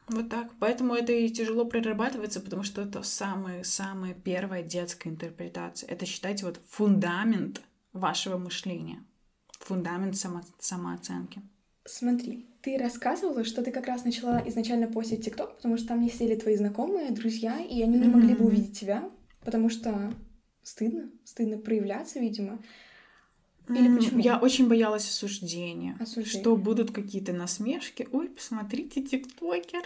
вот 0.08 0.30
так. 0.30 0.52
Поэтому 0.60 0.94
это 0.94 1.14
и 1.14 1.30
тяжело 1.30 1.66
прорабатывается, 1.66 2.40
потому 2.40 2.64
что 2.64 2.82
это 2.82 3.04
самая-самая 3.04 4.14
первая 4.14 4.64
детская 4.64 5.10
интерпретация. 5.10 5.90
Это, 5.90 6.06
считайте, 6.06 6.46
вот 6.46 6.60
фундамент 6.68 7.62
вашего 7.94 8.38
мышления 8.38 9.04
фундамент 9.68 10.16
само 10.16 10.42
самооценки. 10.60 11.42
Смотри, 11.86 12.48
ты 12.62 12.78
рассказывала, 12.78 13.44
что 13.44 13.64
ты 13.64 13.72
как 13.72 13.88
раз 13.88 14.04
начала 14.04 14.42
изначально 14.48 14.88
постить 14.88 15.24
ТикТок, 15.24 15.56
потому 15.56 15.78
что 15.78 15.88
там 15.88 16.02
не 16.02 16.10
сидели 16.10 16.36
твои 16.36 16.56
знакомые, 16.56 17.12
друзья, 17.12 17.60
и 17.60 17.82
они 17.82 17.98
не 17.98 18.08
могли 18.08 18.36
бы 18.36 18.46
увидеть 18.46 18.78
тебя, 18.78 19.10
потому 19.44 19.70
что 19.70 20.14
стыдно, 20.64 21.10
стыдно 21.24 21.58
проявляться, 21.58 22.20
видимо. 22.20 22.60
Или 23.70 23.96
почему? 23.96 24.20
Я 24.20 24.38
очень 24.38 24.68
боялась 24.68 25.08
осуждения, 25.08 25.98
осуждения. 26.00 26.42
что 26.42 26.56
будут 26.56 26.92
какие-то 26.92 27.34
насмешки. 27.34 28.08
Ой, 28.12 28.30
посмотрите, 28.30 29.02
тиктокер. 29.02 29.84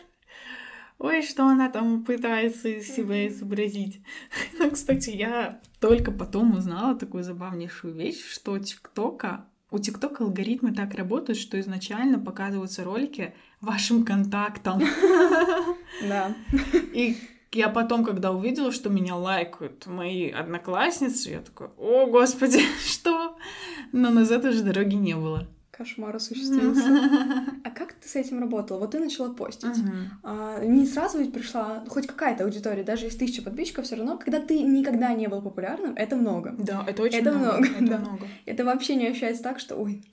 Ой, 0.99 1.23
что 1.23 1.47
она 1.47 1.69
там 1.69 2.03
пытается 2.03 2.69
из 2.69 2.87
себя 2.87 3.27
изобразить. 3.27 4.01
Ну, 4.59 4.69
кстати, 4.69 5.09
я 5.09 5.59
только 5.79 6.11
потом 6.11 6.55
узнала 6.55 6.95
такую 6.95 7.23
забавнейшую 7.23 7.95
вещь, 7.95 8.23
что 8.23 8.57
ТикТока 8.59 9.45
у 9.71 9.79
ТикТок 9.79 10.19
алгоритмы 10.19 10.73
так 10.73 10.93
работают, 10.95 11.39
что 11.39 11.59
изначально 11.59 12.19
показываются 12.19 12.83
ролики 12.83 13.33
вашим 13.61 14.05
контактам. 14.05 14.81
Да. 16.07 16.33
И 16.93 17.17
я 17.51 17.69
потом, 17.69 18.03
когда 18.03 18.31
увидела, 18.31 18.71
что 18.71 18.89
меня 18.89 19.15
лайкают 19.15 19.85
мои 19.85 20.29
одноклассницы, 20.29 21.29
я 21.29 21.41
такая, 21.41 21.69
о, 21.77 22.05
господи, 22.07 22.59
что? 22.85 23.37
Но 23.91 24.09
назад 24.09 24.45
уже 24.45 24.63
дороги 24.63 24.95
не 24.95 25.15
было 25.15 25.47
кошмар 25.81 26.15
осуществился. 26.15 26.83
А 27.63 27.69
как 27.69 27.93
ты 27.93 28.07
с 28.07 28.15
этим 28.15 28.39
работала? 28.39 28.79
Вот 28.79 28.91
ты 28.91 28.99
начала 28.99 29.33
постить. 29.33 29.77
А, 30.23 30.63
не 30.63 30.85
сразу 30.85 31.19
ведь 31.19 31.33
пришла 31.33 31.83
хоть 31.87 32.07
какая-то 32.07 32.43
аудитория, 32.43 32.83
даже 32.83 33.05
если 33.05 33.19
тысяча 33.19 33.41
подписчиков, 33.41 33.85
все 33.85 33.95
равно, 33.95 34.17
когда 34.17 34.39
ты 34.39 34.61
никогда 34.61 35.13
не 35.13 35.27
был 35.27 35.41
популярным, 35.41 35.93
это 35.95 36.15
много. 36.15 36.53
Да, 36.57 36.83
это 36.87 37.03
очень 37.03 37.19
это 37.19 37.31
много. 37.31 37.57
много. 37.57 37.67
Это 37.67 37.85
да. 37.85 37.97
много. 37.99 38.27
Это 38.45 38.65
вообще 38.65 38.95
не 38.95 39.07
ощущается 39.07 39.43
так, 39.43 39.59
что, 39.59 39.75
ой, 39.75 40.03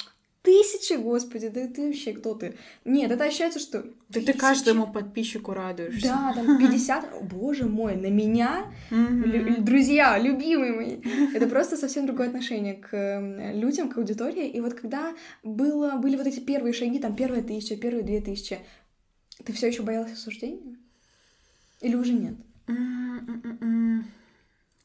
Тысячи, 0.42 0.94
господи, 0.94 1.48
да 1.48 1.66
ты 1.66 1.88
вообще 1.88 2.12
кто 2.12 2.32
ты? 2.34 2.56
Нет, 2.84 3.10
это 3.10 3.24
ощущается, 3.24 3.58
что... 3.58 3.84
Да 4.08 4.20
ты 4.20 4.32
каждому 4.32 4.86
подписчику 4.92 5.52
радуешься. 5.52 6.08
Да, 6.08 6.32
там 6.34 6.58
50... 6.60 7.12
О, 7.14 7.20
боже 7.20 7.66
мой, 7.66 7.96
на 7.96 8.06
меня, 8.08 8.72
лю- 8.90 9.60
друзья, 9.62 10.16
любимые 10.18 10.72
мои. 10.72 11.00
Это 11.34 11.48
просто 11.48 11.76
совсем 11.76 12.06
другое 12.06 12.28
отношение 12.28 12.74
к 12.74 12.94
э, 12.96 13.52
людям, 13.58 13.88
к 13.90 13.98
аудитории. 13.98 14.48
И 14.48 14.60
вот 14.60 14.74
когда 14.74 15.14
было, 15.42 15.96
были 15.96 16.16
вот 16.16 16.26
эти 16.26 16.40
первые 16.40 16.72
шаги, 16.72 16.98
там 16.98 17.16
первая 17.16 17.42
тысяча, 17.42 17.76
первые 17.76 18.04
две 18.04 18.20
тысячи, 18.20 18.58
ты 19.44 19.52
все 19.52 19.66
еще 19.66 19.82
боялась 19.82 20.12
осуждения? 20.12 20.76
Или 21.80 21.96
уже 21.96 22.12
нет? 22.12 22.34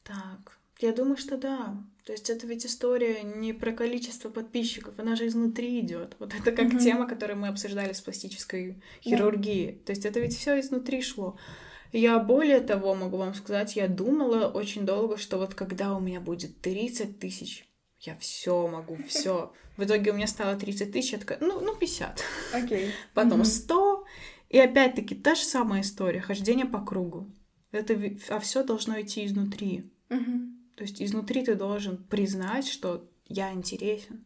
Так, 0.02 0.58
я 0.80 0.92
думаю, 0.92 1.16
что 1.16 1.36
да. 1.38 1.76
То 2.04 2.12
есть 2.12 2.28
это 2.28 2.46
ведь 2.46 2.66
история 2.66 3.22
не 3.22 3.54
про 3.54 3.72
количество 3.72 4.28
подписчиков, 4.28 4.98
она 4.98 5.16
же 5.16 5.26
изнутри 5.26 5.80
идет. 5.80 6.16
Вот 6.18 6.34
это 6.34 6.52
как 6.52 6.66
Мгм. 6.66 6.78
тема, 6.78 7.08
которую 7.08 7.38
мы 7.38 7.48
обсуждали 7.48 7.94
с 7.94 8.00
пластической 8.02 8.82
хирургией. 9.02 9.78
То 9.78 9.90
есть 9.90 10.04
это 10.04 10.20
ведь 10.20 10.36
все 10.36 10.60
изнутри 10.60 11.00
шло. 11.00 11.38
Я 11.92 12.18
более 12.18 12.60
того 12.60 12.94
могу 12.94 13.16
вам 13.16 13.34
сказать, 13.34 13.76
я 13.76 13.88
думала 13.88 14.48
очень 14.48 14.84
долго, 14.84 15.16
что 15.16 15.38
вот 15.38 15.54
когда 15.54 15.94
у 15.96 16.00
меня 16.00 16.20
будет 16.20 16.60
30 16.60 17.18
тысяч, 17.20 17.66
я 18.00 18.16
все 18.16 18.68
могу, 18.68 18.98
все. 19.08 19.52
В 19.78 19.84
итоге 19.84 20.10
у 20.10 20.14
меня 20.14 20.26
стало 20.26 20.56
30 20.56 20.92
тысяч, 20.92 21.12
я 21.12 21.18
такая, 21.18 21.38
ну, 21.40 21.60
ну 21.60 21.74
50. 21.74 22.22
Окей. 22.52 22.90
Потом 23.14 23.38
Мгм. 23.38 23.44
100. 23.46 24.04
И 24.50 24.58
опять-таки 24.58 25.14
та 25.14 25.34
же 25.34 25.42
самая 25.44 25.80
история, 25.80 26.20
хождение 26.20 26.66
по 26.66 26.80
кругу. 26.80 27.32
Это, 27.72 27.98
а 28.28 28.38
все 28.40 28.62
должно 28.62 29.00
идти 29.00 29.24
изнутри. 29.24 29.90
Мгм. 30.10 30.53
То 30.76 30.82
есть 30.82 31.02
изнутри 31.02 31.44
ты 31.44 31.54
должен 31.54 31.96
признать, 31.96 32.66
что 32.68 33.08
я 33.28 33.52
интересен, 33.52 34.24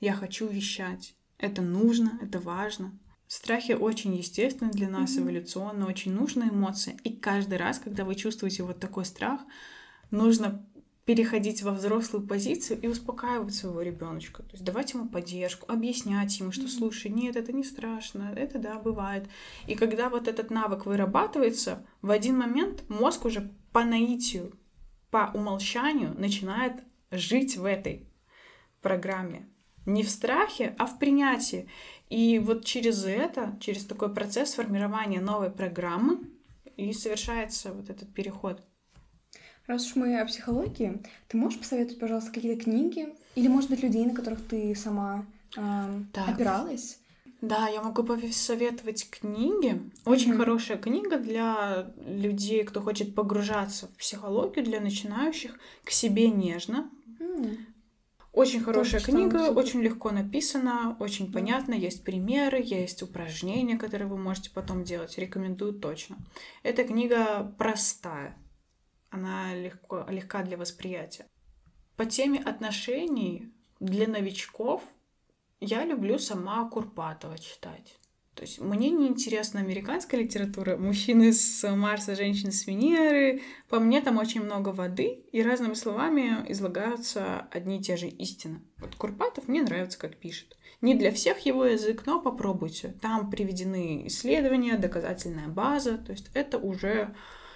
я 0.00 0.12
хочу 0.12 0.46
вещать, 0.46 1.14
это 1.38 1.62
нужно, 1.62 2.18
это 2.22 2.40
важно. 2.40 2.98
Страхи 3.26 3.72
очень 3.72 4.16
естественны 4.16 4.70
для 4.70 4.88
нас, 4.88 5.16
Мгм. 5.16 5.24
эволюционно, 5.24 5.86
очень 5.86 6.12
нужная 6.12 6.48
эмоция. 6.48 6.96
И 7.04 7.12
каждый 7.12 7.58
раз, 7.58 7.78
когда 7.78 8.04
вы 8.04 8.14
чувствуете 8.14 8.62
вот 8.62 8.80
такой 8.80 9.04
страх, 9.04 9.42
нужно 10.10 10.66
переходить 11.04 11.62
во 11.62 11.72
взрослую 11.72 12.26
позицию 12.26 12.80
и 12.82 12.86
успокаивать 12.86 13.54
своего 13.54 13.80
ребеночка. 13.80 14.42
То 14.42 14.52
есть 14.52 14.64
давать 14.64 14.92
ему 14.92 15.08
поддержку, 15.08 15.70
объяснять 15.70 16.38
ему, 16.38 16.52
что 16.52 16.64
Мгм. 16.64 16.70
слушай, 16.70 17.10
нет, 17.10 17.36
это 17.36 17.52
не 17.52 17.64
страшно, 17.64 18.32
это 18.36 18.58
да, 18.58 18.78
бывает. 18.78 19.26
И 19.66 19.74
когда 19.74 20.10
вот 20.10 20.28
этот 20.28 20.50
навык 20.50 20.84
вырабатывается, 20.86 21.86
в 22.02 22.10
один 22.10 22.36
момент 22.36 22.84
мозг 22.88 23.24
уже 23.24 23.50
по 23.72 23.84
наитию, 23.84 24.52
по 25.10 25.30
умолчанию 25.34 26.14
начинает 26.18 26.74
жить 27.10 27.56
в 27.56 27.64
этой 27.64 28.06
программе. 28.82 29.48
Не 29.86 30.02
в 30.02 30.10
страхе, 30.10 30.74
а 30.78 30.86
в 30.86 30.98
принятии. 30.98 31.68
И 32.10 32.38
вот 32.38 32.64
через 32.64 33.04
это, 33.04 33.56
через 33.60 33.84
такой 33.84 34.12
процесс 34.12 34.54
формирования 34.54 35.20
новой 35.20 35.50
программы 35.50 36.20
и 36.76 36.92
совершается 36.92 37.72
вот 37.72 37.90
этот 37.90 38.12
переход. 38.12 38.62
Раз 39.66 39.86
уж 39.86 39.96
мы 39.96 40.18
о 40.18 40.26
психологии, 40.26 41.02
ты 41.28 41.36
можешь 41.36 41.58
посоветовать, 41.58 42.00
пожалуйста, 42.00 42.32
какие-то 42.32 42.64
книги? 42.64 43.08
Или, 43.34 43.48
может 43.48 43.68
быть, 43.68 43.82
людей, 43.82 44.06
на 44.06 44.14
которых 44.14 44.46
ты 44.46 44.74
сама 44.74 45.26
эм, 45.56 46.08
Так. 46.12 46.28
опиралась? 46.30 46.98
Да, 47.40 47.68
я 47.68 47.82
могу 47.82 48.02
посоветовать 48.02 49.08
книги. 49.10 49.80
Очень 50.04 50.30
Мгм. 50.30 50.38
хорошая 50.38 50.76
книга 50.76 51.18
для 51.18 51.92
людей, 52.04 52.64
кто 52.64 52.80
хочет 52.80 53.14
погружаться 53.14 53.86
в 53.86 53.96
психологию, 53.96 54.64
для 54.64 54.80
начинающих. 54.80 55.56
К 55.84 55.90
себе 55.90 56.30
нежно. 56.30 56.90
М, 57.20 57.66
Очень 58.32 58.60
хорошая 58.60 59.00
читала, 59.00 59.16
книга, 59.16 59.50
очень 59.50 59.80
легко 59.82 60.10
написана, 60.10 60.96
очень 61.00 61.26
Да. 61.28 61.34
понятно, 61.34 61.74
есть 61.74 62.04
примеры, 62.04 62.60
есть 62.62 63.02
упражнения, 63.02 63.76
которые 63.76 64.06
вы 64.08 64.16
можете 64.16 64.50
потом 64.50 64.84
делать. 64.84 65.16
Рекомендую 65.18 65.72
точно. 65.74 66.18
Эта 66.62 66.84
книга 66.84 67.54
простая, 67.58 68.36
она 69.10 69.54
легко, 69.54 70.06
легка 70.08 70.42
для 70.42 70.56
восприятия. 70.56 71.26
По 71.96 72.04
теме 72.06 72.38
отношений 72.40 73.52
для 73.80 74.06
новичков 74.06 74.82
я 75.60 75.84
люблю 75.84 76.18
сама 76.18 76.68
Курпатова 76.68 77.38
читать. 77.38 77.98
То 78.34 78.42
есть 78.42 78.60
мне 78.60 78.90
не 78.90 79.08
интересна 79.08 79.58
американская 79.58 80.20
литература, 80.20 80.76
мужчины 80.76 81.32
с 81.32 81.68
Марса, 81.74 82.14
женщины 82.14 82.52
с 82.52 82.68
Венеры. 82.68 83.42
По 83.68 83.80
мне 83.80 84.00
там 84.00 84.16
очень 84.18 84.42
много 84.44 84.68
воды, 84.68 85.24
и 85.32 85.42
разными 85.42 85.74
словами 85.74 86.44
излагаются 86.48 87.48
одни 87.50 87.78
и 87.78 87.82
те 87.82 87.96
же 87.96 88.06
истины. 88.06 88.60
Вот 88.78 88.94
Курпатов 88.94 89.48
мне 89.48 89.62
нравится, 89.62 89.98
как 89.98 90.16
пишет. 90.16 90.56
Не 90.80 90.94
для 90.94 91.10
всех 91.10 91.40
его 91.40 91.64
язык, 91.64 92.04
но 92.06 92.20
попробуйте. 92.20 92.94
Там 93.02 93.28
приведены 93.28 94.06
исследования, 94.06 94.78
доказательная 94.78 95.48
база. 95.48 95.98
То 95.98 96.12
есть 96.12 96.30
это 96.34 96.58
уже 96.58 97.12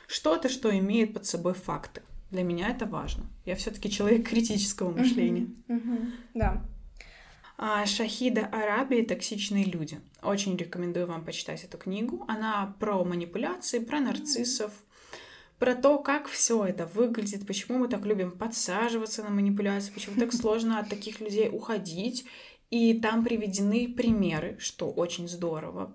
что-то, 0.09 0.48
что 0.48 0.76
имеет 0.76 1.14
под 1.14 1.26
собой 1.26 1.55
факты. 1.55 2.03
Для 2.32 2.42
меня 2.42 2.70
это 2.70 2.86
важно. 2.86 3.26
Я 3.44 3.55
все-таки 3.55 3.88
человек 3.88 4.28
критического 4.28 4.90
мышления. 4.90 5.46
мгм, 5.68 5.92
мгм, 5.92 6.12
Да. 6.34 6.64
А, 7.64 7.86
Шахида 7.86 8.46
Араби 8.46 9.02
«Токсичные 9.02 9.64
люди». 9.64 10.00
Очень 10.20 10.56
рекомендую 10.56 11.06
вам 11.06 11.24
почитать 11.24 11.62
эту 11.62 11.78
книгу. 11.78 12.24
Она 12.26 12.74
про 12.80 13.04
манипуляции, 13.04 13.78
про 13.78 14.00
нарциссов, 14.00 14.72
про 15.60 15.76
то, 15.76 16.00
как 16.00 16.26
все 16.26 16.64
это 16.64 16.86
выглядит, 16.86 17.46
почему 17.46 17.78
мы 17.78 17.86
так 17.86 18.04
любим 18.04 18.32
подсаживаться 18.32 19.22
на 19.22 19.30
манипуляции, 19.30 19.92
почему 19.92 20.18
так 20.18 20.32
сложно 20.32 20.80
от 20.80 20.88
таких 20.88 21.20
людей 21.20 21.48
уходить. 21.52 22.24
И 22.70 22.94
там 22.94 23.22
приведены 23.22 23.86
примеры, 23.86 24.56
что 24.58 24.90
очень 24.90 25.28
здорово, 25.28 25.94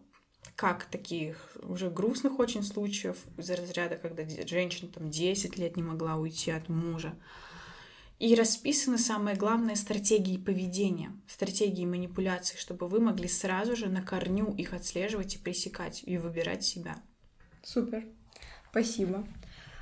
как 0.55 0.85
таких 0.85 1.57
уже 1.63 1.89
грустных 1.89 2.39
очень 2.39 2.63
случаев 2.63 3.17
из 3.37 3.49
разряда, 3.49 3.97
когда 3.97 4.23
женщина 4.47 4.89
там 4.89 5.09
10 5.09 5.57
лет 5.57 5.75
не 5.75 5.83
могла 5.83 6.15
уйти 6.15 6.49
от 6.49 6.69
мужа. 6.69 7.13
И 8.19 8.33
расписаны 8.33 8.97
самые 8.97 9.35
главные 9.35 9.75
стратегии 9.75 10.37
поведения, 10.37 11.11
стратегии 11.27 11.85
манипуляции, 11.85 12.57
чтобы 12.57 12.87
вы 12.87 12.99
могли 12.99 13.27
сразу 13.27 13.75
же 13.75 13.89
на 13.89 14.01
корню 14.01 14.53
их 14.55 14.73
отслеживать 14.73 15.35
и 15.35 15.37
пресекать, 15.37 16.01
и 16.03 16.17
выбирать 16.17 16.63
себя. 16.63 16.97
Супер. 17.61 18.07
Спасибо. 18.71 19.27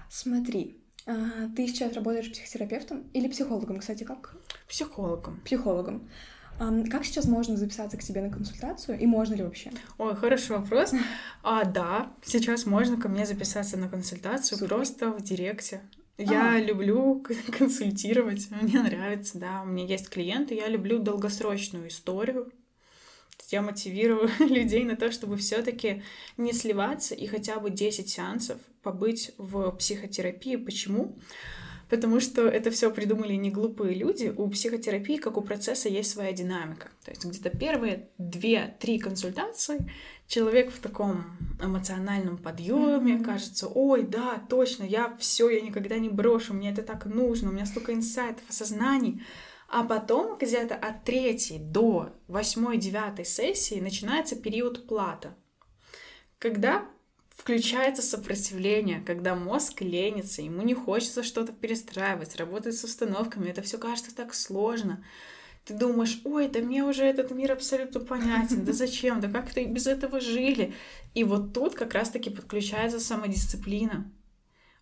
Смотри, 0.09 0.77
а, 1.05 1.47
ты 1.55 1.67
сейчас 1.67 1.93
работаешь 1.93 2.31
психотерапевтом 2.31 3.03
или 3.13 3.27
психологом, 3.27 3.79
кстати, 3.79 4.03
как? 4.03 4.35
Психологом. 4.67 5.39
Психологом. 5.41 6.09
Как 6.57 7.03
сейчас 7.03 7.25
можно 7.25 7.57
записаться 7.57 7.97
к 7.97 8.03
тебе 8.03 8.21
на 8.21 8.29
консультацию 8.29 8.97
и 8.97 9.05
можно 9.05 9.35
ли 9.35 9.43
вообще? 9.43 9.71
Ой, 9.97 10.15
хороший 10.15 10.57
вопрос. 10.57 10.93
А, 11.43 11.63
да, 11.63 12.11
сейчас 12.23 12.65
можно 12.65 12.99
ко 12.99 13.07
мне 13.07 13.25
записаться 13.25 13.77
на 13.77 13.87
консультацию 13.87 14.57
Супер. 14.57 14.73
просто 14.73 15.11
в 15.11 15.21
директе. 15.21 15.81
Я 16.17 16.53
А. 16.55 16.59
люблю 16.59 17.23
консультировать, 17.57 18.47
мне 18.49 18.81
нравится, 18.81 19.37
да. 19.37 19.61
У 19.63 19.65
меня 19.65 19.85
есть 19.85 20.09
клиенты, 20.09 20.55
я 20.55 20.67
люблю 20.67 20.99
долгосрочную 20.99 21.87
историю. 21.89 22.51
Я 23.51 23.61
мотивирую 23.61 24.29
людей 24.39 24.83
на 24.85 24.95
то, 24.95 25.11
чтобы 25.11 25.37
все-таки 25.37 26.03
не 26.37 26.53
сливаться 26.53 27.13
и 27.15 27.27
хотя 27.27 27.59
бы 27.59 27.69
10 27.69 28.09
сеансов 28.09 28.59
побыть 28.81 29.31
в 29.37 29.71
психотерапии. 29.71 30.55
Почему? 30.55 31.17
Потому 31.89 32.19
что 32.19 32.47
это 32.47 32.71
все 32.71 32.89
придумали 32.91 33.33
не 33.33 33.51
глупые 33.51 33.93
люди. 33.93 34.33
У 34.35 34.49
психотерапии, 34.49 35.17
как 35.17 35.37
у 35.37 35.41
процесса, 35.41 35.87
есть 35.87 36.09
своя 36.09 36.31
динамика. 36.31 36.89
То 37.03 37.11
есть 37.11 37.23
где-то 37.25 37.55
первые 37.55 38.09
две-три 38.17 38.97
консультации 38.97 39.87
человек 40.27 40.71
в 40.71 40.79
таком 40.79 41.25
эмоциональном 41.61 42.37
подъеме, 42.37 43.15
Мгм. 43.15 43.23
кажется, 43.23 43.67
ой, 43.67 44.03
да, 44.03 44.43
точно, 44.49 44.83
я 44.83 45.15
все, 45.17 45.49
я 45.49 45.61
никогда 45.61 45.97
не 45.97 46.09
брошу, 46.09 46.53
мне 46.53 46.71
это 46.71 46.81
так 46.81 47.05
нужно, 47.05 47.49
у 47.49 47.53
меня 47.53 47.65
столько 47.65 47.93
инсайтов, 47.93 48.43
осознаний. 48.49 49.23
А 49.67 49.83
потом 49.83 50.37
где-то 50.37 50.75
от 50.75 51.03
третьей 51.03 51.59
до 51.59 52.13
восьмой, 52.27 52.77
девятой 52.77 53.25
сессии 53.25 53.79
начинается 53.79 54.35
период 54.35 54.87
плата, 54.87 55.35
когда 56.37 56.85
включается 57.35 58.01
сопротивление, 58.01 59.01
когда 59.05 59.35
мозг 59.35 59.81
ленится, 59.81 60.41
ему 60.41 60.61
не 60.61 60.73
хочется 60.73 61.23
что-то 61.23 61.51
перестраивать, 61.51 62.35
работать 62.37 62.77
с 62.77 62.83
установками, 62.83 63.49
это 63.49 63.61
все 63.61 63.77
кажется 63.77 64.15
так 64.15 64.33
сложно. 64.33 65.03
Ты 65.65 65.73
думаешь, 65.73 66.21
ой, 66.23 66.47
да 66.47 66.59
мне 66.59 66.83
уже 66.83 67.03
этот 67.03 67.31
мир 67.31 67.51
абсолютно 67.51 67.99
понятен, 67.99 68.63
да 68.63 68.73
зачем, 68.73 69.19
да 69.19 69.29
как 69.29 69.51
ты 69.51 69.65
без 69.65 69.87
этого 69.87 70.21
жили? 70.21 70.73
И 71.15 71.23
вот 71.23 71.53
тут 71.53 71.73
как 71.73 71.93
раз-таки 71.93 72.29
подключается 72.29 72.99
самодисциплина. 72.99 74.09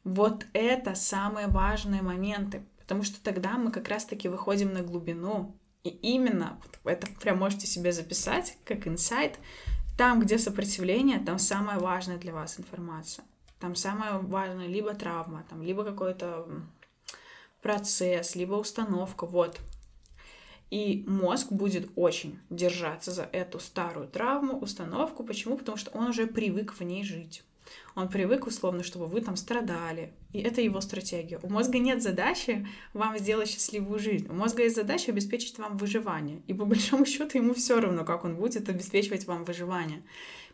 Вот 0.04 0.46
это 0.52 0.94
самые 0.96 1.48
важные 1.48 2.02
моменты, 2.02 2.66
потому 2.80 3.04
что 3.04 3.24
тогда 3.24 3.58
мы 3.58 3.72
как 3.72 3.88
раз-таки 3.88 4.28
выходим 4.28 4.74
на 4.74 4.82
глубину. 4.82 5.58
И 5.86 5.90
именно, 5.90 6.60
это 6.84 7.08
прям 7.22 7.40
можете 7.40 7.66
себе 7.66 7.94
записать, 7.94 8.58
как 8.66 8.86
инсайт, 8.86 9.40
там, 9.98 10.20
где 10.20 10.38
сопротивление, 10.38 11.20
там 11.20 11.40
самая 11.40 11.80
важная 11.80 12.18
для 12.18 12.34
вас 12.34 12.60
информация. 12.60 13.24
Там 13.60 13.76
самое 13.76 14.18
важное 14.18 14.68
либо 14.68 14.94
травма, 14.94 15.46
там, 15.50 15.64
либо 15.64 15.86
какой-то 15.86 16.48
процесс, 17.62 18.36
либо 18.36 18.56
установка, 18.56 19.26
вот. 19.26 19.60
И 20.74 21.04
мозг 21.06 21.52
будет 21.52 21.92
очень 21.96 22.40
держаться 22.50 23.12
за 23.12 23.30
эту 23.32 23.60
старую 23.60 24.08
травму, 24.08 24.58
установку. 24.58 25.24
Почему? 25.24 25.56
Потому 25.56 25.78
что 25.78 25.92
он 25.92 26.08
уже 26.08 26.26
привык 26.26 26.74
в 26.74 26.82
ней 26.82 27.04
жить. 27.04 27.44
Он 27.94 28.10
привык 28.10 28.48
условно, 28.48 28.82
чтобы 28.82 29.06
вы 29.06 29.22
там 29.22 29.36
страдали. 29.36 30.14
И 30.32 30.40
это 30.40 30.62
его 30.62 30.82
стратегия. 30.82 31.40
У 31.44 31.48
мозга 31.48 31.78
нет 31.78 32.02
задачи 32.02 32.68
вам 32.94 33.20
сделать 33.20 33.50
счастливую 33.50 34.00
жизнь. 34.00 34.28
У 34.32 34.34
мозга 34.34 34.64
есть 34.64 34.76
задача 34.76 35.12
обеспечить 35.12 35.60
вам 35.60 35.78
выживание. 35.78 36.42
И 36.48 36.56
по 36.56 36.66
большому 36.74 37.06
счету 37.06 37.38
ему 37.38 37.54
все 37.54 37.80
равно, 37.80 38.04
как 38.04 38.24
он 38.26 38.36
будет 38.36 38.68
обеспечивать 38.68 39.28
вам 39.28 39.44
выживание. 39.44 40.02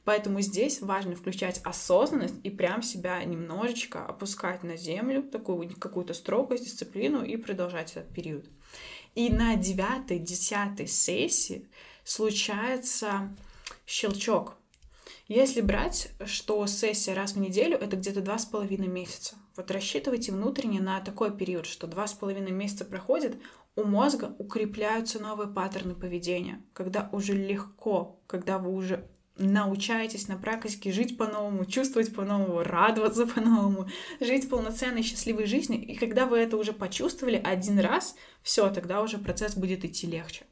Поэтому 0.04 0.42
здесь 0.42 0.82
важно 0.82 1.16
включать 1.16 1.62
осознанность 1.64 2.36
и 2.44 2.50
прям 2.50 2.82
себя 2.82 3.24
немножечко 3.24 4.06
опускать 4.06 4.64
на 4.64 4.76
землю, 4.76 5.24
такую 5.24 5.70
какую-то 5.80 6.14
строгость, 6.14 6.66
дисциплину 6.66 7.24
и 7.24 7.38
продолжать 7.38 7.92
этот 7.92 8.14
период. 8.14 8.44
И 9.16 9.30
на 9.30 9.56
девятой, 9.56 10.20
десятой 10.20 10.88
сессии 10.88 11.68
случается 12.04 13.36
щелчок. 13.86 14.56
Если 15.28 15.62
брать, 15.62 16.12
что 16.26 16.66
сессия 16.66 17.14
раз 17.14 17.34
в 17.34 17.40
неделю, 17.40 17.78
это 17.78 17.98
где-то 17.98 18.22
два 18.22 18.40
с 18.40 18.46
половиной 18.46 18.88
месяца. 18.88 19.36
Вот 19.56 19.70
рассчитывайте 19.72 20.32
внутренне 20.32 20.82
на 20.82 21.02
такой 21.02 21.36
период, 21.36 21.66
что 21.66 21.86
два 21.86 22.08
с 22.08 22.14
половиной 22.14 22.52
месяца 22.52 22.86
проходит, 22.86 23.38
у 23.76 23.84
мозга 23.84 24.36
укрепляются 24.40 25.20
новые 25.20 25.48
паттерны 25.48 25.94
поведения, 25.94 26.64
когда 26.74 27.10
уже 27.12 27.34
легко, 27.34 28.20
когда 28.26 28.58
вы 28.58 28.74
уже 28.74 29.08
научаетесь 29.40 30.28
на 30.28 30.38
практике 30.38 30.92
жить 30.92 31.18
по-новому, 31.18 31.66
чувствовать 31.66 32.14
по-новому, 32.14 32.64
радоваться 32.64 33.26
по-новому, 33.36 33.88
жить 34.20 34.50
полноценной, 34.50 35.02
счастливой 35.02 35.46
жизнью. 35.46 35.86
И 35.86 35.96
когда 35.96 36.26
вы 36.26 36.38
это 36.38 36.58
уже 36.58 36.74
почувствовали 36.74 37.42
один 37.44 37.80
раз, 37.80 38.16
все, 38.44 38.70
тогда 38.70 39.02
уже 39.02 39.18
процесс 39.18 39.56
будет 39.56 39.86
идти 39.86 40.08
легче. 40.08 40.46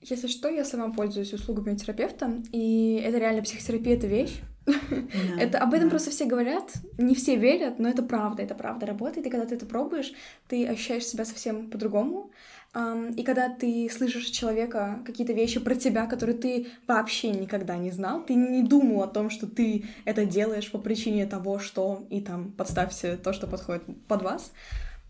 Если 0.00 0.28
что, 0.28 0.48
я 0.48 0.64
сама 0.64 0.92
пользуюсь 0.92 1.32
услугами 1.32 1.76
терапевта, 1.76 2.40
и 2.52 3.02
это 3.04 3.18
реально 3.18 3.42
психотерапия— 3.42 3.96
это 3.96 4.06
вещь. 4.06 4.40
Yeah, 4.68 5.40
это 5.40 5.58
об 5.58 5.74
этом 5.74 5.88
yeah. 5.88 5.90
просто 5.90 6.10
все 6.10 6.26
говорят, 6.26 6.72
не 6.98 7.14
все 7.14 7.36
верят, 7.36 7.78
но 7.78 7.88
это 7.88 8.02
правда, 8.02 8.42
это 8.42 8.54
правда 8.54 8.86
работает, 8.86 9.26
и 9.26 9.30
когда 9.30 9.46
ты 9.46 9.56
это 9.56 9.66
пробуешь, 9.66 10.12
ты 10.46 10.66
ощущаешь 10.66 11.06
себя 11.06 11.24
совсем 11.24 11.70
по-другому, 11.70 12.30
и 12.74 13.22
когда 13.22 13.48
ты 13.48 13.88
слышишь 13.90 14.26
человека 14.26 15.02
какие-то 15.04 15.32
вещи 15.32 15.58
про 15.58 15.74
тебя, 15.74 16.06
которые 16.06 16.36
ты 16.36 16.66
вообще 16.86 17.30
никогда 17.30 17.76
не 17.76 17.90
знал, 17.90 18.22
ты 18.22 18.34
не 18.34 18.62
думал 18.62 19.02
о 19.02 19.08
том, 19.08 19.30
что 19.30 19.46
ты 19.46 19.86
это 20.04 20.24
делаешь 20.26 20.70
по 20.70 20.78
причине 20.78 21.26
того, 21.26 21.58
что, 21.58 22.06
и 22.10 22.20
там 22.20 22.52
подставьте 22.52 23.16
то, 23.16 23.32
что 23.32 23.46
подходит 23.46 23.82
под 24.06 24.22
вас, 24.22 24.52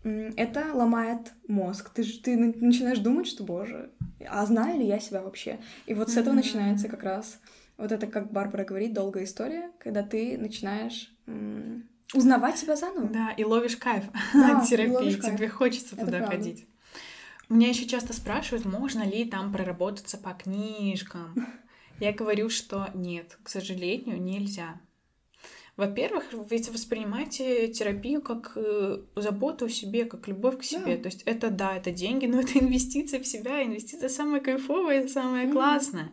это 0.03 0.73
ломает 0.73 1.33
мозг. 1.47 1.89
Ты, 1.89 2.03
ты 2.03 2.37
начинаешь 2.37 2.99
думать, 2.99 3.27
что, 3.27 3.43
боже, 3.43 3.91
а 4.27 4.45
знаю 4.45 4.79
ли 4.79 4.87
я 4.87 4.99
себя 4.99 5.21
вообще? 5.21 5.59
И 5.85 5.93
вот 5.93 6.09
с 6.09 6.17
этого 6.17 6.33
начинается 6.33 6.87
как 6.87 7.03
раз 7.03 7.39
вот 7.77 7.91
это, 7.91 8.07
как 8.07 8.31
Барбара 8.31 8.63
говорит, 8.63 8.93
долгая 8.93 9.25
история, 9.25 9.71
когда 9.79 10.03
ты 10.03 10.37
начинаешь 10.37 11.13
узнавать 12.13 12.57
себя 12.57 12.75
заново. 12.75 13.09
Да, 13.09 13.31
и 13.31 13.43
ловишь 13.43 13.77
кайф 13.77 14.05
да, 14.33 14.59
от 14.59 14.67
терапии, 14.67 15.11
тебе 15.13 15.37
кайф. 15.37 15.53
хочется 15.53 15.95
это 15.95 16.05
туда 16.05 16.17
правда. 16.19 16.37
ходить. 16.37 16.68
Меня 17.49 17.69
еще 17.69 17.87
часто 17.87 18.13
спрашивают, 18.13 18.65
можно 18.65 19.03
ли 19.03 19.25
там 19.25 19.51
проработаться 19.51 20.17
по 20.17 20.33
книжкам. 20.33 21.35
Я 21.99 22.13
говорю, 22.13 22.49
что 22.49 22.89
нет, 22.93 23.37
к 23.43 23.49
сожалению, 23.49 24.21
нельзя. 24.21 24.79
Во-первых, 25.75 26.25
ведь 26.49 26.69
воспринимайте 26.69 27.69
терапию 27.69 28.21
как 28.21 28.51
э, 28.55 28.99
заботу 29.15 29.65
о 29.65 29.69
себе, 29.69 30.05
как 30.05 30.27
любовь 30.27 30.59
к 30.59 30.63
себе. 30.63 30.97
Да. 30.97 31.03
То 31.03 31.07
есть 31.07 31.23
это 31.23 31.49
да, 31.49 31.75
это 31.75 31.91
деньги, 31.91 32.25
но 32.25 32.39
это 32.41 32.59
инвестиция 32.59 33.21
в 33.21 33.25
себя, 33.25 33.63
инвестиция 33.63 34.09
самая 34.09 34.41
кайфовая, 34.41 35.07
самая 35.07 35.47
mm-hmm. 35.47 35.51
классная. 35.53 36.11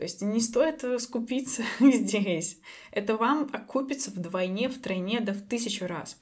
То 0.00 0.04
есть 0.04 0.22
не 0.22 0.40
стоит 0.40 0.82
э, 0.82 0.98
скупиться 0.98 1.62
здесь. 1.78 2.58
Это 2.90 3.18
вам 3.18 3.50
окупится 3.52 4.10
вдвойне, 4.10 4.70
втройне, 4.70 5.20
да 5.20 5.34
в 5.34 5.42
тысячу 5.42 5.86
раз. 5.86 6.16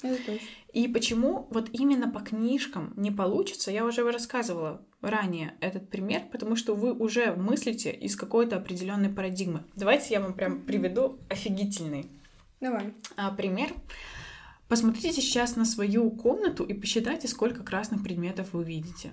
И 0.73 0.89
почему 0.89 1.47
вот 1.51 1.69
именно 1.73 2.11
по 2.11 2.19
книжкам 2.19 2.93
не 2.97 3.13
получится, 3.13 3.71
я 3.71 3.85
уже 3.85 4.03
рассказывала 4.11 4.85
ранее 5.01 5.55
этот 5.61 5.91
пример, 5.91 6.23
потому 6.33 6.57
что 6.57 6.75
вы 6.75 6.93
уже 6.93 7.37
мыслите 7.37 7.93
из 7.93 8.17
какой-то 8.17 8.57
определенной 8.57 9.11
парадигмы. 9.11 9.63
Давайте 9.77 10.15
я 10.15 10.23
вам 10.23 10.35
прям 10.35 10.63
приведу 10.63 11.21
офигительный 11.31 12.11
Давай. 12.61 12.95
А, 13.15 13.31
пример. 13.31 13.73
Посмотрите 14.67 15.23
сейчас 15.23 15.55
на 15.55 15.65
свою 15.65 16.11
комнату 16.11 16.65
и 16.65 16.75
посчитайте, 16.75 17.29
сколько 17.29 17.63
красных 17.63 18.03
предметов 18.03 18.55
вы 18.55 18.65
видите. 18.65 19.13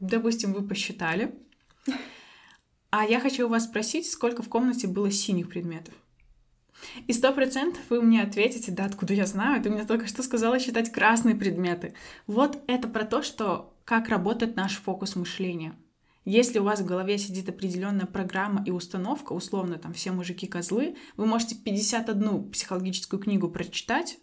Допустим, 0.00 0.52
вы 0.52 0.62
посчитали. 0.62 1.34
А 2.90 3.04
я 3.04 3.20
хочу 3.20 3.46
у 3.46 3.48
вас 3.48 3.64
спросить, 3.64 4.10
сколько 4.10 4.42
в 4.42 4.48
комнате 4.48 4.86
было 4.86 5.10
синих 5.10 5.48
предметов. 5.48 5.94
И 7.06 7.12
сто 7.12 7.32
процентов 7.32 7.80
вы 7.88 8.02
мне 8.02 8.22
ответите, 8.22 8.70
да, 8.70 8.84
откуда 8.84 9.14
я 9.14 9.26
знаю, 9.26 9.62
ты 9.62 9.70
мне 9.70 9.84
только 9.84 10.06
что 10.06 10.22
сказала 10.22 10.58
считать 10.58 10.92
красные 10.92 11.34
предметы. 11.34 11.94
Вот 12.26 12.62
это 12.66 12.88
про 12.88 13.04
то, 13.04 13.22
что 13.22 13.74
как 13.84 14.08
работает 14.08 14.56
наш 14.56 14.76
фокус 14.76 15.16
мышления. 15.16 15.74
Если 16.24 16.58
у 16.58 16.64
вас 16.64 16.80
в 16.80 16.84
голове 16.84 17.18
сидит 17.18 17.48
определенная 17.48 18.06
программа 18.06 18.64
и 18.66 18.72
установка, 18.72 19.32
условно, 19.32 19.78
там, 19.78 19.92
все 19.94 20.10
мужики 20.10 20.48
козлы, 20.48 20.96
вы 21.16 21.24
можете 21.24 21.54
51 21.54 22.50
психологическую 22.50 23.20
книгу 23.20 23.48
прочитать 23.48 24.18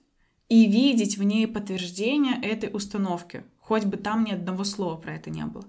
и 0.50 0.66
видеть 0.70 1.18
в 1.18 1.24
ней 1.24 1.48
подтверждение 1.48 2.42
этой 2.42 2.70
установки, 2.74 3.46
хоть 3.64 3.86
бы 3.86 3.98
там 3.98 4.26
ни 4.26 4.32
одного 4.32 4.66
слова 4.66 5.00
про 5.00 5.16
это 5.16 5.30
не 5.30 5.46
было. 5.46 5.66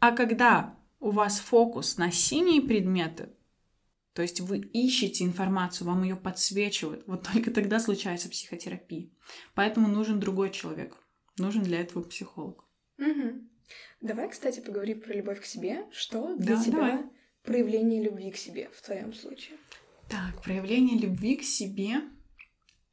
А 0.00 0.12
когда 0.12 0.74
у 0.98 1.10
вас 1.10 1.38
фокус 1.38 1.98
на 1.98 2.10
синие 2.10 2.62
предметы, 2.62 3.28
то 4.14 4.22
есть 4.22 4.40
вы 4.40 4.58
ищете 4.58 5.24
информацию, 5.24 5.86
вам 5.86 6.02
ее 6.02 6.16
подсвечивают, 6.16 7.04
вот 7.06 7.28
только 7.32 7.50
тогда 7.50 7.78
случается 7.78 8.28
психотерапия. 8.28 9.10
Поэтому 9.54 9.88
нужен 9.88 10.20
другой 10.20 10.50
человек, 10.50 10.96
нужен 11.38 11.62
для 11.62 11.80
этого 11.80 12.02
психолог. 12.02 12.64
Угу. 12.98 13.48
Давай, 14.00 14.30
кстати, 14.30 14.60
поговорим 14.60 15.00
про 15.00 15.14
любовь 15.14 15.40
к 15.40 15.44
себе. 15.44 15.86
Что 15.92 16.34
для 16.36 16.56
да, 16.56 16.62
тебя 16.62 16.72
давай. 16.72 17.04
проявление 17.42 18.02
любви 18.02 18.30
к 18.30 18.36
себе 18.36 18.70
в 18.72 18.82
твоем 18.82 19.12
случае? 19.12 19.58
Так, 20.08 20.42
проявление 20.42 20.98
любви 20.98 21.36
к 21.36 21.42
себе 21.42 22.02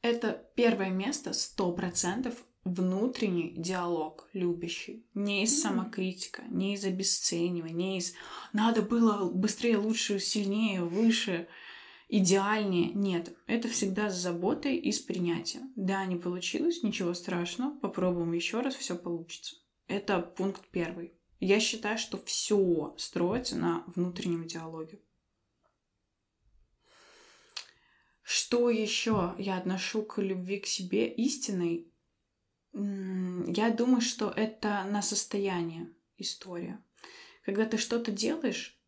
это 0.02 0.46
первое 0.54 0.90
место 0.90 1.32
сто 1.32 1.72
процентов 1.72 2.34
внутренний 2.64 3.54
диалог 3.56 4.28
любящий, 4.32 5.06
не 5.14 5.44
из 5.44 5.60
самокритика, 5.60 6.42
не 6.50 6.74
из 6.74 6.84
обесценивания, 6.84 7.74
не 7.74 7.98
из 7.98 8.14
надо 8.52 8.82
было 8.82 9.30
быстрее, 9.30 9.78
лучше, 9.78 10.18
сильнее, 10.18 10.82
выше, 10.82 11.48
идеальнее. 12.08 12.92
Нет, 12.92 13.34
это 13.46 13.68
всегда 13.68 14.10
с 14.10 14.16
заботой 14.16 14.76
и 14.76 14.92
с 14.92 15.00
принятием. 15.00 15.72
Да, 15.76 16.04
не 16.04 16.16
получилось, 16.16 16.82
ничего 16.82 17.14
страшного, 17.14 17.78
попробуем 17.78 18.32
еще 18.32 18.60
раз, 18.60 18.74
все 18.74 18.96
получится. 18.96 19.56
Это 19.86 20.20
пункт 20.20 20.68
первый. 20.70 21.14
Я 21.38 21.58
считаю, 21.58 21.96
что 21.96 22.22
все 22.22 22.94
строится 22.98 23.56
на 23.56 23.84
внутреннем 23.94 24.46
диалоге. 24.46 25.00
Что 28.22 28.70
еще 28.70 29.34
я 29.38 29.56
отношу 29.56 30.02
к 30.02 30.22
любви 30.22 30.60
к 30.60 30.66
себе 30.66 31.12
истинной? 31.12 31.89
Я 32.72 33.70
думаю, 33.70 34.00
что 34.00 34.30
это 34.30 34.84
на 34.84 35.02
состояние 35.02 35.92
история. 36.16 36.82
Когда 37.44 37.64
ты 37.64 37.78
что-то 37.78 38.12
делаешь 38.12 38.80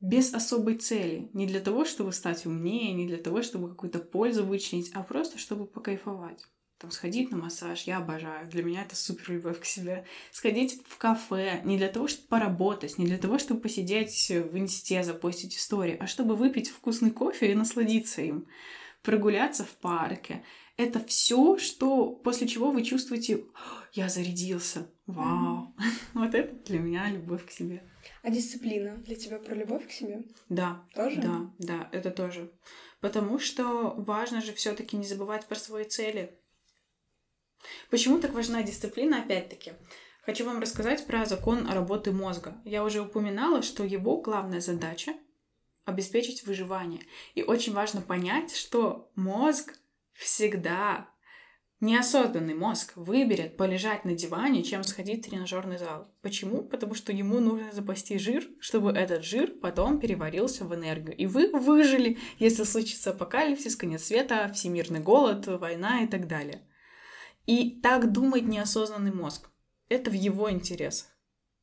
без 0.00 0.32
особой 0.32 0.76
цели, 0.76 1.30
не 1.32 1.46
для 1.46 1.60
того, 1.60 1.84
чтобы 1.84 2.12
стать 2.12 2.46
умнее, 2.46 2.92
не 2.92 3.06
для 3.06 3.18
того, 3.18 3.42
чтобы 3.42 3.68
какую-то 3.68 3.98
пользу 3.98 4.44
вычленить, 4.44 4.90
а 4.94 5.02
просто 5.02 5.38
чтобы 5.38 5.66
покайфовать. 5.66 6.46
Там, 6.78 6.90
сходить 6.90 7.30
на 7.30 7.36
массаж, 7.36 7.82
я 7.82 7.98
обожаю. 7.98 8.48
Для 8.48 8.62
меня 8.62 8.82
это 8.82 8.96
супер 8.96 9.32
любовь 9.32 9.60
к 9.60 9.66
себе. 9.66 10.06
Сходить 10.32 10.82
в 10.88 10.96
кафе 10.96 11.60
не 11.64 11.76
для 11.76 11.88
того, 11.88 12.08
чтобы 12.08 12.28
поработать, 12.28 12.96
не 12.96 13.04
для 13.04 13.18
того, 13.18 13.38
чтобы 13.38 13.60
посидеть 13.60 14.30
в 14.30 14.56
инсте, 14.56 15.02
запостить 15.02 15.54
истории, 15.58 15.98
а 16.00 16.06
чтобы 16.06 16.36
выпить 16.36 16.70
вкусный 16.70 17.10
кофе 17.10 17.52
и 17.52 17.54
насладиться 17.54 18.22
им. 18.22 18.46
Прогуляться 19.02 19.64
в 19.64 19.70
парке, 19.76 20.42
это 20.80 21.04
все, 21.04 21.58
что 21.58 22.10
после 22.10 22.48
чего 22.48 22.70
вы 22.70 22.82
чувствуете, 22.82 23.44
я 23.92 24.08
зарядился, 24.08 24.90
вау. 25.06 25.74
Mm-hmm. 25.76 25.84
вот 26.14 26.34
это 26.34 26.54
для 26.64 26.78
меня 26.78 27.10
любовь 27.10 27.46
к 27.46 27.50
себе. 27.50 27.82
А 28.22 28.30
дисциплина 28.30 28.96
для 28.96 29.16
тебя 29.16 29.38
про 29.38 29.54
любовь 29.54 29.86
к 29.86 29.90
себе? 29.90 30.24
Да. 30.48 30.86
Тоже? 30.94 31.20
Да, 31.20 31.50
да, 31.58 31.88
это 31.92 32.10
тоже. 32.10 32.50
Потому 33.00 33.38
что 33.38 33.94
важно 33.96 34.40
же 34.40 34.52
все-таки 34.52 34.96
не 34.96 35.06
забывать 35.06 35.46
про 35.46 35.56
свои 35.56 35.84
цели. 35.84 36.38
Почему 37.90 38.18
так 38.18 38.32
важна 38.32 38.62
дисциплина, 38.62 39.22
опять-таки? 39.22 39.72
Хочу 40.22 40.44
вам 40.44 40.60
рассказать 40.60 41.06
про 41.06 41.24
закон 41.26 41.68
работы 41.68 42.12
мозга. 42.12 42.60
Я 42.64 42.84
уже 42.84 43.00
упоминала, 43.00 43.62
что 43.62 43.84
его 43.84 44.20
главная 44.20 44.60
задача 44.60 45.14
обеспечить 45.84 46.44
выживание. 46.44 47.02
И 47.34 47.42
очень 47.42 47.72
важно 47.72 48.00
понять, 48.00 48.54
что 48.54 49.10
мозг 49.14 49.74
всегда 50.20 51.08
Неосознанный 51.80 52.52
мозг 52.52 52.92
выберет 52.94 53.56
полежать 53.56 54.04
на 54.04 54.14
диване, 54.14 54.62
чем 54.62 54.84
сходить 54.84 55.24
в 55.24 55.30
тренажерный 55.30 55.78
зал. 55.78 56.14
Почему? 56.20 56.62
Потому 56.62 56.94
что 56.94 57.10
ему 57.10 57.40
нужно 57.40 57.72
запасти 57.72 58.18
жир, 58.18 58.46
чтобы 58.60 58.90
этот 58.90 59.24
жир 59.24 59.50
потом 59.62 59.98
переварился 59.98 60.66
в 60.66 60.74
энергию. 60.74 61.16
И 61.16 61.24
вы 61.24 61.50
выжили, 61.50 62.18
если 62.38 62.64
случится 62.64 63.10
апокалипсис, 63.10 63.76
конец 63.76 64.04
света, 64.04 64.52
всемирный 64.54 65.00
голод, 65.00 65.46
война 65.46 66.02
и 66.02 66.06
так 66.06 66.28
далее. 66.28 66.68
И 67.46 67.80
так 67.80 68.12
думает 68.12 68.46
неосознанный 68.46 69.12
мозг. 69.12 69.48
Это 69.88 70.10
в 70.10 70.14
его 70.14 70.50
интересах. 70.50 71.08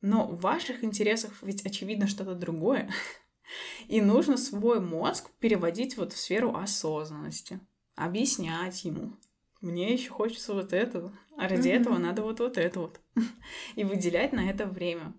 Но 0.02 0.26
в 0.26 0.42
ваших 0.42 0.84
интересах 0.84 1.32
ведь 1.44 1.64
очевидно 1.64 2.08
что-то 2.08 2.34
другое. 2.34 2.90
И 3.88 4.02
нужно 4.02 4.36
свой 4.36 4.80
мозг 4.80 5.30
переводить 5.40 5.96
вот 5.96 6.14
в 6.14 6.18
сферу 6.18 6.56
осознанности, 6.56 7.60
объяснять 7.98 8.86
ему, 8.86 9.18
мне 9.60 9.92
еще 9.92 10.12
хочется 10.12 10.54
вот 10.54 10.72
этого, 10.72 11.12
а 11.36 11.48
ради 11.48 11.70
mm-hmm. 11.70 11.82
этого 11.82 11.98
надо 11.98 12.22
вот 12.22 12.40
вот 12.40 12.58
это 12.58 12.80
вот. 12.80 13.02
И 13.76 13.84
выделять 13.84 14.32
на 14.32 14.50
это 14.50 14.66
время. 14.66 15.14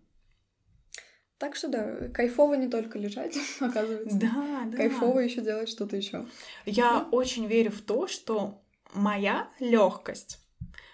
Так 1.39 1.55
что 1.55 1.69
да, 1.69 2.09
кайфово 2.09 2.55
не 2.55 2.69
только 2.69 2.99
лежать, 2.99 3.37
оказывается. 3.61 4.17
Да, 4.17 4.65
да. 4.67 4.77
Кайфово 4.77 5.19
еще 5.21 5.41
делать 5.41 5.69
что-то 5.69 5.97
еще. 5.97 6.27
Я 6.67 7.01
да? 7.01 7.09
очень 7.11 7.47
верю 7.47 7.71
в 7.71 7.81
то, 7.83 8.07
что 8.07 8.63
моя 8.95 9.49
легкость 9.61 10.41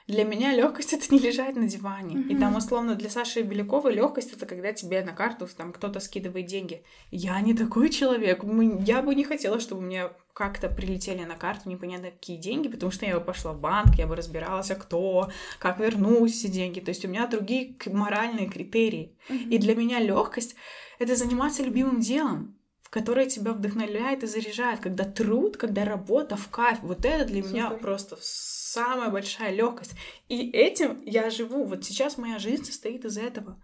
для 0.06 0.24
меня 0.24 0.54
легкость 0.54 0.92
это 0.92 1.14
не 1.14 1.18
лежать 1.18 1.56
на 1.56 1.66
диване. 1.66 2.16
Mm-hmm. 2.16 2.28
И 2.28 2.36
там, 2.36 2.56
условно, 2.56 2.94
для 2.94 3.08
Саши 3.08 3.40
Беляковой 3.40 3.94
легкость 3.94 4.34
это 4.34 4.44
когда 4.44 4.72
тебе 4.72 5.02
на 5.02 5.12
карту 5.12 5.48
там 5.56 5.72
кто-то 5.72 5.98
скидывает 6.00 6.46
деньги. 6.46 6.84
Я 7.10 7.40
не 7.40 7.54
такой 7.54 7.88
человек. 7.88 8.44
Я 8.86 9.00
бы 9.00 9.14
не 9.14 9.24
хотела, 9.24 9.60
чтобы 9.60 9.80
мне 9.80 10.10
как-то 10.34 10.68
прилетели 10.68 11.24
на 11.24 11.36
карту 11.36 11.70
непонятно 11.70 12.10
какие 12.10 12.36
деньги, 12.36 12.68
потому 12.68 12.92
что 12.92 13.06
я 13.06 13.18
бы 13.18 13.24
пошла 13.24 13.52
в 13.52 13.60
банк, 13.60 13.94
я 13.94 14.06
бы 14.06 14.14
разбиралась, 14.14 14.70
а 14.70 14.74
кто, 14.74 15.30
как 15.58 15.78
вернуть 15.78 16.32
эти 16.32 16.48
деньги. 16.48 16.80
То 16.80 16.90
есть 16.90 17.04
у 17.06 17.08
меня 17.08 17.26
другие 17.26 17.74
моральные 17.86 18.48
критерии. 18.50 19.16
Mm-hmm. 19.30 19.48
И 19.48 19.58
для 19.58 19.74
меня 19.74 20.00
легкость 20.00 20.54
это 20.98 21.16
заниматься 21.16 21.62
любимым 21.62 22.00
делом 22.00 22.56
которое 22.90 23.26
тебя 23.26 23.52
вдохновляет 23.52 24.22
и 24.22 24.28
заряжает, 24.28 24.78
когда 24.78 25.02
труд, 25.02 25.56
когда 25.56 25.84
работа 25.84 26.36
в 26.36 26.48
кайф. 26.48 26.78
Вот 26.82 27.04
это 27.04 27.24
для 27.24 27.42
Супер. 27.42 27.52
меня 27.52 27.70
просто 27.70 28.16
самая 28.74 29.10
большая 29.10 29.54
легкость. 29.54 29.94
И 30.28 30.50
этим 30.50 31.02
я 31.04 31.30
живу. 31.30 31.64
Вот 31.64 31.84
сейчас 31.84 32.18
моя 32.18 32.38
жизнь 32.38 32.64
состоит 32.64 33.04
из 33.04 33.16
этого 33.16 33.62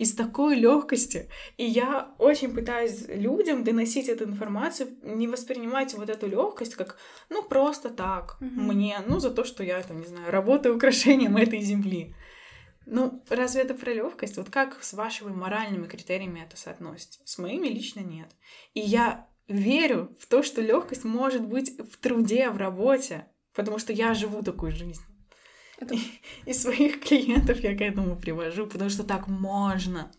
из 0.00 0.14
такой 0.14 0.54
легкости. 0.56 1.28
И 1.58 1.66
я 1.66 2.14
очень 2.18 2.54
пытаюсь 2.54 3.04
людям 3.06 3.64
доносить 3.64 4.08
эту 4.08 4.24
информацию, 4.24 4.96
не 5.02 5.28
воспринимать 5.28 5.92
вот 5.92 6.08
эту 6.08 6.26
легкость 6.26 6.74
как, 6.74 6.96
ну, 7.28 7.42
просто 7.42 7.90
так, 7.90 8.38
mm-hmm. 8.40 8.60
мне, 8.60 8.98
ну, 9.06 9.20
за 9.20 9.30
то, 9.30 9.44
что 9.44 9.62
я, 9.62 9.82
там, 9.82 10.00
не 10.00 10.06
знаю, 10.06 10.30
работаю 10.30 10.76
украшением 10.76 11.36
этой 11.44 11.60
земли. 11.60 12.14
Ну, 12.86 13.22
разве 13.28 13.60
это 13.60 13.74
про 13.74 13.92
легкость? 13.92 14.38
Вот 14.38 14.48
как 14.48 14.82
с 14.82 14.94
вашими 14.94 15.32
моральными 15.34 15.86
критериями 15.86 16.40
это 16.46 16.56
соотносится? 16.56 17.20
С 17.26 17.36
моими 17.36 17.68
лично 17.68 18.00
нет. 18.00 18.30
И 18.72 18.80
я 18.80 19.28
верю 19.48 20.16
в 20.18 20.26
то, 20.26 20.42
что 20.42 20.62
легкость 20.62 21.04
может 21.04 21.42
быть 21.46 21.78
в 21.78 21.98
труде, 21.98 22.48
в 22.48 22.56
работе, 22.56 23.26
потому 23.54 23.78
что 23.78 23.92
я 23.92 24.14
живу 24.14 24.42
такой 24.42 24.72
жизнью. 24.72 25.06
Это... 25.78 25.94
И, 25.94 26.00
и 26.46 26.52
своих 26.52 27.00
клиентов 27.00 27.60
я 27.60 27.76
к 27.76 27.80
этому 27.80 28.16
привожу, 28.16 28.66
потому 28.66 28.90
что 28.90 29.04
так 29.04 29.28
можно. 29.28 30.10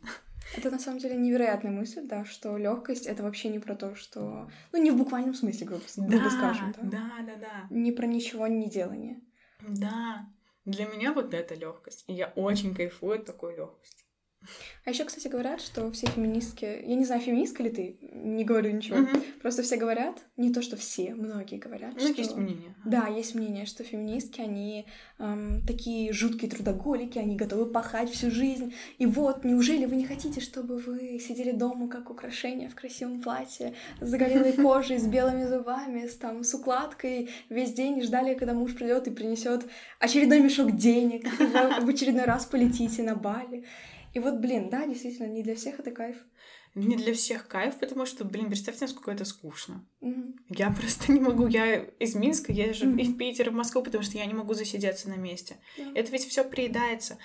Это 0.58 0.70
на 0.70 0.80
самом 0.80 1.00
деле 1.00 1.16
невероятная 1.16 1.72
мысль, 1.72 2.02
да, 2.04 2.26
что 2.26 2.58
легкость 2.58 3.06
это 3.06 3.24
вообще 3.24 3.50
не 3.50 3.60
про 3.60 3.76
то, 3.76 3.96
что. 3.96 4.50
Ну, 4.72 4.82
не 4.82 4.92
в 4.92 4.98
буквальном 4.98 5.34
смысле, 5.34 5.68
грубо, 5.68 5.84
да, 5.98 6.30
скажем. 6.30 6.74
Да, 6.82 6.90
да, 6.90 7.24
да, 7.26 7.36
да. 7.36 7.68
Не 7.70 7.92
про 7.92 8.06
ничего 8.06 8.48
не 8.48 8.70
делание. 8.70 9.22
Да. 9.62 10.28
Для 10.66 10.86
меня 10.86 11.14
вот 11.14 11.34
это 11.34 11.56
легкость. 11.56 12.04
И 12.08 12.14
я 12.14 12.28
очень 12.36 12.76
кайфую 12.76 13.20
от 13.20 13.26
такой 13.26 13.56
легкости. 13.56 14.01
А 14.84 14.90
еще, 14.90 15.06
кстати, 15.06 15.28
говорят, 15.28 15.62
что 15.62 15.92
все 15.92 16.08
феминистки, 16.08 16.66
я 16.66 16.96
не 16.96 17.06
знаю, 17.06 17.22
феминистка 17.22 17.62
ли 17.62 17.70
ты, 17.70 17.98
не 18.02 18.44
говорю 18.44 18.72
ничего, 18.72 18.98
угу. 18.98 19.10
просто 19.42 19.62
все 19.62 19.78
говорят, 19.78 20.16
не 20.38 20.52
то, 20.52 20.64
что 20.64 20.76
все, 20.76 21.14
многие 21.14 21.58
говорят, 21.58 21.94
ну, 21.94 22.00
что... 22.00 22.22
есть 22.22 22.36
мнение. 22.36 22.76
Да, 22.84 23.06
есть 23.08 23.36
мнение, 23.36 23.68
что 23.68 23.84
феминистки, 23.84 24.42
они 24.42 24.88
эм, 25.20 25.62
такие 25.68 26.12
жуткие 26.14 26.50
трудоголики, 26.50 27.20
они 27.20 27.36
готовы 27.36 27.68
пахать 27.68 28.10
всю 28.10 28.32
жизнь, 28.32 28.74
и 28.98 29.06
вот, 29.06 29.44
неужели 29.44 29.86
вы 29.86 29.96
не 29.96 30.06
хотите, 30.06 30.42
чтобы 30.42 30.78
вы 30.78 31.20
сидели 31.20 31.52
дома 31.52 31.88
как 31.88 32.10
украшение 32.10 32.68
в 32.68 32.74
красивом 32.74 33.22
платье, 33.22 33.76
с 34.00 34.10
загорелой 34.10 34.54
кожей, 34.64 34.98
с 34.98 35.06
белыми 35.06 35.46
зубами, 35.46 36.08
с, 36.08 36.16
там, 36.16 36.44
с 36.44 36.52
укладкой 36.56 37.30
весь 37.50 37.74
день 37.74 38.00
и 38.00 38.02
ждали, 38.02 38.34
когда 38.34 38.56
муж 38.56 38.74
придет 38.74 39.08
и 39.08 39.12
принесет 39.12 39.68
очередной 40.00 40.40
мешок 40.40 40.76
денег, 40.76 41.26
и 41.40 41.46
вы 41.46 41.86
в 41.86 41.90
очередной 41.90 42.26
раз 42.26 42.46
полетите 42.46 43.04
на 43.04 43.16
Бали. 43.16 43.64
И 44.14 44.20
вот, 44.20 44.40
блин, 44.40 44.70
да, 44.70 44.86
действительно, 44.86 45.28
не 45.28 45.44
для 45.44 45.56
всех 45.56 45.80
это 45.80 45.92
кайф. 45.92 46.18
Не 46.74 46.96
для 46.96 47.14
всех 47.14 47.48
кайф, 47.48 47.76
потому 47.80 48.06
что, 48.06 48.24
блин, 48.24 48.48
представьте, 48.48 48.86
насколько 48.86 49.12
это 49.12 49.26
скучно. 49.26 49.86
Mm-hmm. 50.02 50.34
Я 50.50 50.72
просто 50.72 51.12
не 51.12 51.20
могу. 51.20 51.48
Я 51.48 51.76
из 52.00 52.16
Минска 52.16 52.54
езжу 52.54 52.88
mm-hmm. 52.88 53.02
и 53.02 53.06
в 53.06 53.18
Питер, 53.18 53.48
и 53.48 53.50
в 53.52 53.56
Москву, 53.56 53.84
потому 53.84 54.04
что 54.04 54.18
я 54.18 54.26
не 54.26 54.34
могу 54.34 54.54
засидеться 54.54 55.10
на 55.10 55.16
месте. 55.16 55.58
Yeah. 55.78 55.92
Это 55.96 56.12
ведь 56.12 56.26
все 56.26 56.44
приедается. 56.46 57.18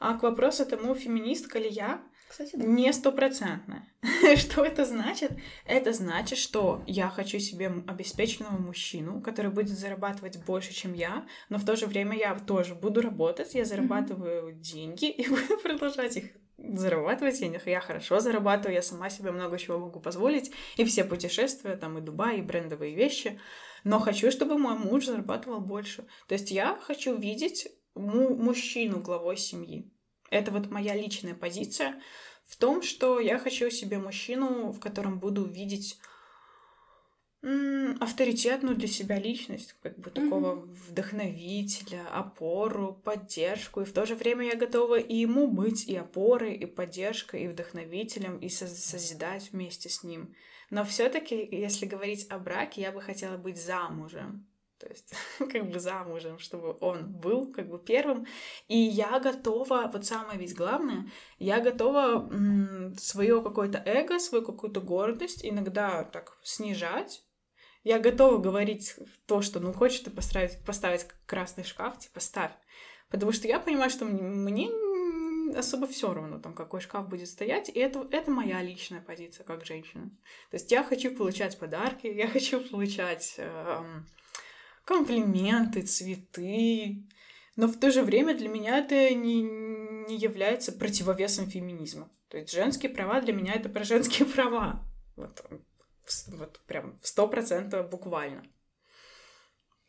А 0.00 0.18
к 0.18 0.22
вопросу 0.22 0.66
тому, 0.66 0.94
феминистка 0.94 1.58
ли 1.58 1.68
я, 1.68 2.02
Кстати, 2.30 2.54
да. 2.54 2.64
не 2.64 2.92
стопроцентная. 2.92 3.88
что 4.36 4.64
это 4.64 4.84
значит? 4.84 5.32
Это 5.66 5.92
значит, 5.92 6.38
что 6.38 6.80
я 6.86 7.08
хочу 7.10 7.40
себе 7.40 7.72
обеспеченного 7.88 8.56
мужчину, 8.56 9.20
который 9.20 9.50
будет 9.50 9.76
зарабатывать 9.76 10.38
больше, 10.44 10.72
чем 10.72 10.92
я, 10.92 11.26
но 11.48 11.58
в 11.58 11.64
то 11.64 11.74
же 11.74 11.86
время 11.86 12.16
я 12.16 12.38
тоже 12.38 12.76
буду 12.76 13.00
работать, 13.00 13.54
я 13.54 13.64
зарабатываю 13.64 14.52
mm-hmm. 14.52 14.60
деньги 14.60 15.04
и 15.10 15.28
буду 15.28 15.58
продолжать 15.60 16.18
их 16.18 16.30
зарабатывать 16.56 17.40
денег. 17.40 17.66
Я 17.66 17.80
хорошо 17.80 18.20
зарабатываю, 18.20 18.74
я 18.74 18.82
сама 18.82 19.10
себе 19.10 19.32
много 19.32 19.58
чего 19.58 19.80
могу 19.80 19.98
позволить. 19.98 20.52
И 20.76 20.84
все 20.84 21.02
путешествия, 21.02 21.74
там 21.74 21.98
и 21.98 22.00
Дубай, 22.00 22.38
и 22.38 22.42
брендовые 22.42 22.94
вещи. 22.94 23.40
Но 23.82 23.98
хочу, 23.98 24.30
чтобы 24.30 24.56
мой 24.56 24.78
муж 24.78 25.06
зарабатывал 25.06 25.60
больше. 25.60 26.06
То 26.28 26.34
есть 26.34 26.52
я 26.52 26.78
хочу 26.80 27.16
видеть 27.16 27.66
му- 27.96 28.36
мужчину 28.36 29.00
главой 29.00 29.36
семьи. 29.36 29.90
Это 30.30 30.50
вот 30.52 30.70
моя 30.70 30.94
личная 30.94 31.34
позиция 31.34 32.00
в 32.46 32.56
том, 32.56 32.82
что 32.82 33.20
я 33.20 33.38
хочу 33.38 33.70
себе 33.70 33.98
мужчину, 33.98 34.72
в 34.72 34.80
котором 34.80 35.18
буду 35.18 35.44
видеть 35.44 35.98
авторитетную 37.42 38.76
для 38.76 38.86
себя 38.86 39.18
личность, 39.18 39.74
как 39.82 39.98
бы 39.98 40.10
такого 40.10 40.56
mm-hmm. 40.56 40.76
вдохновителя, 40.88 42.06
опору, 42.12 43.00
поддержку. 43.02 43.80
И 43.80 43.84
в 43.86 43.92
то 43.92 44.04
же 44.04 44.14
время 44.14 44.46
я 44.46 44.56
готова 44.56 44.98
и 44.98 45.16
ему 45.16 45.46
быть 45.46 45.88
и 45.88 45.96
опорой, 45.96 46.54
и 46.54 46.66
поддержкой, 46.66 47.44
и 47.44 47.48
вдохновителем, 47.48 48.38
и 48.38 48.50
созидать 48.50 49.52
вместе 49.52 49.88
с 49.88 50.02
ним. 50.04 50.34
Но 50.68 50.84
все-таки, 50.84 51.48
если 51.50 51.86
говорить 51.86 52.26
о 52.28 52.38
браке, 52.38 52.82
я 52.82 52.92
бы 52.92 53.00
хотела 53.00 53.38
быть 53.38 53.60
замужем. 53.60 54.46
То 54.80 54.88
есть, 54.88 55.14
как 55.38 55.70
бы 55.70 55.78
замужем, 55.78 56.38
чтобы 56.38 56.76
он 56.80 57.12
был 57.12 57.52
как 57.52 57.68
бы 57.68 57.78
первым. 57.78 58.26
И 58.66 58.76
я 58.76 59.20
готова, 59.20 59.90
вот 59.92 60.06
самое 60.06 60.38
ведь 60.38 60.56
главное, 60.56 61.06
я 61.38 61.60
готова 61.60 62.28
м- 62.30 62.96
свое 62.98 63.42
какое-то 63.42 63.82
эго, 63.84 64.18
свою 64.18 64.44
какую-то 64.44 64.80
гордость 64.80 65.44
иногда 65.44 66.04
так 66.04 66.38
снижать, 66.42 67.22
я 67.84 67.98
готова 67.98 68.38
говорить 68.38 68.96
то, 69.26 69.40
что, 69.40 69.60
ну, 69.60 69.72
хочешь 69.72 70.00
ты 70.00 70.10
поставить, 70.10 70.62
поставить 70.64 71.06
красный 71.26 71.64
шкаф, 71.64 71.98
типа, 71.98 72.20
ставь. 72.20 72.52
Потому 73.10 73.32
что 73.32 73.48
я 73.48 73.58
понимаю, 73.58 73.90
что 73.90 74.04
мне 74.04 74.70
особо 75.56 75.86
все 75.86 76.12
равно, 76.12 76.38
там, 76.38 76.54
какой 76.54 76.80
шкаф 76.80 77.08
будет 77.08 77.28
стоять, 77.28 77.68
и 77.68 77.78
это, 77.78 78.06
это 78.10 78.30
моя 78.30 78.62
личная 78.62 79.00
позиция 79.00 79.44
как 79.44 79.64
женщина. 79.64 80.10
То 80.50 80.56
есть 80.56 80.70
я 80.70 80.84
хочу 80.84 81.14
получать 81.14 81.58
подарки, 81.58 82.06
я 82.06 82.28
хочу 82.32 82.60
получать 82.60 83.34
э, 83.38 83.82
комплименты, 84.90 85.82
цветы, 85.82 87.04
но 87.54 87.68
в 87.68 87.78
то 87.78 87.92
же 87.92 88.02
время 88.02 88.36
для 88.36 88.48
меня 88.48 88.78
это 88.78 89.14
не, 89.14 89.42
не 89.42 90.16
является 90.16 90.72
противовесом 90.72 91.48
феминизма. 91.48 92.10
То 92.28 92.38
есть 92.38 92.50
женские 92.52 92.90
права 92.90 93.20
для 93.20 93.32
меня 93.32 93.54
это 93.54 93.68
про 93.68 93.84
женские 93.84 94.26
права. 94.34 94.84
Вот 95.14 95.44
вот 96.26 96.60
прям 96.66 96.98
в 97.00 97.06
сто 97.06 97.28
процентов 97.28 97.88
буквально. 97.88 98.42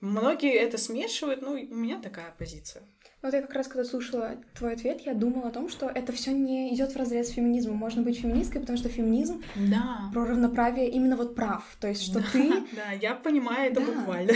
Многие 0.02 0.54
это 0.54 0.78
смешивают, 0.78 1.42
ну, 1.42 1.54
у 1.54 1.76
меня 1.76 2.00
такая 2.00 2.32
позиция. 2.38 2.84
Вот 3.22 3.34
я 3.34 3.42
как 3.42 3.54
раз, 3.54 3.68
когда 3.68 3.84
слушала 3.84 4.38
твой 4.56 4.74
ответ, 4.74 5.02
я 5.02 5.14
думала 5.14 5.50
о 5.50 5.52
том, 5.52 5.70
что 5.70 5.88
это 5.88 6.12
все 6.12 6.32
не 6.32 6.74
идет 6.74 6.94
в 6.94 6.96
разрез 6.98 7.28
с 7.28 7.32
феминизмом. 7.32 7.76
Можно 7.76 8.02
быть 8.02 8.20
феминисткой, 8.20 8.62
потому 8.62 8.78
что 8.80 8.90
феминизм 8.90 9.44
да. 9.56 10.10
про 10.12 10.26
равноправие 10.26 10.90
именно 10.90 11.16
вот 11.16 11.36
прав. 11.36 11.64
То 11.80 11.88
есть, 11.88 12.02
что 12.04 12.20
да, 12.20 12.26
ты. 12.32 12.52
Да, 12.76 12.92
я 13.00 13.14
понимаю 13.14 13.72
это 13.72 13.82
да. 13.82 13.92
буквально. 13.92 14.34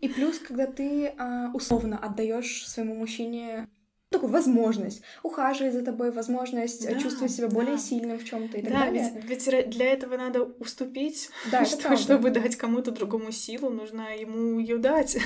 И 0.00 0.08
плюс, 0.08 0.38
когда 0.38 0.66
ты 0.66 1.08
а, 1.18 1.50
условно 1.52 1.98
отдаешь 1.98 2.68
своему 2.68 2.94
мужчине 2.94 3.66
такую 4.12 4.30
возможность 4.30 5.02
ухаживать 5.22 5.72
за 5.72 5.82
тобой, 5.82 6.12
возможность 6.12 6.86
да, 6.86 7.00
чувствовать 7.00 7.32
себя 7.32 7.48
да. 7.48 7.54
более 7.54 7.78
сильным 7.78 8.18
в 8.18 8.24
чем-то 8.24 8.58
и 8.58 8.62
так 8.62 8.72
да, 8.72 8.78
далее. 8.80 9.22
Ведь, 9.26 9.46
ведь 9.46 9.70
для 9.70 9.86
этого 9.86 10.16
надо 10.16 10.44
уступить, 10.44 11.30
да, 11.50 11.64
что, 11.64 11.96
чтобы 11.96 12.30
дать 12.30 12.56
кому-то 12.56 12.92
другому 12.92 13.32
силу, 13.32 13.70
нужно 13.70 14.16
ему 14.16 14.60
ее 14.60 14.78
дать. 14.78 15.18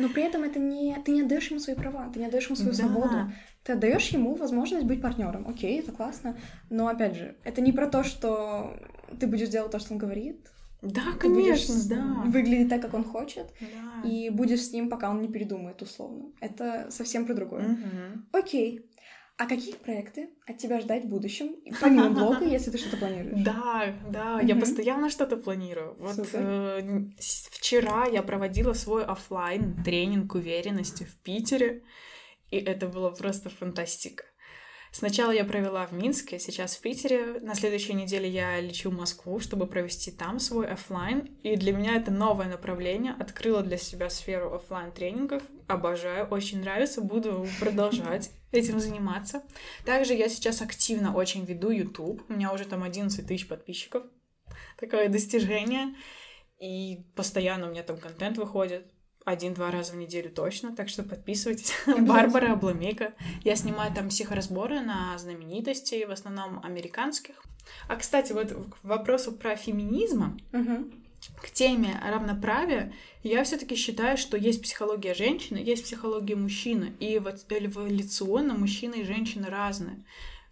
Но 0.00 0.08
при 0.08 0.22
этом 0.22 0.42
это 0.42 0.58
не... 0.58 0.96
Ты 1.04 1.12
не 1.12 1.22
отдаешь 1.22 1.50
ему 1.50 1.60
свои 1.60 1.76
права, 1.76 2.10
ты 2.12 2.18
не 2.20 2.26
отдаешь 2.26 2.46
ему 2.46 2.56
свою 2.56 2.70
Да. 2.72 2.76
свободу. 2.76 3.32
Ты 3.64 3.72
отдаешь 3.74 4.08
ему 4.08 4.34
возможность 4.34 4.86
быть 4.86 5.02
партнером. 5.02 5.46
Окей, 5.48 5.78
это 5.80 5.92
классно. 5.92 6.36
Но 6.70 6.88
опять 6.88 7.14
же, 7.16 7.36
это 7.44 7.60
не 7.60 7.72
про 7.72 7.86
то, 7.86 8.02
что 8.04 8.76
ты 9.18 9.26
будешь 9.26 9.48
делать 9.48 9.70
то, 9.72 9.78
что 9.78 9.92
он 9.92 9.98
говорит. 9.98 10.40
Да, 10.82 11.02
Ты 11.20 11.28
будешь 11.28 11.66
конечно, 11.66 11.94
да. 11.96 12.22
выглядеть 12.30 12.70
так, 12.70 12.80
как 12.80 12.94
он 12.94 13.04
хочет. 13.04 13.52
Да. 13.60 14.08
И 14.08 14.30
будешь 14.30 14.62
с 14.62 14.72
ним, 14.72 14.88
пока 14.88 15.10
он 15.10 15.20
не 15.20 15.28
передумает, 15.28 15.82
условно. 15.82 16.30
Это 16.40 16.86
совсем 16.90 17.26
про 17.26 17.34
другое. 17.34 17.68
Мгм. 17.68 18.26
Окей. 18.32 18.86
А 19.40 19.46
какие 19.46 19.74
проекты 19.74 20.28
от 20.46 20.58
тебя 20.58 20.82
ждать 20.82 21.06
в 21.06 21.08
будущем? 21.08 21.56
Помимо 21.80 22.10
блога, 22.20 22.44
если 22.44 22.70
ты 22.70 22.76
что-то 22.76 22.98
планируешь. 22.98 23.42
Да, 23.42 23.94
да, 24.10 24.38
я 24.42 24.54
постоянно 24.54 25.08
что-то 25.08 25.38
планирую. 25.38 25.96
Вот 25.98 26.28
э, 26.34 27.08
вчера 27.18 28.04
я 28.04 28.22
проводила 28.22 28.74
свой 28.74 29.02
оффлайн 29.02 29.82
тренинг 29.82 30.34
уверенности 30.34 31.04
в 31.04 31.16
Питере, 31.22 31.82
и 32.50 32.58
это 32.58 32.86
было 32.86 33.08
просто 33.12 33.48
фантастика. 33.48 34.24
Сначала 34.92 35.30
я 35.30 35.44
провела 35.44 35.86
в 35.86 35.92
Минске, 35.92 36.40
сейчас 36.40 36.76
в 36.76 36.80
Питере. 36.80 37.38
На 37.40 37.54
следующей 37.54 37.94
неделе 37.94 38.28
я 38.28 38.60
лечу 38.60 38.90
в 38.90 38.96
Москву, 38.96 39.38
чтобы 39.38 39.66
провести 39.66 40.10
там 40.10 40.40
свой 40.40 40.66
оффлайн. 40.66 41.28
И 41.44 41.56
для 41.56 41.72
меня 41.72 41.94
это 41.94 42.10
новое 42.10 42.46
направление. 42.46 43.14
Открыла 43.18 43.62
для 43.62 43.76
себя 43.76 44.10
сферу 44.10 44.52
оффлайн 44.52 44.90
тренингов. 44.90 45.44
Обожаю, 45.68 46.26
очень 46.26 46.60
нравится, 46.60 47.00
буду 47.02 47.46
продолжать 47.60 48.30
этим 48.52 48.80
заниматься. 48.80 49.42
Также 49.84 50.14
я 50.14 50.28
сейчас 50.28 50.60
активно 50.60 51.14
очень 51.14 51.44
веду 51.44 51.70
YouTube. 51.70 52.22
У 52.28 52.32
меня 52.32 52.52
уже 52.52 52.64
там 52.64 52.82
11 52.82 53.26
тысяч 53.26 53.46
подписчиков. 53.46 54.02
Такое 54.76 55.08
достижение. 55.08 55.94
И 56.60 57.06
постоянно 57.14 57.68
у 57.68 57.70
меня 57.70 57.84
там 57.84 57.96
контент 57.96 58.38
выходит. 58.38 58.92
Один-два 59.30 59.70
раза 59.70 59.92
в 59.92 59.96
неделю 59.96 60.28
точно, 60.28 60.74
так 60.74 60.88
что 60.88 61.04
подписывайтесь. 61.04 61.72
Барбара 61.86 62.54
Обломейка. 62.54 63.14
Я 63.44 63.54
снимаю 63.54 63.94
там 63.94 64.08
психоразборы 64.08 64.80
на 64.80 65.16
знаменитостей, 65.18 66.04
в 66.04 66.10
основном 66.10 66.60
американских. 66.64 67.36
А, 67.86 67.94
кстати, 67.94 68.32
вот 68.32 68.50
к 68.50 68.84
вопросу 68.84 69.30
про 69.30 69.54
феминизм, 69.54 70.36
к 71.40 71.50
теме 71.52 72.02
равноправия, 72.04 72.92
я 73.22 73.44
все-таки 73.44 73.76
считаю, 73.76 74.16
что 74.16 74.36
есть 74.36 74.62
психология 74.62 75.14
женщины, 75.14 75.58
есть 75.58 75.84
психология 75.84 76.34
мужчины, 76.34 76.92
и 76.98 77.20
вот 77.20 77.36
эволюционно 77.48 78.54
мужчины 78.54 79.02
и 79.02 79.04
женщины 79.04 79.46
разные. 79.48 80.04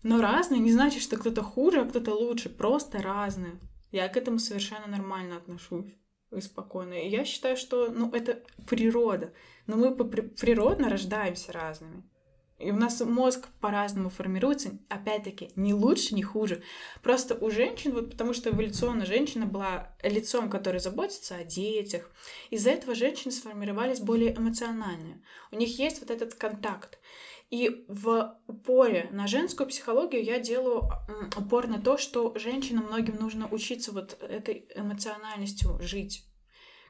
Но 0.05 0.21
разные 0.21 0.61
не 0.61 0.71
значит, 0.71 1.03
что 1.03 1.17
кто-то 1.17 1.43
хуже, 1.43 1.81
а 1.81 1.85
кто-то 1.85 2.15
лучше, 2.15 2.49
просто 2.49 3.03
разные. 3.03 3.59
Я 3.91 4.07
к 4.07 4.17
этому 4.17 4.39
совершенно 4.39 4.87
нормально 4.87 5.37
отношусь 5.37 5.99
и 6.31 6.41
спокойно. 6.41 6.95
И 6.95 7.09
я 7.09 7.25
считаю, 7.25 7.57
что 7.57 7.89
ну, 7.91 8.11
это 8.13 8.43
природа. 8.69 9.33
Но 9.67 9.77
мы 9.77 9.95
природно 9.95 10.89
рождаемся 10.89 11.53
разными. 11.53 12.03
И 12.59 12.73
у 12.73 12.77
нас 12.77 13.01
мозг 13.01 13.47
по-разному 13.61 14.11
формируется. 14.11 14.79
Опять-таки, 14.89 15.51
не 15.55 15.73
лучше, 15.73 16.15
не 16.17 16.25
хуже. 16.25 16.63
Просто 17.03 17.37
у 17.37 17.51
женщин, 17.51 17.93
вот 17.93 18.11
потому 18.11 18.33
что 18.33 18.51
эволюционно 18.51 19.07
женщина 19.07 19.47
была 19.47 19.97
лицом, 20.03 20.51
который 20.51 20.81
заботится 20.81 21.37
о 21.37 21.45
детях, 21.45 22.11
из-за 22.51 22.71
этого 22.71 22.97
женщины 22.97 23.31
сформировались 23.31 24.01
более 24.01 24.37
эмоциональные. 24.37 25.23
У 25.53 25.57
них 25.57 25.79
есть 25.79 26.01
вот 26.01 26.11
этот 26.11 26.35
контакт. 26.35 26.99
И 27.51 27.87
в 27.89 28.39
упоре 28.47 29.09
на 29.11 29.27
женскую 29.27 29.67
психологию 29.69 30.23
я 30.23 30.39
делаю 30.39 30.83
упор 31.37 31.67
на 31.67 31.81
то, 31.81 31.97
что 31.97 32.39
женщинам 32.39 32.85
многим 32.85 33.17
нужно 33.17 33.49
учиться 33.49 33.91
вот 33.93 34.19
этой 34.21 34.69
эмоциональностью 34.75 35.81
жить. 35.81 36.27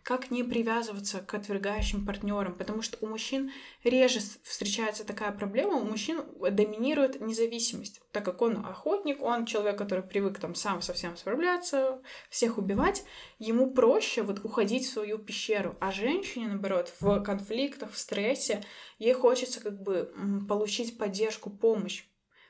Как 0.09 0.30
не 0.30 0.42
привязываться 0.42 1.20
к 1.20 1.34
отвергающим 1.34 2.06
партнерам, 2.06 2.54
потому 2.54 2.80
что 2.80 2.96
у 3.02 3.06
мужчин 3.06 3.52
реже 3.84 4.20
встречается 4.42 5.04
такая 5.04 5.32
проблема, 5.32 5.74
у 5.74 5.84
мужчин 5.84 6.22
доминирует 6.40 7.20
независимость, 7.20 8.00
так 8.11 8.24
как 8.24 8.40
он 8.40 8.64
охотник, 8.64 9.20
он 9.20 9.44
человек, 9.44 9.76
который 9.76 10.02
привык 10.02 10.38
там 10.38 10.54
сам 10.54 10.80
совсем 10.80 11.14
справляться, 11.18 12.00
всех 12.30 12.56
убивать, 12.56 13.04
ему 13.38 13.70
проще 13.70 14.22
вот 14.22 14.42
уходить 14.46 14.86
в 14.86 14.90
свою 14.90 15.18
пещеру, 15.18 15.76
а 15.78 15.92
женщине, 15.92 16.48
наоборот, 16.48 16.90
в 17.00 17.20
конфликтах, 17.20 17.92
в 17.92 17.98
стрессе, 17.98 18.64
ей 18.98 19.12
хочется 19.12 19.61
как 19.61 19.78
бы 19.78 20.11
получить 20.48 20.96
поддержку, 20.96 21.50
помощь. 21.50 22.07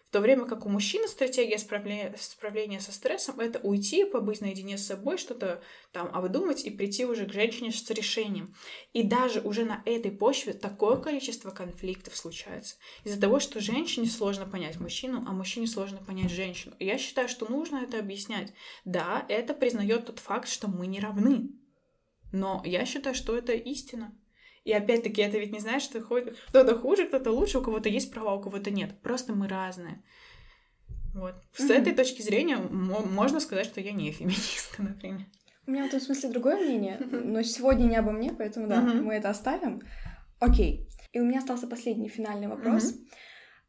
В 0.08 0.10
то 0.10 0.20
время 0.20 0.46
как 0.46 0.64
у 0.64 0.70
мужчины 0.70 1.06
стратегия 1.06 1.58
справления, 1.58 2.14
справления 2.18 2.80
со 2.80 2.92
стрессом— 2.92 3.40
это 3.40 3.58
уйти, 3.58 4.06
побыть 4.06 4.40
наедине 4.40 4.78
с 4.78 4.86
собой, 4.86 5.18
что-то 5.18 5.62
там 5.92 6.08
обдумать 6.14 6.64
и 6.64 6.70
прийти 6.70 7.04
уже 7.04 7.26
к 7.26 7.32
женщине 7.34 7.72
с 7.72 7.90
решением. 7.90 8.54
И 8.94 9.02
даже 9.02 9.42
уже 9.42 9.66
на 9.66 9.82
этой 9.84 10.10
почве 10.10 10.54
такое 10.54 10.96
количество 10.96 11.50
конфликтов 11.50 12.16
случается. 12.16 12.76
Из-за 13.04 13.20
того, 13.20 13.38
что 13.38 13.60
женщине 13.60 14.06
сложно 14.06 14.46
понять 14.46 14.80
мужчину, 14.80 15.24
а 15.26 15.32
мужчине 15.32 15.66
сложно 15.66 15.98
понять 15.98 16.30
женщину. 16.30 16.74
И 16.78 16.86
я 16.86 16.96
считаю, 16.96 17.28
что 17.28 17.46
нужно 17.46 17.76
это 17.76 17.98
объяснять. 17.98 18.54
Да, 18.86 19.26
это 19.28 19.52
признает 19.52 20.06
тот 20.06 20.20
факт, 20.20 20.48
что 20.48 20.68
мы 20.68 20.86
не 20.86 21.00
равны. 21.00 21.50
Но 22.32 22.62
я 22.64 22.86
считаю, 22.86 23.14
что 23.14 23.36
это 23.36 23.52
истина. 23.52 24.18
И 24.68 24.72
опять-таки, 24.72 25.22
это 25.22 25.38
ведь 25.38 25.50
не 25.52 25.60
значит, 25.60 25.88
что 25.90 26.00
кто-то 26.02 26.78
хуже, 26.78 27.06
кто-то 27.06 27.30
лучше, 27.32 27.58
у 27.58 27.62
кого-то 27.62 27.88
есть 27.88 28.12
права, 28.12 28.34
у 28.34 28.42
кого-то 28.42 28.70
нет. 28.70 29.00
Просто 29.02 29.32
мы 29.32 29.48
разные. 29.48 30.02
Вот. 31.14 31.34
С 31.54 31.60
Мгм. 31.62 31.72
этой 31.72 31.94
точки 31.94 32.20
зрения 32.20 32.58
мо- 32.58 33.00
можно 33.06 33.40
сказать, 33.40 33.64
что 33.66 33.80
я 33.80 33.92
не 33.92 34.12
феминистка, 34.12 34.82
например. 34.82 35.24
У 35.66 35.70
меня 35.70 35.84
в 35.84 35.86
этом 35.86 36.00
смысле 36.00 36.28
другое 36.30 36.56
мнение, 36.56 36.98
но 37.00 37.42
сегодня 37.42 37.84
не 37.86 37.96
обо 37.96 38.12
мне, 38.12 38.34
поэтому 38.34 38.68
да, 38.68 38.82
Мгм. 38.82 39.04
мы 39.06 39.14
это 39.14 39.30
оставим. 39.30 39.80
Окей. 40.38 40.86
И 41.14 41.20
у 41.20 41.24
меня 41.24 41.38
остался 41.38 41.66
последний 41.66 42.10
финальный 42.10 42.48
вопрос. 42.48 42.92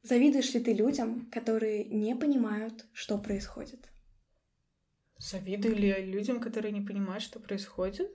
Завидуешь 0.03 0.53
ли 0.53 0.59
ты 0.59 0.73
людям, 0.73 1.29
которые 1.31 1.85
не 1.85 2.13
понимают, 2.13 2.85
что 2.93 3.17
происходит? 3.17 3.89
Завидую 5.17 5.75
ли 5.77 5.87
я 5.87 5.99
людям, 5.99 6.41
которые 6.41 6.73
не 6.73 6.81
понимают, 6.81 7.23
что 7.23 7.39
происходит? 7.39 8.11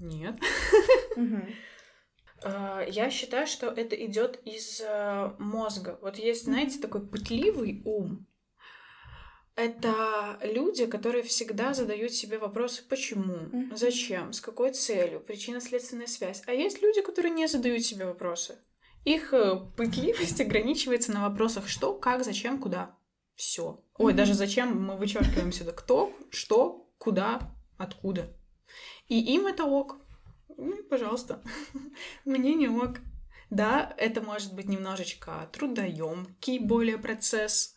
Нет. 0.00 0.36
Мгм. 1.16 1.48
А, 2.44 2.84
Я 2.86 3.10
считаю, 3.10 3.46
что 3.46 3.68
это 3.68 3.96
идет 3.96 4.38
из 4.44 4.80
э, 4.80 5.32
мозга. 5.38 5.98
Вот 6.02 6.16
есть, 6.16 6.44
знаете, 6.44 6.78
такой 6.78 7.06
пытливый 7.06 7.80
ум. 7.84 8.26
Это 9.56 10.38
люди, 10.42 10.84
которые 10.86 11.22
всегда 11.22 11.74
задают 11.74 12.12
себе 12.12 12.38
вопросы, 12.38 12.82
почему, 12.88 13.70
зачем, 13.74 14.32
с 14.32 14.40
какой 14.40 14.72
целью, 14.72 15.20
причинно-следственная 15.20 16.08
связь. 16.08 16.42
А 16.46 16.52
есть 16.52 16.82
люди, 16.82 17.02
которые 17.02 17.32
не 17.32 17.46
задают 17.46 17.84
себе 17.84 18.04
вопросы. 18.04 18.58
Их 19.04 19.32
э, 19.32 19.60
пытливость 19.76 20.40
ограничивается 20.42 21.12
на 21.12 21.28
вопросах 21.28 21.68
что, 21.68 21.94
как, 21.94 22.24
зачем, 22.24 22.60
куда. 22.60 22.96
Все. 23.36 23.82
Ой, 23.96 24.12
даже 24.12 24.34
зачем 24.34 24.82
мы 24.82 24.96
вычеркиваем 24.96 25.52
сюда 25.52 25.72
кто, 25.72 26.12
что, 26.30 26.90
куда, 26.98 27.54
откуда. 27.78 28.36
И 29.08 29.18
им 29.34 29.46
это 29.46 29.64
ок. 29.64 29.96
Ну 30.56 30.82
пожалуйста. 30.84 31.42
Мне 32.24 32.54
не 32.54 32.68
ок. 32.68 32.98
Да, 33.50 33.94
это 33.98 34.20
может 34.20 34.54
быть 34.54 34.68
немножечко 34.68 35.48
трудоемкий 35.52 36.58
более 36.58 36.98
процесс, 36.98 37.76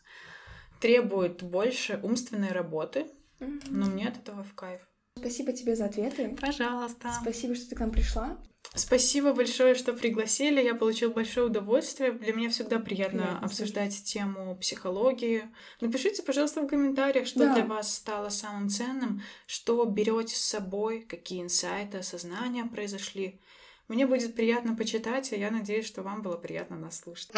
требует 0.80 1.42
больше 1.42 2.00
умственной 2.02 2.52
работы, 2.52 3.06
но 3.38 3.86
мне 3.86 4.08
от 4.08 4.16
этого 4.16 4.42
в 4.42 4.54
кайф. 4.54 4.80
Спасибо 5.18 5.52
тебе 5.52 5.76
за 5.76 5.86
ответы. 5.86 6.36
Пожалуйста. 6.40 7.12
Спасибо, 7.20 7.54
что 7.54 7.68
ты 7.70 7.76
к 7.76 7.80
нам 7.80 7.90
пришла. 7.90 8.38
Спасибо 8.74 9.32
большое, 9.32 9.74
что 9.74 9.92
пригласили. 9.92 10.62
Я 10.62 10.74
получил 10.74 11.10
большое 11.10 11.46
удовольствие. 11.46 12.12
Для 12.12 12.32
меня 12.32 12.50
всегда 12.50 12.78
приятно 12.78 13.22
Приятно 13.22 13.38
обсуждать 13.46 14.04
тему 14.04 14.56
психологии. 14.56 15.48
Напишите, 15.80 16.22
пожалуйста, 16.22 16.60
в 16.60 16.66
комментариях, 16.66 17.26
что 17.26 17.40
Да. 17.40 17.54
для 17.54 17.64
вас 17.64 17.94
стало 17.94 18.28
самым 18.28 18.68
ценным, 18.68 19.22
что 19.46 19.84
берете 19.84 20.36
с 20.36 20.40
собой, 20.40 21.00
какие 21.00 21.42
инсайты, 21.42 21.98
осознания 21.98 22.64
произошли. 22.64 23.40
Мне 23.88 24.06
будет 24.06 24.34
приятно 24.36 24.76
почитать, 24.76 25.32
и 25.32 25.38
я 25.38 25.50
надеюсь, 25.50 25.86
что 25.86 26.02
вам 26.02 26.20
было 26.20 26.36
приятно 26.36 26.76
нас 26.76 27.00
слушать. 27.00 27.30